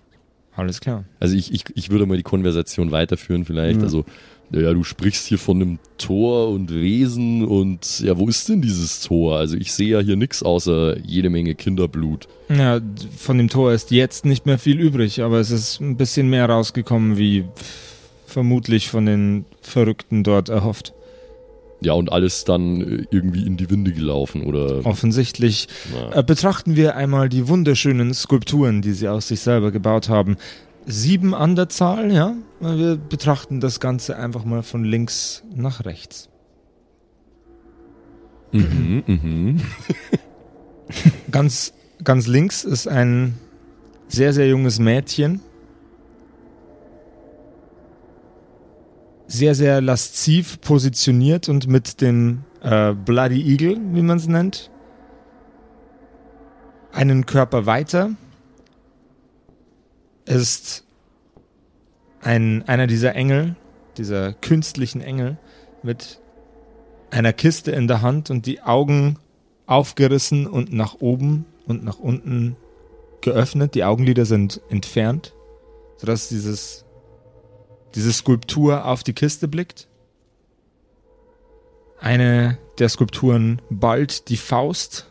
Alles 0.59 0.81
klar. 0.81 1.05
Also 1.19 1.35
ich, 1.35 1.53
ich, 1.53 1.63
ich 1.75 1.89
würde 1.89 2.05
mal 2.05 2.17
die 2.17 2.23
Konversation 2.23 2.91
weiterführen 2.91 3.45
vielleicht. 3.45 3.81
Also, 3.81 4.05
ja, 4.51 4.73
du 4.73 4.83
sprichst 4.83 5.27
hier 5.27 5.37
von 5.37 5.61
einem 5.61 5.79
Tor 5.97 6.49
und 6.49 6.73
Wesen 6.73 7.45
und 7.45 7.99
ja, 7.99 8.17
wo 8.17 8.27
ist 8.27 8.49
denn 8.49 8.61
dieses 8.61 9.01
Tor? 9.01 9.37
Also 9.37 9.55
ich 9.55 9.71
sehe 9.71 9.89
ja 9.89 9.99
hier 9.99 10.15
nichts 10.15 10.41
außer 10.43 10.97
jede 10.99 11.29
Menge 11.29 11.55
Kinderblut. 11.55 12.27
Ja, 12.49 12.81
von 13.15 13.37
dem 13.37 13.47
Tor 13.47 13.73
ist 13.73 13.91
jetzt 13.91 14.25
nicht 14.25 14.45
mehr 14.45 14.57
viel 14.57 14.79
übrig, 14.79 15.21
aber 15.21 15.39
es 15.39 15.51
ist 15.51 15.79
ein 15.79 15.97
bisschen 15.97 16.29
mehr 16.29 16.49
rausgekommen, 16.49 17.17
wie 17.17 17.45
vermutlich 18.25 18.89
von 18.89 19.05
den 19.05 19.45
Verrückten 19.61 20.23
dort 20.23 20.49
erhofft. 20.49 20.93
Ja, 21.81 21.93
und 21.93 22.11
alles 22.11 22.43
dann 22.43 22.81
äh, 22.81 23.05
irgendwie 23.09 23.45
in 23.45 23.55
die 23.55 23.69
Winde 23.69 23.93
gelaufen 23.93 24.43
oder 24.43 24.85
Offensichtlich 24.85 25.67
na, 25.93 26.17
Äh, 26.17 26.23
betrachten 26.23 26.75
wir 26.75 26.95
einmal 26.95 27.29
die 27.29 27.47
wunderschönen 27.47 28.13
Skulpturen, 28.13 28.81
die 28.81 28.91
sie 28.93 29.07
aus 29.07 29.29
sich 29.29 29.39
selber 29.39 29.71
gebaut 29.71 30.09
haben. 30.09 30.37
sieben 30.85 31.33
an 31.33 31.55
der 31.55 31.69
Zahl, 31.69 32.11
ja. 32.11 32.35
Wir 32.59 32.97
betrachten 32.97 33.59
das 33.59 33.79
Ganze 33.79 34.17
einfach 34.17 34.43
mal 34.43 34.63
von 34.63 34.83
links 34.83 35.43
nach 35.55 35.85
rechts. 35.85 36.29
Mhm, 38.51 39.03
mhm. 39.05 39.61
Ganz, 41.31 41.73
ganz 42.03 42.25
links 42.25 42.63
ist 42.63 42.87
ein 42.87 43.35
sehr, 44.07 44.33
sehr 44.33 44.47
junges 44.49 44.79
Mädchen. 44.79 45.41
Sehr, 49.31 49.53
sehr 49.53 49.79
lasziv 49.79 50.59
positioniert 50.59 51.49
und 51.49 51.67
mit 51.67 52.01
dem 52.01 52.45
äh, 52.63 52.93
Bloody 52.93 53.39
Eagle, 53.47 53.77
wie 53.93 54.01
man 54.01 54.17
es 54.17 54.27
nennt, 54.27 54.71
einen 56.91 57.27
Körper 57.27 57.67
weiter 57.67 58.09
ist 60.25 60.83
ein, 62.21 62.63
einer 62.67 62.87
dieser 62.87 63.13
Engel, 63.13 63.55
dieser 63.97 64.33
künstlichen 64.33 65.01
Engel, 65.01 65.37
mit 65.83 66.19
einer 67.11 67.31
Kiste 67.31 67.69
in 67.69 67.87
der 67.87 68.01
Hand 68.01 68.31
und 68.31 68.47
die 68.47 68.61
Augen 68.61 69.17
aufgerissen 69.67 70.47
und 70.47 70.73
nach 70.73 70.95
oben 71.01 71.45
und 71.67 71.83
nach 71.83 71.99
unten 71.99 72.55
geöffnet. 73.21 73.75
Die 73.75 73.83
Augenlider 73.83 74.25
sind 74.25 74.59
entfernt, 74.69 75.35
sodass 75.97 76.29
dieses, 76.29 76.83
diese 77.95 78.13
Skulptur 78.13 78.85
auf 78.85 79.03
die 79.03 79.13
Kiste 79.13 79.47
blickt. 79.47 79.87
Eine 81.99 82.57
der 82.77 82.89
Skulpturen 82.89 83.61
ballt 83.69 84.29
die 84.29 84.37
Faust 84.37 85.09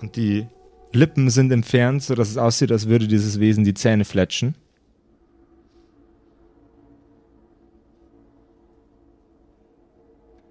und 0.00 0.16
die 0.16 0.46
Lippen 0.92 1.30
sind 1.30 1.52
entfernt, 1.52 2.02
sodass 2.02 2.30
es 2.30 2.36
aussieht, 2.36 2.72
als 2.72 2.88
würde 2.88 3.06
dieses 3.06 3.38
Wesen 3.38 3.62
die 3.62 3.74
Zähne 3.74 4.04
fletschen. 4.04 4.56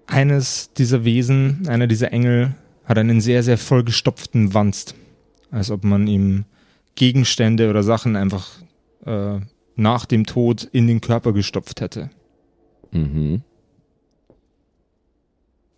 Eines 0.06 0.72
dieser 0.72 1.04
Wesen, 1.04 1.68
einer 1.68 1.86
dieser 1.86 2.12
Engel, 2.12 2.54
hat 2.84 2.98
einen 2.98 3.20
sehr, 3.20 3.42
sehr 3.42 3.58
vollgestopften 3.58 4.54
Wanst. 4.54 4.94
Als 5.50 5.70
ob 5.70 5.84
man 5.84 6.06
ihm 6.06 6.44
Gegenstände 6.94 7.70
oder 7.70 7.82
Sachen 7.82 8.16
einfach 8.16 8.48
äh, 9.04 9.40
nach 9.80 10.04
dem 10.04 10.26
Tod 10.26 10.64
in 10.72 10.86
den 10.86 11.00
Körper 11.00 11.32
gestopft 11.32 11.80
hätte. 11.80 12.10
Mhm. 12.92 13.42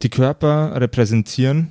Die 0.03 0.11
Körper 0.11 0.81
repräsentieren 0.81 1.71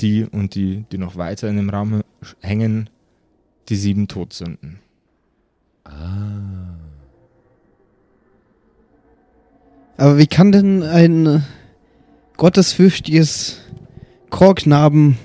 die 0.00 0.24
und 0.24 0.54
die, 0.54 0.84
die 0.92 0.98
noch 0.98 1.16
weiter 1.16 1.48
in 1.48 1.56
dem 1.56 1.70
Raum 1.70 2.02
hängen, 2.40 2.90
die 3.68 3.76
sieben 3.76 4.08
Todsünden. 4.08 4.80
Ah. 5.84 6.74
Aber 9.96 10.18
wie 10.18 10.26
kann 10.26 10.52
denn 10.52 10.82
ein 10.82 11.44
gottesfürchtiges 12.36 13.60
Chorknaben 14.30 15.18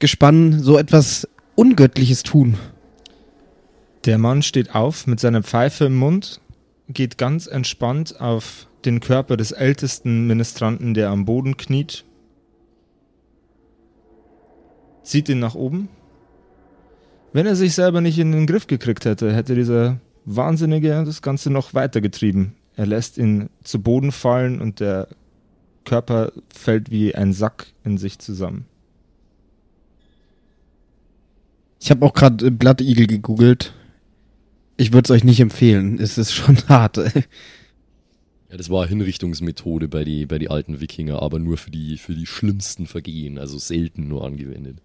Gespann 0.00 0.60
so 0.60 0.76
etwas 0.76 1.28
Ungöttliches 1.54 2.24
tun? 2.24 2.58
Der 4.04 4.18
Mann 4.18 4.42
steht 4.42 4.74
auf 4.74 5.06
mit 5.06 5.18
seiner 5.18 5.42
Pfeife 5.42 5.86
im 5.86 5.96
Mund, 5.96 6.40
geht 6.88 7.16
ganz 7.16 7.46
entspannt 7.46 8.20
auf 8.20 8.66
den 8.84 9.00
Körper 9.00 9.38
des 9.38 9.52
ältesten 9.52 10.26
Ministranten, 10.26 10.92
der 10.92 11.08
am 11.08 11.24
Boden 11.24 11.56
kniet, 11.56 12.04
zieht 15.02 15.30
ihn 15.30 15.38
nach 15.38 15.54
oben. 15.54 15.88
Wenn 17.32 17.46
er 17.46 17.56
sich 17.56 17.74
selber 17.74 18.02
nicht 18.02 18.18
in 18.18 18.32
den 18.32 18.46
Griff 18.46 18.66
gekriegt 18.66 19.06
hätte, 19.06 19.34
hätte 19.34 19.54
dieser 19.54 20.00
Wahnsinnige 20.26 21.02
das 21.04 21.22
Ganze 21.22 21.50
noch 21.50 21.72
weitergetrieben. 21.72 22.54
Er 22.76 22.86
lässt 22.86 23.16
ihn 23.16 23.48
zu 23.62 23.80
Boden 23.80 24.12
fallen 24.12 24.60
und 24.60 24.80
der 24.80 25.08
Körper 25.84 26.32
fällt 26.54 26.90
wie 26.90 27.14
ein 27.14 27.32
Sack 27.32 27.68
in 27.84 27.96
sich 27.96 28.18
zusammen. 28.18 28.66
Ich 31.80 31.90
habe 31.90 32.04
auch 32.04 32.12
gerade 32.12 32.50
Blood 32.50 32.82
Eagle 32.82 33.06
gegoogelt. 33.06 33.74
Ich 34.76 34.92
würde 34.92 35.06
es 35.06 35.10
euch 35.10 35.24
nicht 35.24 35.40
empfehlen. 35.40 35.98
Es 36.00 36.18
ist 36.18 36.32
schon 36.32 36.56
hart. 36.68 36.96
Ja, 36.96 38.56
das 38.56 38.70
war 38.70 38.86
Hinrichtungsmethode 38.86 39.88
bei 39.88 40.04
die, 40.04 40.26
bei 40.26 40.38
die 40.38 40.50
alten 40.50 40.80
Wikinger, 40.80 41.22
aber 41.22 41.38
nur 41.38 41.56
für 41.56 41.70
die, 41.70 41.98
für 41.98 42.14
die 42.14 42.26
schlimmsten 42.26 42.86
Vergehen, 42.86 43.38
also 43.38 43.58
selten 43.58 44.08
nur 44.08 44.24
angewendet. 44.24 44.78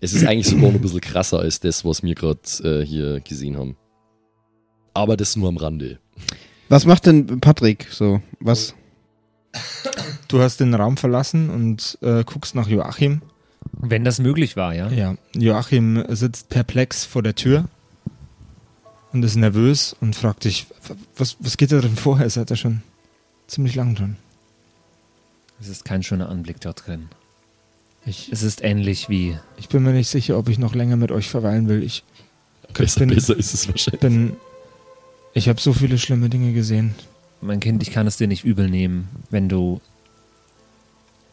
Es 0.00 0.12
ist 0.12 0.24
eigentlich 0.24 0.46
sogar 0.46 0.68
noch 0.68 0.76
ein 0.76 0.80
bisschen 0.80 1.00
krasser 1.00 1.40
als 1.40 1.60
das, 1.60 1.84
was 1.84 2.02
wir 2.02 2.14
gerade 2.14 2.40
äh, 2.62 2.84
hier 2.84 3.20
gesehen 3.20 3.56
haben. 3.56 3.76
Aber 4.94 5.16
das 5.16 5.34
nur 5.34 5.48
am 5.48 5.56
Rande. 5.56 5.98
Was 6.68 6.84
macht 6.84 7.06
denn 7.06 7.40
Patrick 7.40 7.88
so? 7.90 8.20
Was? 8.38 8.74
Du 10.28 10.40
hast 10.40 10.60
den 10.60 10.74
Raum 10.74 10.96
verlassen 10.96 11.50
und 11.50 11.98
äh, 12.02 12.22
guckst 12.24 12.54
nach 12.54 12.68
Joachim. 12.68 13.22
Wenn 13.72 14.04
das 14.04 14.18
möglich 14.18 14.56
war, 14.56 14.74
ja. 14.74 14.88
Ja, 14.90 15.16
Joachim 15.34 16.04
sitzt 16.08 16.48
perplex 16.48 17.04
vor 17.04 17.22
der 17.22 17.34
Tür 17.34 17.68
und 19.12 19.22
ist 19.24 19.36
nervös 19.36 19.94
und 20.00 20.16
fragt 20.16 20.44
dich, 20.44 20.66
was, 21.16 21.36
was 21.40 21.56
geht 21.56 21.72
da 21.72 21.80
drin 21.80 21.96
vor? 21.96 22.18
Er 22.20 22.30
seid 22.30 22.50
ja 22.50 22.56
schon 22.56 22.82
ziemlich 23.46 23.74
lang 23.74 23.94
drin. 23.94 24.16
Es 25.60 25.68
ist 25.68 25.84
kein 25.84 26.02
schöner 26.02 26.28
Anblick 26.28 26.60
dort 26.60 26.86
drin. 26.86 27.08
Ich, 28.06 28.30
Es 28.32 28.42
ist 28.42 28.62
ähnlich 28.62 29.08
wie. 29.08 29.38
ich 29.58 29.68
bin 29.68 29.82
mir 29.82 29.92
nicht 29.92 30.08
sicher, 30.08 30.38
ob 30.38 30.48
ich 30.48 30.58
noch 30.58 30.74
länger 30.74 30.96
mit 30.96 31.10
euch 31.12 31.28
verweilen 31.28 31.68
will. 31.68 31.82
Ich 31.82 32.04
Besser, 32.74 33.00
bin, 33.00 33.10
besser 33.10 33.36
ist 33.36 33.54
es 33.54 33.68
wahrscheinlich. 33.68 34.00
bin 34.00 34.36
ich 35.34 35.48
habe 35.48 35.60
so 35.60 35.72
viele 35.72 35.98
schlimme 35.98 36.28
Dinge 36.28 36.52
gesehen. 36.52 36.94
Mein 37.40 37.60
Kind, 37.60 37.82
ich 37.82 37.90
kann 37.92 38.06
es 38.06 38.16
dir 38.16 38.26
nicht 38.28 38.44
übel 38.44 38.68
nehmen, 38.68 39.08
wenn 39.30 39.48
du. 39.48 39.80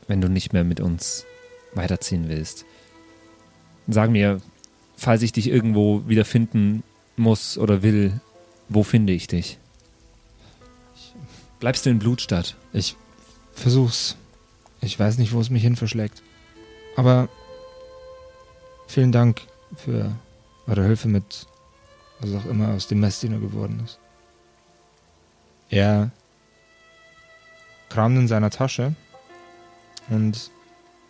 wenn 0.08 0.22
du 0.22 0.28
nicht 0.30 0.54
mehr 0.54 0.64
mit 0.64 0.80
uns 0.80 1.26
weiterziehen 1.76 2.30
willst. 2.30 2.66
Sag 3.88 4.10
mir, 4.10 4.42
falls 4.96 5.22
ich 5.22 5.32
dich 5.32 5.48
irgendwo 5.48 6.08
wiederfinden 6.08 6.84
muss 7.18 7.58
oder 7.58 7.84
will, 7.84 8.20
wo 8.70 8.84
finde 8.84 9.14
ich 9.14 9.28
dich? 9.28 9.60
Bleibst 11.60 11.86
du 11.86 11.90
in 11.90 12.00
Blutstadt? 12.00 12.56
Ich 12.74 12.96
versuch's. 13.54 14.18
Ich 14.82 15.00
weiß 15.00 15.18
nicht, 15.18 15.34
wo 15.34 15.40
es 15.40 15.50
mich 15.50 15.64
hin 15.64 15.76
verschlägt. 15.76 16.22
Aber 16.96 17.30
vielen 18.88 19.12
Dank 19.12 19.42
für 19.76 20.12
eure 20.68 20.84
Hilfe 20.84 21.08
mit 21.08 21.48
was 22.20 22.34
auch 22.34 22.46
immer 22.46 22.70
aus 22.70 22.88
dem 22.88 23.00
Messdiener 23.00 23.40
geworden 23.40 23.82
ist. 23.84 24.00
Er 25.70 26.12
kramt 27.90 28.18
in 28.18 28.28
seiner 28.28 28.50
Tasche 28.50 28.96
und 30.10 30.52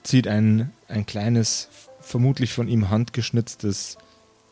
zieht 0.06 0.28
ein, 0.28 0.72
ein 0.88 1.06
kleines, 1.06 1.68
vermutlich 2.00 2.54
von 2.54 2.68
ihm 2.68 2.90
handgeschnitztes 2.90 3.98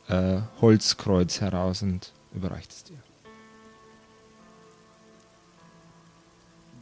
äh, 0.09 0.41
Holzkreuz 0.59 1.39
heraus 1.41 1.81
und 1.81 2.11
überreicht 2.33 2.71
es 2.71 2.83
dir. 2.83 2.97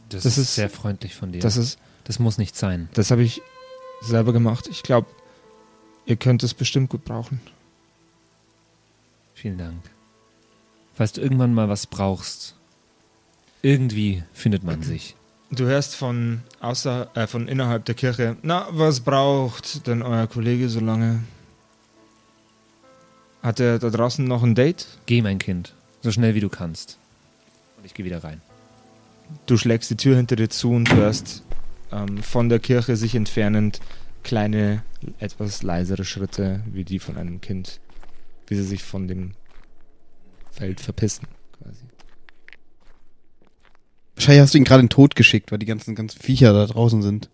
Das, 0.08 0.24
Das 0.24 0.32
ist, 0.38 0.44
ist- 0.44 0.54
sehr 0.56 0.70
freundlich 0.70 1.14
von 1.14 1.32
dir. 1.32 1.40
Das 1.40 1.56
ist, 1.56 1.78
das 2.04 2.18
muss 2.18 2.38
nicht 2.38 2.56
sein. 2.56 2.88
das 2.94 3.10
habe 3.10 3.22
ich 3.22 3.40
selber 4.00 4.32
gemacht. 4.32 4.66
Ich 4.68 4.82
glaube, 4.82 5.06
ihr 6.06 6.16
könnt 6.16 6.42
es 6.42 6.54
bestimmt 6.54 6.90
gut 6.90 7.04
brauchen. 7.04 7.40
Vielen 9.34 9.58
Dank. 9.58 9.82
Falls 10.94 11.12
du 11.12 11.20
irgendwann 11.20 11.54
mal 11.54 11.68
was 11.68 11.86
brauchst, 11.86 12.56
irgendwie 13.62 14.22
findet 14.32 14.64
man 14.64 14.82
sich. 14.82 15.16
Du 15.54 15.66
hörst 15.66 15.96
von 15.96 16.40
außer 16.60 17.10
äh, 17.14 17.26
von 17.26 17.46
innerhalb 17.46 17.84
der 17.84 17.94
Kirche. 17.94 18.36
Na, 18.40 18.68
was 18.70 19.00
braucht 19.00 19.86
denn 19.86 20.00
euer 20.00 20.26
Kollege 20.26 20.70
so 20.70 20.80
lange? 20.80 21.20
Hat 23.42 23.60
er 23.60 23.78
da 23.78 23.90
draußen 23.90 24.24
noch 24.24 24.42
ein 24.42 24.54
Date? 24.54 24.86
Geh, 25.04 25.20
mein 25.20 25.38
Kind, 25.38 25.74
so 26.00 26.10
schnell 26.10 26.34
wie 26.34 26.40
du 26.40 26.48
kannst. 26.48 26.96
Und 27.76 27.84
ich 27.84 27.92
gehe 27.92 28.06
wieder 28.06 28.24
rein. 28.24 28.40
Du 29.44 29.58
schlägst 29.58 29.90
die 29.90 29.96
Tür 29.96 30.16
hinter 30.16 30.36
dir 30.36 30.48
zu 30.48 30.70
und 30.70 30.90
hörst 30.94 31.42
ähm, 31.90 32.22
von 32.22 32.48
der 32.48 32.58
Kirche 32.58 32.96
sich 32.96 33.14
entfernend 33.14 33.80
kleine, 34.22 34.82
etwas 35.18 35.62
leisere 35.62 36.06
Schritte 36.06 36.62
wie 36.66 36.84
die 36.84 36.98
von 36.98 37.18
einem 37.18 37.42
Kind, 37.42 37.78
wie 38.46 38.54
sie 38.54 38.64
sich 38.64 38.82
von 38.82 39.06
dem 39.06 39.32
Feld 40.50 40.80
verpissen, 40.80 41.26
quasi. 41.58 41.91
Wahrscheinlich 44.14 44.42
hast 44.42 44.54
du 44.54 44.58
ihn 44.58 44.64
gerade 44.64 44.80
in 44.80 44.86
den 44.86 44.90
Tod 44.90 45.16
geschickt, 45.16 45.52
weil 45.52 45.58
die 45.58 45.66
ganzen, 45.66 45.94
ganzen 45.94 46.20
Viecher 46.20 46.52
da 46.52 46.66
draußen 46.66 47.02
sind. 47.02 47.30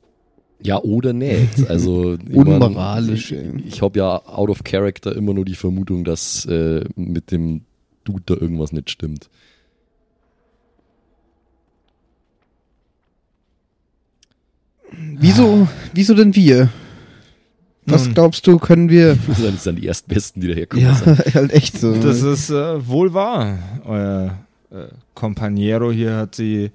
Ja, 0.62 0.80
oder 0.82 1.12
nicht. 1.12 1.68
Also, 1.68 2.14
ich 2.28 2.34
Unmoralisch, 2.36 3.32
mein, 3.32 3.58
ey. 3.58 3.60
Ich, 3.60 3.74
ich 3.74 3.82
habe 3.82 3.98
ja 3.98 4.26
out 4.26 4.50
of 4.50 4.64
character 4.64 5.14
immer 5.14 5.34
nur 5.34 5.44
die 5.44 5.54
Vermutung, 5.54 6.04
dass 6.04 6.44
äh, 6.46 6.84
mit 6.96 7.30
dem 7.30 7.62
Dude 8.04 8.22
da 8.26 8.34
irgendwas 8.34 8.72
nicht 8.72 8.90
stimmt. 8.90 9.28
Wieso, 14.90 15.68
wieso 15.92 16.14
denn 16.14 16.34
wir? 16.34 16.70
Was 17.86 18.04
Nun, 18.06 18.14
glaubst 18.14 18.46
du, 18.46 18.58
können 18.58 18.88
wir. 18.90 19.16
Das 19.26 19.64
sind- 19.64 19.78
die 19.78 19.86
Erstbesten, 19.86 20.40
die 20.42 20.48
daherkommen. 20.48 20.84
Ja, 20.84 20.94
sind. 20.94 21.18
halt 21.34 21.52
echt 21.52 21.78
so. 21.78 21.94
Das 21.94 22.22
ist 22.22 22.50
äh, 22.50 22.86
wohl 22.86 23.14
wahr. 23.14 23.58
Euer 23.84 24.38
äh, 24.70 24.88
Companiero 25.14 25.90
hier 25.90 26.16
hat 26.16 26.38
die 26.38 26.70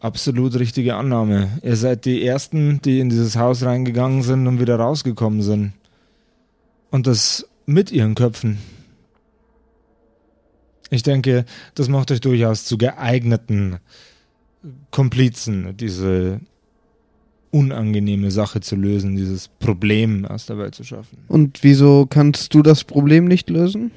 absolut 0.00 0.58
richtige 0.58 0.96
Annahme. 0.96 1.48
Ihr 1.62 1.76
seid 1.76 2.04
die 2.04 2.24
Ersten, 2.24 2.80
die 2.82 3.00
in 3.00 3.08
dieses 3.08 3.36
Haus 3.36 3.62
reingegangen 3.62 4.22
sind 4.22 4.46
und 4.46 4.60
wieder 4.60 4.76
rausgekommen 4.76 5.42
sind. 5.42 5.72
Und 6.90 7.06
das 7.06 7.48
mit 7.66 7.90
ihren 7.90 8.14
Köpfen. 8.14 8.58
Ich 10.90 11.02
denke, 11.02 11.44
das 11.74 11.88
macht 11.88 12.10
euch 12.10 12.20
durchaus 12.20 12.66
zu 12.66 12.78
geeigneten 12.78 13.78
Komplizen, 14.90 15.76
diese 15.76 16.40
unangenehme 17.50 18.30
Sache 18.30 18.60
zu 18.60 18.76
lösen, 18.76 19.16
dieses 19.16 19.48
Problem 19.48 20.24
aus 20.24 20.46
der 20.46 20.58
Welt 20.58 20.74
zu 20.74 20.84
schaffen. 20.84 21.18
Und 21.28 21.62
wieso 21.62 22.06
kannst 22.06 22.52
du 22.54 22.62
das 22.62 22.84
Problem 22.84 23.26
nicht 23.26 23.48
lösen? 23.48 23.90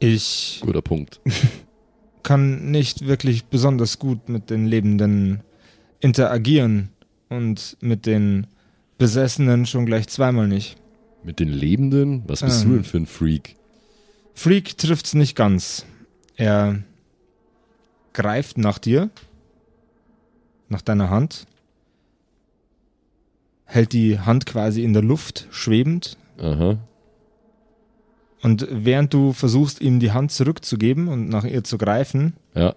Ich 0.00 0.60
Guter 0.62 0.82
Punkt. 0.82 1.20
kann 2.22 2.70
nicht 2.70 3.06
wirklich 3.06 3.46
besonders 3.46 3.98
gut 3.98 4.28
mit 4.28 4.50
den 4.50 4.66
Lebenden 4.66 5.40
interagieren 6.00 6.90
und 7.28 7.76
mit 7.80 8.06
den 8.06 8.46
Besessenen 8.98 9.66
schon 9.66 9.86
gleich 9.86 10.08
zweimal 10.08 10.46
nicht. 10.48 10.76
Mit 11.22 11.40
den 11.40 11.48
Lebenden? 11.48 12.22
Was 12.26 12.42
bist 12.42 12.62
Ähm. 12.64 12.68
du 12.70 12.74
denn 12.76 12.84
für 12.84 12.98
ein 12.98 13.06
Freak? 13.06 13.56
Freak 14.34 14.76
trifft's 14.78 15.14
nicht 15.14 15.34
ganz. 15.36 15.84
Er 16.36 16.82
greift 18.12 18.58
nach 18.58 18.78
dir, 18.78 19.10
nach 20.68 20.82
deiner 20.82 21.10
Hand, 21.10 21.46
hält 23.64 23.92
die 23.92 24.18
Hand 24.20 24.46
quasi 24.46 24.82
in 24.84 24.92
der 24.92 25.02
Luft, 25.02 25.48
schwebend, 25.50 26.16
Aha. 26.38 26.78
Und 28.42 28.66
während 28.70 29.12
du 29.12 29.32
versuchst, 29.32 29.80
ihm 29.80 30.00
die 30.00 30.12
Hand 30.12 30.32
zurückzugeben 30.32 31.08
und 31.08 31.28
nach 31.28 31.44
ihr 31.44 31.64
zu 31.64 31.78
greifen, 31.78 32.34
Ja. 32.54 32.74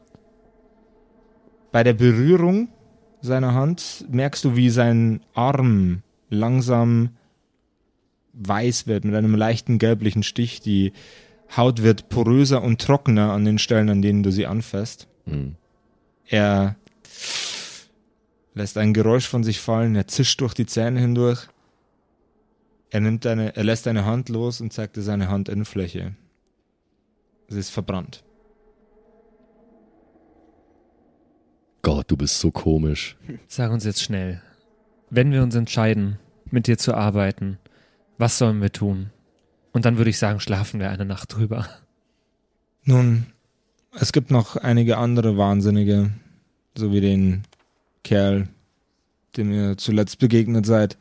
Bei 1.71 1.83
der 1.83 1.93
Berührung 1.93 2.67
seiner 3.21 3.53
Hand 3.53 4.05
merkst 4.09 4.43
du, 4.43 4.55
wie 4.55 4.69
sein 4.69 5.21
Arm 5.33 6.01
langsam 6.29 7.11
weiß 8.33 8.87
wird 8.87 9.05
mit 9.05 9.15
einem 9.15 9.35
leichten 9.35 9.77
gelblichen 9.77 10.23
Stich. 10.23 10.61
Die 10.61 10.93
Haut 11.55 11.81
wird 11.81 12.09
poröser 12.09 12.61
und 12.61 12.81
trockener 12.81 13.31
an 13.31 13.45
den 13.45 13.57
Stellen, 13.57 13.89
an 13.89 14.01
denen 14.01 14.23
du 14.23 14.31
sie 14.31 14.47
anfasst. 14.47 15.07
Hm. 15.25 15.55
Er 16.25 16.75
lässt 18.53 18.77
ein 18.77 18.93
Geräusch 18.93 19.27
von 19.27 19.43
sich 19.43 19.59
fallen, 19.59 19.95
er 19.95 20.07
zischt 20.07 20.41
durch 20.41 20.53
die 20.53 20.65
Zähne 20.65 20.99
hindurch. 20.99 21.47
Er 22.91 22.99
nimmt 22.99 23.23
deine, 23.23 23.55
er 23.55 23.63
lässt 23.63 23.85
deine 23.85 24.05
Hand 24.05 24.27
los 24.27 24.59
und 24.59 24.73
zeigt 24.73 24.97
dir 24.97 25.01
seine 25.01 25.29
Handinnenfläche. 25.29 26.13
Sie 27.47 27.59
ist 27.59 27.69
verbrannt. 27.69 28.23
Gott, 31.81 32.11
du 32.11 32.17
bist 32.17 32.39
so 32.39 32.51
komisch. 32.51 33.15
Sag 33.47 33.71
uns 33.71 33.85
jetzt 33.85 34.03
schnell, 34.03 34.41
wenn 35.09 35.31
wir 35.31 35.41
uns 35.41 35.55
entscheiden, 35.55 36.19
mit 36.51 36.67
dir 36.67 36.77
zu 36.77 36.93
arbeiten, 36.93 37.57
was 38.17 38.37
sollen 38.37 38.61
wir 38.61 38.73
tun? 38.73 39.09
Und 39.71 39.85
dann 39.85 39.97
würde 39.97 40.09
ich 40.09 40.17
sagen, 40.17 40.41
schlafen 40.41 40.81
wir 40.81 40.89
eine 40.89 41.05
Nacht 41.05 41.33
drüber. 41.33 41.67
Nun, 42.83 43.27
es 43.99 44.11
gibt 44.11 44.31
noch 44.31 44.57
einige 44.57 44.97
andere 44.97 45.37
Wahnsinnige, 45.37 46.11
so 46.75 46.91
wie 46.91 47.01
den 47.01 47.43
Kerl, 48.03 48.49
dem 49.37 49.51
ihr 49.51 49.77
zuletzt 49.77 50.19
begegnet 50.19 50.65
seid. 50.65 50.97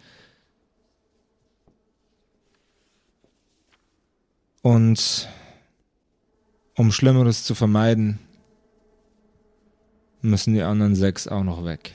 Und 4.63 5.29
um 6.77 6.93
Schlimmeres 6.93 7.45
zu 7.45 7.55
vermeiden, 7.55 8.19
müssen 10.23 10.55
die 10.55 10.63
anderen 10.63 10.95
sechs 10.95 11.27
auch 11.29 11.45
noch 11.45 11.65
weg. 11.65 11.93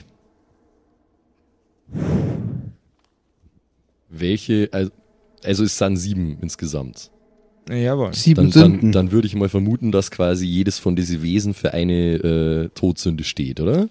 Welche, 4.08 4.68
also, 4.72 4.90
also 5.44 5.64
es 5.64 5.78
sind 5.78 5.96
sieben 5.96 6.38
insgesamt. 6.40 7.10
Jawohl. 7.68 8.14
Sieben 8.14 8.50
Dann, 8.50 8.50
dann, 8.50 8.70
Sünden. 8.70 8.92
dann 8.92 9.12
würde 9.12 9.26
ich 9.26 9.34
mal 9.34 9.48
vermuten, 9.48 9.90
dass 9.90 10.10
quasi 10.10 10.46
jedes 10.46 10.78
von 10.78 10.94
diesen 10.94 11.22
Wesen 11.22 11.52
für 11.52 11.72
eine 11.72 12.14
äh, 12.14 12.68
Todsünde 12.74 13.24
steht, 13.24 13.60
oder? 13.60 13.88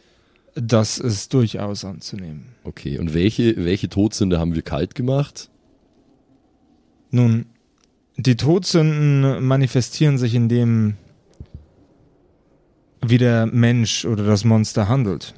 Das 0.55 0.97
ist 0.97 1.33
durchaus 1.33 1.83
anzunehmen. 1.83 2.45
Okay, 2.63 2.97
und 2.97 3.13
welche, 3.13 3.65
welche 3.65 3.89
Todsünde 3.89 4.39
haben 4.39 4.55
wir 4.55 4.61
kalt 4.61 4.95
gemacht? 4.95 5.49
Nun, 7.11 7.47
die 8.17 8.37
Todsünden 8.37 9.45
manifestieren 9.45 10.17
sich 10.17 10.35
in 10.35 10.49
dem, 10.49 10.97
wie 13.01 13.17
der 13.17 13.45
Mensch 13.45 14.05
oder 14.05 14.25
das 14.25 14.45
Monster 14.45 14.87
handelt. 14.87 15.33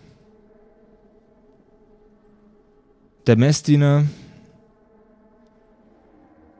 Der 3.25 3.37
Messdiener 3.37 4.05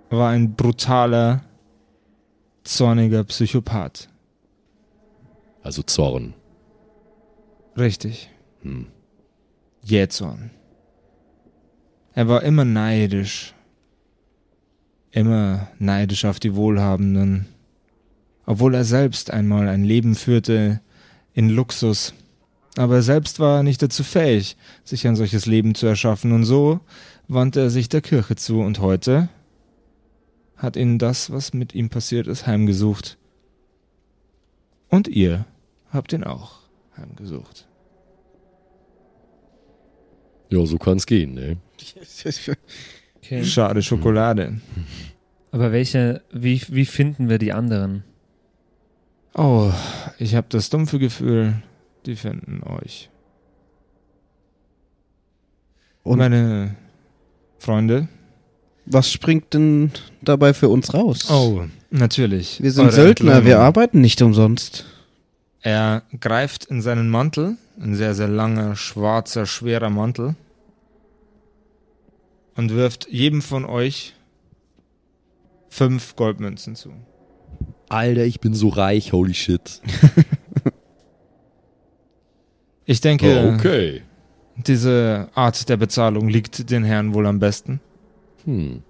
war 0.10 0.32
ein 0.32 0.56
brutaler, 0.56 1.44
zorniger 2.64 3.24
Psychopath. 3.24 4.10
Also 5.64 5.82
Zorn. 5.84 6.34
Richtig. 7.78 8.30
Hm. 8.62 8.88
Jähzorn. 9.84 10.52
Er 12.14 12.28
war 12.28 12.44
immer 12.44 12.66
neidisch. 12.66 13.54
Immer 15.12 15.68
neidisch 15.80 16.26
auf 16.26 16.40
die 16.40 16.56
Wohlhabenden. 16.56 17.48
Obwohl 18.46 18.76
er 18.76 18.84
selbst 18.84 19.32
einmal 19.32 19.68
ein 19.68 19.84
Leben 19.84 20.16
führte 20.16 20.82
in 21.34 21.50
Luxus. 21.50 22.14
Aber 22.78 22.96
er 22.96 23.02
selbst 23.02 23.40
war 23.40 23.64
nicht 23.64 23.82
dazu 23.82 24.04
fähig, 24.04 24.56
sich 24.84 25.08
ein 25.08 25.16
solches 25.16 25.46
Leben 25.46 25.76
zu 25.76 25.88
erschaffen. 25.88 26.32
Und 26.32 26.44
so 26.46 26.80
wandte 27.28 27.62
er 27.62 27.70
sich 27.70 27.90
der 27.90 28.02
Kirche 28.02 28.36
zu. 28.36 28.62
Und 28.62 28.80
heute 28.80 29.30
hat 30.56 30.76
ihn 30.76 31.00
das, 31.00 31.32
was 31.32 31.54
mit 31.54 31.74
ihm 31.76 31.90
passiert 31.90 32.28
ist, 32.28 32.48
heimgesucht. 32.48 33.18
Und 34.90 35.08
ihr 35.08 35.46
habt 35.92 36.14
ihn 36.14 36.24
auch 36.24 36.60
heimgesucht. 36.98 37.68
Ja, 40.50 40.66
so 40.66 40.78
kann's 40.78 41.06
gehen, 41.06 41.34
ne? 41.34 41.58
Okay. 43.18 43.44
Schade 43.44 43.82
Schokolade. 43.82 44.60
Aber 45.52 45.72
welche, 45.72 46.22
wie, 46.32 46.62
wie 46.70 46.86
finden 46.86 47.30
wir 47.30 47.38
die 47.40 47.54
anderen? 47.54 48.04
Oh, 49.34 49.72
ich 50.18 50.36
habe 50.36 50.48
das 50.50 50.70
dumpfe 50.70 51.00
Gefühl, 51.00 51.56
die 52.06 52.16
finden 52.16 52.62
euch. 52.64 53.10
Und 56.04 56.20
Meine 56.20 56.76
Freunde. 57.60 58.08
was 58.86 59.12
springt 59.12 59.54
denn 59.54 59.92
dabei 60.22 60.54
für 60.54 60.70
uns 60.70 60.94
raus? 60.94 61.30
Oh, 61.30 61.64
natürlich. 61.92 62.62
Wir 62.62 62.72
sind 62.72 62.86
Eure 62.86 62.94
Söldner, 62.94 63.32
wir 63.32 63.38
Entlohnung. 63.38 63.62
arbeiten 63.62 64.02
nicht 64.02 64.22
umsonst. 64.22 64.86
Er 65.62 66.04
greift 66.20 66.66
in 66.66 66.82
seinen 66.82 67.10
Mantel, 67.10 67.58
ein 67.80 67.96
sehr, 67.96 68.14
sehr 68.16 68.30
langer, 68.30 68.76
schwarzer, 68.76 69.46
schwerer 69.46 69.90
Mantel, 69.90 70.36
und 72.58 72.72
wirft 72.72 73.08
jedem 73.10 73.42
von 73.42 73.64
euch 73.66 74.14
fünf 75.70 76.16
Goldmünzen 76.16 76.76
zu. 76.76 76.92
Alter, 77.90 78.26
ich 78.26 78.42
bin 78.42 78.54
so 78.54 78.68
reich, 78.70 79.14
holy 79.14 79.34
shit. 79.34 79.82
Ich 82.90 83.02
denke, 83.02 83.44
Oh, 83.44 83.54
okay. 83.54 84.02
diese 84.56 85.28
Art 85.36 85.68
der 85.68 85.76
Bezahlung 85.76 86.30
liegt 86.30 86.70
den 86.72 86.86
Herren 86.86 87.14
wohl 87.14 87.26
am 87.28 87.38
besten. 87.38 87.82
Hm. 88.46 88.82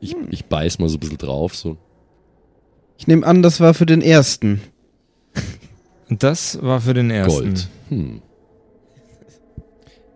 Ich, 0.00 0.16
ich 0.30 0.46
beiß 0.46 0.78
mal 0.78 0.88
so 0.88 0.96
ein 0.96 1.00
bisschen 1.00 1.18
drauf, 1.18 1.54
so. 1.54 1.76
Ich 2.96 3.06
nehme 3.06 3.26
an, 3.26 3.42
das 3.42 3.60
war 3.60 3.74
für 3.74 3.84
den 3.84 4.00
ersten. 4.00 4.62
Das 6.08 6.62
war 6.62 6.80
für 6.80 6.94
den 6.94 7.10
ersten. 7.10 7.44
Gold. 7.44 7.68
Hm. 7.90 8.22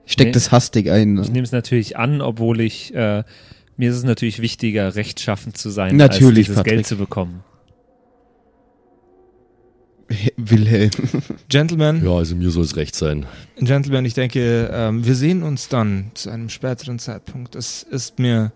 Ich 0.06 0.12
steck 0.12 0.26
Nee. 0.28 0.32
das 0.32 0.52
hastig 0.52 0.90
ein. 0.90 1.18
Ich 1.22 1.30
nehme 1.30 1.44
es 1.44 1.52
natürlich 1.52 1.96
an, 1.96 2.20
obwohl 2.20 2.60
ich, 2.60 2.94
äh, 2.94 3.24
mir 3.76 3.90
ist 3.90 3.96
es 3.96 4.04
natürlich 4.04 4.40
wichtiger, 4.40 4.94
rechtschaffend 4.94 5.56
zu 5.56 5.70
sein, 5.70 5.96
Natürlich, 5.96 6.24
als 6.26 6.34
dieses 6.36 6.56
Patrick. 6.56 6.72
Geld 6.74 6.86
zu 6.86 6.96
bekommen. 6.96 7.42
Wilhelm. 10.36 10.90
Gentlemen, 11.48 12.04
Ja, 12.04 12.12
also 12.12 12.36
mir 12.36 12.50
soll 12.50 12.64
es 12.64 12.76
recht 12.76 12.94
sein. 12.94 13.24
Gentlemen, 13.56 14.04
ich 14.04 14.12
denke, 14.14 14.68
ähm, 14.72 15.04
wir 15.04 15.14
sehen 15.14 15.42
uns 15.42 15.68
dann 15.68 16.10
zu 16.14 16.28
einem 16.30 16.50
späteren 16.50 16.98
Zeitpunkt. 16.98 17.54
Es 17.54 17.82
ist 17.82 18.18
mir 18.18 18.52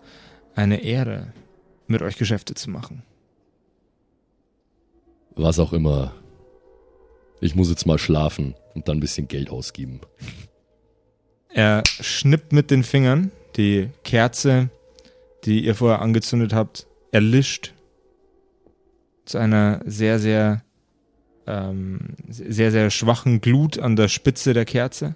eine 0.55 0.83
Ehre, 0.83 1.33
mit 1.87 2.01
euch 2.03 2.17
Geschäfte 2.17 2.53
zu 2.53 2.69
machen. 2.69 3.01
Was 5.35 5.57
auch 5.57 5.73
immer. 5.73 6.13
Ich 7.41 7.55
muss 7.55 7.69
jetzt 7.69 7.85
mal 7.87 7.97
schlafen 7.97 8.53
und 8.75 8.87
dann 8.87 8.97
ein 8.97 9.01
bisschen 9.01 9.27
Geld 9.27 9.49
ausgeben. 9.49 10.01
Er 11.53 11.83
schnippt 11.85 12.53
mit 12.53 12.71
den 12.71 12.83
Fingern 12.83 13.31
die 13.55 13.89
Kerze, 14.03 14.69
die 15.45 15.65
ihr 15.65 15.75
vorher 15.75 16.01
angezündet 16.01 16.53
habt, 16.53 16.87
erlischt 17.11 17.73
zu 19.25 19.37
einer 19.37 19.81
sehr, 19.85 20.19
sehr, 20.19 20.63
ähm, 21.47 22.15
sehr, 22.27 22.71
sehr 22.71 22.89
schwachen 22.89 23.41
Glut 23.41 23.79
an 23.79 23.95
der 23.95 24.07
Spitze 24.07 24.53
der 24.53 24.65
Kerze 24.65 25.15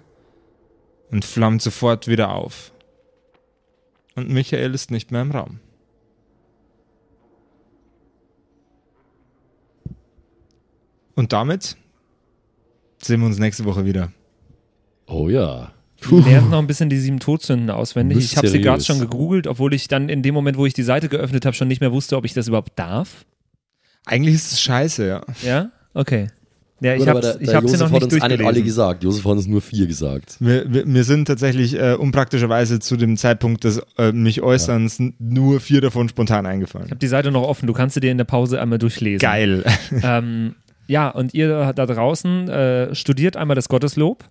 und 1.10 1.24
flammt 1.24 1.62
sofort 1.62 2.08
wieder 2.08 2.32
auf. 2.32 2.72
Und 4.14 4.30
Michael 4.30 4.74
ist 4.74 4.90
nicht 4.90 5.10
mehr 5.10 5.22
im 5.22 5.32
Raum. 5.32 5.60
Und 11.14 11.32
damit 11.32 11.76
sehen 12.98 13.20
wir 13.20 13.26
uns 13.26 13.38
nächste 13.38 13.64
Woche 13.64 13.84
wieder. 13.84 14.12
Oh 15.06 15.28
ja. 15.28 15.73
Lernt 16.10 16.50
noch 16.50 16.58
ein 16.58 16.66
bisschen 16.66 16.88
die 16.90 16.98
sieben 16.98 17.20
Todsünden 17.20 17.70
auswendig. 17.70 18.18
Ich 18.18 18.36
habe 18.36 18.48
sie 18.48 18.60
gerade 18.60 18.82
schon 18.84 18.98
gegoogelt, 18.98 19.46
obwohl 19.46 19.74
ich 19.74 19.88
dann 19.88 20.08
in 20.08 20.22
dem 20.22 20.34
Moment, 20.34 20.56
wo 20.56 20.66
ich 20.66 20.74
die 20.74 20.82
Seite 20.82 21.08
geöffnet 21.08 21.44
habe, 21.46 21.54
schon 21.56 21.68
nicht 21.68 21.80
mehr 21.80 21.92
wusste, 21.92 22.16
ob 22.16 22.24
ich 22.24 22.34
das 22.34 22.48
überhaupt 22.48 22.72
darf. 22.78 23.24
Eigentlich 24.06 24.34
ist 24.34 24.52
es 24.52 24.60
scheiße, 24.60 25.06
ja. 25.06 25.22
Ja? 25.42 25.70
Okay. 25.94 26.28
Ja, 26.80 26.94
ich 26.96 27.06
habe 27.08 27.20
ich 27.40 27.54
hab 27.54 27.64
sie 27.64 27.70
Josef 27.72 27.80
noch 27.80 27.86
hat 27.86 27.92
nicht 27.92 28.02
uns 28.04 28.12
nicht 28.14 28.22
alle 28.22 28.36
durchgelesen. 28.36 28.64
gesagt. 28.64 29.04
Josef 29.04 29.24
hat 29.24 29.32
uns 29.32 29.46
nur 29.46 29.62
vier 29.62 29.86
gesagt. 29.86 30.36
Wir, 30.40 30.70
wir, 30.70 30.86
wir 30.86 31.04
sind 31.04 31.24
tatsächlich 31.26 31.78
äh, 31.80 31.94
unpraktischerweise 31.94 32.80
zu 32.80 32.96
dem 32.96 33.16
Zeitpunkt 33.16 33.64
des 33.64 33.80
äh, 33.96 34.12
mich 34.12 34.42
Äußerns 34.42 34.98
n- 35.00 35.14
nur 35.18 35.60
vier 35.60 35.80
davon 35.80 36.08
spontan 36.10 36.44
Ich 36.44 36.50
eingefallen. 36.50 36.86
habe 36.90 36.96
die 36.98 37.06
Seite 37.06 37.30
noch 37.30 37.44
offen. 37.44 37.66
Du 37.68 37.72
kannst 37.72 37.94
sie 37.94 38.00
dir 38.00 38.10
in 38.10 38.18
der 38.18 38.24
Pause 38.24 38.60
einmal 38.60 38.78
durchlesen. 38.78 39.20
Geil. 39.20 39.64
Ähm, 40.02 40.56
ja, 40.86 41.08
und 41.08 41.32
ihr 41.32 41.72
da 41.72 41.86
draußen 41.86 42.48
äh, 42.50 42.94
studiert 42.94 43.38
einmal 43.38 43.54
das 43.54 43.68
Gotteslob 43.70 44.24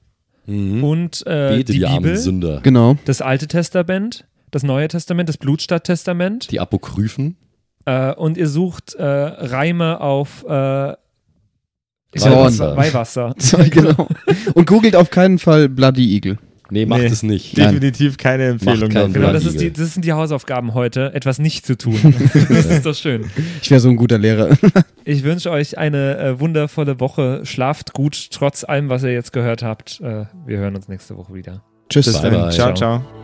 Mhm. 0.45 0.83
und 0.83 1.23
äh, 1.25 1.57
Bete 1.57 1.71
die 1.73 1.79
die, 1.79 1.85
armen 1.85 2.03
Bibel, 2.03 2.17
Sünder. 2.17 2.59
Genau. 2.63 2.97
das 3.05 3.21
Alte 3.21 3.47
Testament, 3.47 4.25
das 4.51 4.63
Neue 4.63 4.87
Testament, 4.87 5.29
das 5.29 5.37
Blutstadttestament 5.37 6.51
Die 6.51 6.59
Apokryphen. 6.59 7.37
äh, 7.85 8.13
und 8.13 8.37
ihr 8.37 8.47
sucht 8.47 8.93
äh, 8.95 9.03
Reime 9.03 10.01
auf 10.01 10.43
äh, 10.43 10.47
Weihwasser. 12.15 12.77
Weihwasser. 12.77 13.35
Genau. 13.71 14.07
Und 14.53 14.67
googelt 14.67 14.95
auf 14.95 15.09
keinen 15.09 15.39
Fall 15.39 15.69
Bloody 15.69 16.13
Eagle. 16.15 16.37
Nee, 16.69 16.85
macht 16.85 17.01
Nee. 17.01 17.07
es 17.07 17.23
nicht. 17.23 17.57
Nein. 17.57 17.73
Definitiv 17.73 18.17
keine 18.17 18.47
Empfehlung. 18.47 18.89
Genau, 18.89 19.31
das, 19.33 19.43
die, 19.55 19.71
das 19.71 19.93
sind 19.93 20.05
die 20.05 20.13
Hausaufgaben 20.13 20.73
heute, 20.73 21.13
etwas 21.13 21.37
nicht 21.39 21.65
zu 21.65 21.77
tun. 21.77 21.99
das 22.49 22.65
ist 22.65 22.85
doch 22.85 22.95
schön. 22.95 23.25
Ich 23.61 23.69
wäre 23.69 23.79
so 23.81 23.89
ein 23.89 23.95
guter 23.95 24.17
Lehrer. 24.17 24.57
Ich 25.05 25.23
wünsche 25.23 25.51
euch 25.51 25.77
eine 25.77 26.17
äh, 26.17 26.39
wundervolle 26.39 27.01
Woche. 27.01 27.41
Schlaft 27.45 27.91
gut, 27.91 28.29
trotz 28.31 28.63
allem, 28.63 28.87
was 28.87 29.03
ihr 29.03 29.11
jetzt 29.11 29.33
gehört 29.33 29.61
habt. 29.61 29.99
Äh, 29.99 30.27
wir 30.45 30.57
hören 30.59 30.77
uns 30.77 30.87
nächste 30.87 31.17
Woche 31.17 31.33
wieder. 31.33 31.61
Tschüss. 31.89 32.05
Bis 32.05 32.21
Bye, 32.21 32.31
dann. 32.31 32.41
bye. 32.43 32.51
Ciao, 32.51 32.73
Ciao. 32.73 32.99
ciao. 33.01 33.22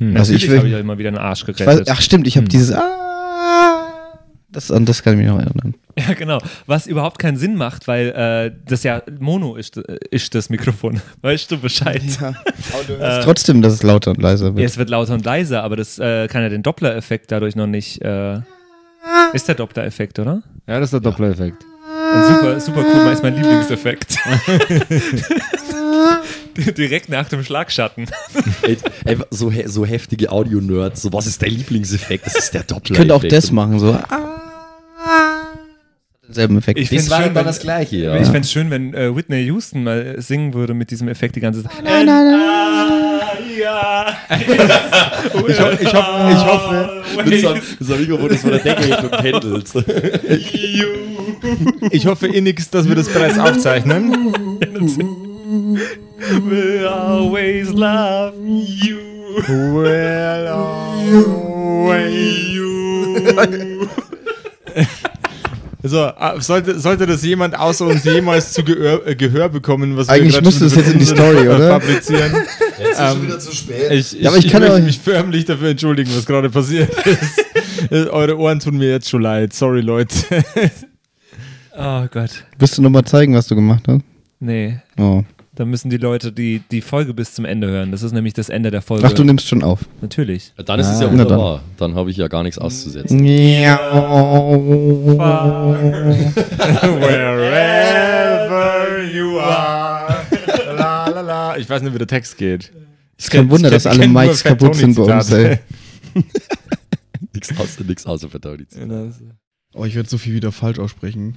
Hm. 0.00 0.16
Also 0.16 0.32
ich 0.34 0.48
habe 0.48 0.66
ich 0.68 0.74
euch 0.74 0.80
immer 0.80 0.98
wieder 0.98 1.08
einen 1.08 1.18
Arsch 1.18 1.46
weiß, 1.46 1.56
gerettet. 1.56 1.88
ach 1.90 2.00
stimmt, 2.00 2.26
ich 2.26 2.36
habe 2.36 2.44
Hm. 2.46 2.48
dieses 2.48 2.72
Ah, 2.74 3.86
das, 4.50 4.72
an 4.72 4.84
das 4.84 5.02
kann 5.04 5.12
ich 5.14 5.18
mich 5.20 5.28
noch 5.28 5.38
erinnern. 5.38 5.74
Ja, 5.98 6.14
genau. 6.14 6.38
Was 6.66 6.86
überhaupt 6.86 7.18
keinen 7.18 7.36
Sinn 7.36 7.56
macht, 7.56 7.86
weil 7.86 8.06
äh, 8.08 8.56
das 8.64 8.84
ja 8.84 9.02
Mono 9.18 9.56
ist, 9.56 9.76
äh, 9.76 9.98
ist 10.10 10.34
das 10.34 10.48
Mikrofon. 10.48 11.00
Weißt 11.20 11.50
du 11.50 11.58
Bescheid? 11.58 12.02
Äh, 12.98 13.20
Trotzdem, 13.22 13.60
dass 13.60 13.74
es 13.74 13.82
lauter 13.82 14.12
und 14.12 14.22
leiser 14.22 14.46
Ja, 14.48 14.56
wird. 14.56 14.70
es 14.70 14.78
wird 14.78 14.88
lauter 14.88 15.12
und 15.14 15.24
leiser, 15.24 15.62
aber 15.62 15.76
das 15.76 15.98
äh, 15.98 16.26
kann 16.28 16.42
ja 16.42 16.48
den 16.48 16.62
Doppler-Effekt 16.62 17.30
dadurch 17.30 17.54
noch 17.56 17.66
nicht. 17.66 18.00
Äh, 18.02 18.40
ist 19.34 19.46
der 19.48 19.56
Doppler-Effekt, 19.56 20.18
oder? 20.18 20.42
Ja, 20.66 20.78
das 20.78 20.84
ist 20.88 20.92
der 20.92 21.00
Doppler-Effekt. 21.00 21.64
Ein 22.14 22.24
super, 22.34 22.60
super 22.60 22.84
cool, 22.94 23.12
ist 23.12 23.22
mein 23.22 23.34
Lieblingseffekt. 23.36 24.16
Direkt 26.76 27.08
nach 27.08 27.28
dem 27.28 27.42
Schlagschatten. 27.44 28.06
Ey, 28.62 28.76
ey, 29.04 29.16
so, 29.30 29.50
he 29.50 29.64
so 29.66 29.84
heftige 29.86 30.30
Audio-Nerds. 30.32 31.02
So, 31.02 31.12
was 31.12 31.26
ist 31.26 31.40
der 31.42 31.48
Lieblingseffekt? 31.50 32.26
Das 32.26 32.34
ist 32.36 32.54
der 32.54 32.62
doppler 32.64 32.92
Ich 32.92 32.96
könnte 32.96 33.14
auch 33.14 33.24
das 33.24 33.50
machen, 33.52 33.78
so. 33.78 33.92
Ah, 33.92 35.46
denselben 36.26 36.58
Effekt. 36.58 36.78
Ich 36.78 36.88
find's 36.88 37.10
war 37.10 37.22
schön, 37.22 37.34
wenn- 37.34 37.44
das 37.44 37.60
Gleiche, 37.60 37.96
ja. 37.96 38.16
Ich 38.16 38.24
fände 38.26 38.40
es 38.40 38.52
schön, 38.52 38.70
wenn 38.70 38.94
äh, 38.94 39.14
Whitney 39.14 39.42
Houston 39.46 39.82
mal 39.84 40.16
äh, 40.18 40.20
singen 40.22 40.54
würde 40.54 40.74
mit 40.74 40.90
diesem 40.90 41.08
Effekt 41.08 41.36
die 41.36 41.40
ganze 41.40 41.62
Zeit. 41.64 41.72
nein, 41.82 42.06
nein, 42.06 42.30
nein. 42.30 42.40
ja. 43.58 44.06
Ich, 45.48 45.60
ho 45.60 45.66
ich, 45.80 45.92
hoffe, 45.94 46.28
ich 46.30 46.44
hoffe, 46.44 47.02
Mit 47.24 47.40
so 47.40 47.54
so 47.80 47.92
einem 47.94 48.02
Mikrofon, 48.02 48.28
das 48.30 48.40
von 48.40 48.50
der 48.50 48.60
Decke 48.60 48.96
und 48.98 49.10
pendelt. 49.10 49.70
ich 51.92 52.06
hoffe 52.06 52.26
innigst, 52.28 52.72
dass 52.74 52.88
wir 52.88 52.94
das 52.94 53.08
bereits 53.08 53.38
aufzeichnen. 53.38 54.32
Will 55.50 56.86
always 56.86 57.72
love 57.72 58.34
you. 58.38 58.98
Well, 59.48 60.48
always 60.48 62.50
you. 62.50 63.88
So, 65.82 66.04
äh, 66.08 66.38
sollte, 66.40 66.78
sollte 66.78 67.06
das 67.06 67.24
jemand 67.24 67.58
außer 67.58 67.86
uns 67.86 68.04
jemals 68.04 68.52
zu 68.52 68.62
Gehör, 68.62 69.06
äh, 69.06 69.14
Gehör 69.16 69.48
bekommen, 69.48 69.96
was 69.96 70.10
Eigentlich 70.10 70.34
wir 70.34 70.42
gerade 70.42 70.46
müsste 70.46 70.66
es 70.66 70.74
jetzt 70.74 70.92
in 70.92 70.98
die 70.98 71.06
Story, 71.06 71.48
oder? 71.48 71.80
Fabrizieren. 71.80 72.32
Jetzt 72.78 72.90
ist 72.90 73.00
Ähm, 73.00 73.08
schon 73.12 73.22
wieder 73.22 73.38
zu 73.38 73.56
spät. 73.56 73.90
Ich, 73.90 74.14
ich, 74.14 74.20
Ja, 74.20 74.28
aber 74.28 74.38
ich 74.38 74.44
ich 74.44 74.52
kann 74.52 74.60
möchte 74.62 74.82
mich 74.82 74.98
förmlich 74.98 75.46
dafür 75.46 75.70
entschuldigen, 75.70 76.10
was 76.14 76.26
gerade 76.26 76.50
passiert 76.50 76.90
ist. 77.06 77.90
Eure 78.10 78.36
Ohren 78.38 78.60
tun 78.60 78.76
mir 78.76 78.90
jetzt 78.90 79.08
schon 79.08 79.22
leid. 79.22 79.54
Sorry, 79.54 79.80
Leute. 79.80 80.14
Oh 81.78 82.04
Gott. 82.12 82.44
Willst 82.58 82.76
du 82.76 82.82
nochmal 82.82 83.04
zeigen, 83.06 83.34
was 83.34 83.46
du 83.46 83.54
gemacht 83.54 83.84
hast? 83.88 84.02
Nee. 84.38 84.80
Oh. 84.98 85.24
Da 85.60 85.66
müssen 85.66 85.90
die 85.90 85.98
Leute 85.98 86.32
die, 86.32 86.62
die 86.70 86.80
Folge 86.80 87.12
bis 87.12 87.34
zum 87.34 87.44
Ende 87.44 87.66
hören. 87.68 87.92
Das 87.92 88.02
ist 88.02 88.12
nämlich 88.12 88.32
das 88.32 88.48
Ende 88.48 88.70
der 88.70 88.80
Folge. 88.80 89.06
Ach, 89.06 89.12
du 89.12 89.24
nimmst 89.24 89.46
schon 89.46 89.62
auf. 89.62 89.80
Natürlich. 90.00 90.54
Dann 90.56 90.80
ist 90.80 90.88
es 90.88 91.00
ja 91.02 91.08
Ah, 91.08 91.10
na 91.12 91.24
dann. 91.24 91.32
wunderbar. 91.36 91.62
Dann 91.76 91.94
habe 91.96 92.10
ich 92.10 92.16
ja 92.16 92.28
gar 92.28 92.42
nichts 92.42 92.56
auszusetzen. 92.56 93.22
Wherever 97.60 99.04
you 99.12 99.38
are. 99.38 100.24
La, 100.78 101.08
la, 101.10 101.20
la. 101.20 101.56
Ich 101.58 101.68
weiß 101.68 101.82
nicht, 101.82 101.92
wie 101.92 101.98
der 101.98 102.06
Text 102.06 102.38
geht. 102.38 102.72
ist 103.18 103.30
kein 103.30 103.50
Wunder, 103.50 103.68
dass 103.68 103.86
alle 103.86 104.08
Mics 104.08 104.42
kaputt 104.42 104.76
sind 104.76 104.96
bei 104.96 105.02
uns, 105.02 105.30
ey. 105.30 105.58
Nichts 107.34 107.50
außer, 107.54 107.84
nix 107.86 108.06
außer 108.06 108.30
Verdauung. 108.30 108.64
Oh, 109.74 109.84
ich 109.84 109.94
werde 109.94 110.08
so 110.08 110.16
viel 110.16 110.32
wieder 110.32 110.52
falsch 110.52 110.78
aussprechen. 110.78 111.36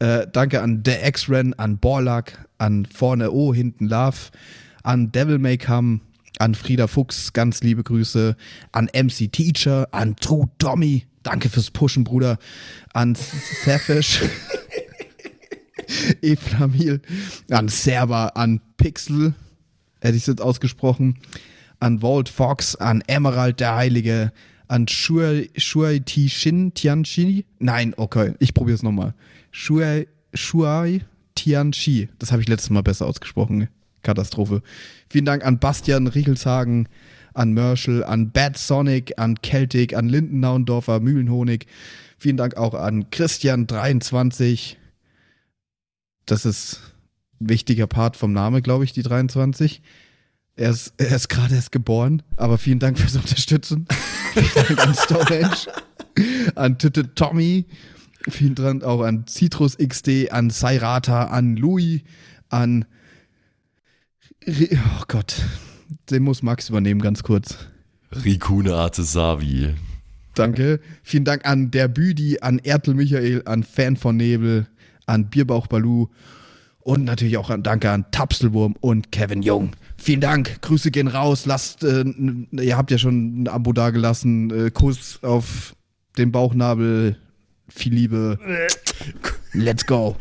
Äh, 0.00 0.26
danke 0.32 0.62
an 0.62 0.82
The 0.84 0.92
X-Ren, 1.02 1.54
an 1.54 1.78
Borlak, 1.78 2.46
an 2.58 2.86
Vorne 2.86 3.30
O, 3.30 3.52
hinten 3.52 3.86
Love, 3.86 4.16
an 4.82 5.12
Devil 5.12 5.38
May 5.38 5.58
Come, 5.58 6.00
an 6.38 6.54
Frieda 6.54 6.86
Fuchs, 6.86 7.34
ganz 7.34 7.62
liebe 7.62 7.82
Grüße, 7.82 8.34
an 8.72 8.88
MC 8.94 9.28
Teacher, 9.28 9.88
an 9.92 10.16
True 10.16 10.48
Tommy, 10.58 11.06
danke 11.22 11.50
fürs 11.50 11.70
Pushen, 11.70 12.04
Bruder, 12.04 12.38
an 12.94 13.14
Safish. 13.14 14.22
Eflamil, 16.22 17.02
an 17.50 17.68
Server, 17.68 18.36
an 18.36 18.60
Pixel, 18.76 19.34
hätte 20.00 20.16
ich 20.16 20.22
es 20.22 20.26
jetzt 20.28 20.40
ausgesprochen, 20.40 21.18
an 21.78 22.00
Walt 22.00 22.28
Fox, 22.28 22.76
an 22.76 23.02
Emerald 23.06 23.60
der 23.60 23.74
Heilige, 23.74 24.32
an 24.68 24.86
Shuai, 24.88 25.50
Shin 25.56 26.72
Tianchi. 26.74 27.44
Nein, 27.58 27.92
okay, 27.96 28.34
ich 28.38 28.54
probiere 28.54 28.76
es 28.76 28.82
nochmal. 28.82 29.14
Shuai, 29.50 30.06
Shuai 30.34 31.02
Tianchi. 31.34 32.08
Das 32.18 32.32
habe 32.32 32.42
ich 32.42 32.48
letztes 32.48 32.70
Mal 32.70 32.82
besser 32.82 33.06
ausgesprochen. 33.06 33.68
Katastrophe. 34.02 34.62
Vielen 35.08 35.24
Dank 35.24 35.44
an 35.44 35.58
Bastian 35.58 36.06
Riechelshagen, 36.06 36.88
an 37.34 37.52
Merschel, 37.52 38.02
an 38.04 38.30
Bad 38.30 38.56
Sonic, 38.56 39.18
an 39.18 39.36
Celtic, 39.42 39.94
an 39.94 40.08
Lindennaundorfer, 40.08 41.00
Mühlenhonig. 41.00 41.66
Vielen 42.18 42.36
Dank 42.36 42.56
auch 42.56 42.74
an 42.74 43.04
Christian23. 43.10 44.76
Das 46.26 46.44
ist 46.44 46.80
ein 47.40 47.48
wichtiger 47.48 47.86
Part 47.86 48.16
vom 48.16 48.32
Name, 48.32 48.62
glaube 48.62 48.84
ich, 48.84 48.92
die 48.92 49.02
23. 49.02 49.82
Er 50.56 50.70
ist, 50.70 50.92
er 50.98 51.16
ist 51.16 51.28
gerade 51.28 51.54
erst 51.54 51.72
geboren, 51.72 52.22
aber 52.36 52.58
vielen 52.58 52.78
Dank 52.78 52.98
fürs 52.98 53.16
Unterstützen. 53.16 53.86
vielen 54.34 54.76
Dank 54.76 54.86
an 54.86 54.94
Storage, 54.94 55.70
an 56.54 56.78
Titte 56.78 57.14
Tommy, 57.14 57.64
vielen 58.28 58.54
Dank 58.54 58.84
auch 58.84 59.02
an 59.02 59.26
Citrus 59.26 59.76
XD, 59.78 60.30
an 60.32 60.50
Sairata, 60.50 61.24
an 61.26 61.56
Louis, 61.56 62.02
an. 62.48 62.84
Re- 64.46 64.68
Oh 64.98 65.02
Gott, 65.08 65.42
den 66.10 66.22
muss 66.22 66.42
Max 66.42 66.68
übernehmen, 66.68 67.00
ganz 67.00 67.22
kurz. 67.22 67.56
Rikune 68.24 68.74
Artesavi. 68.74 69.74
Danke. 70.34 70.80
Vielen 71.02 71.24
Dank 71.24 71.44
an 71.46 71.70
der 71.70 71.88
Büdi, 71.88 72.38
an 72.40 72.58
Ertel 72.58 72.94
Michael, 72.94 73.42
an 73.44 73.62
Fan 73.62 73.96
von 73.96 74.16
Nebel, 74.16 74.66
an 75.06 75.28
Bierbauch 75.28 75.66
Balu 75.66 76.06
und 76.80 77.04
natürlich 77.04 77.36
auch 77.36 77.50
an, 77.50 77.62
danke 77.62 77.90
an 77.90 78.06
Tapselwurm 78.10 78.74
und 78.80 79.12
Kevin 79.12 79.42
Jung. 79.42 79.72
Vielen 79.98 80.20
Dank. 80.22 80.62
Grüße 80.62 80.90
gehen 80.90 81.08
raus. 81.08 81.44
Lasst, 81.46 81.84
äh, 81.84 82.04
ihr 82.52 82.76
habt 82.76 82.90
ja 82.90 82.96
schon 82.98 83.42
ein 83.42 83.48
Abo 83.48 83.72
dagelassen. 83.74 84.50
Äh, 84.68 84.70
Kuss 84.70 85.18
auf 85.22 85.76
den 86.16 86.32
Bauchnabel. 86.32 87.16
Viel 87.70 87.94
Liebe. 87.94 88.38
Let's 89.52 89.86
go. 89.86 90.16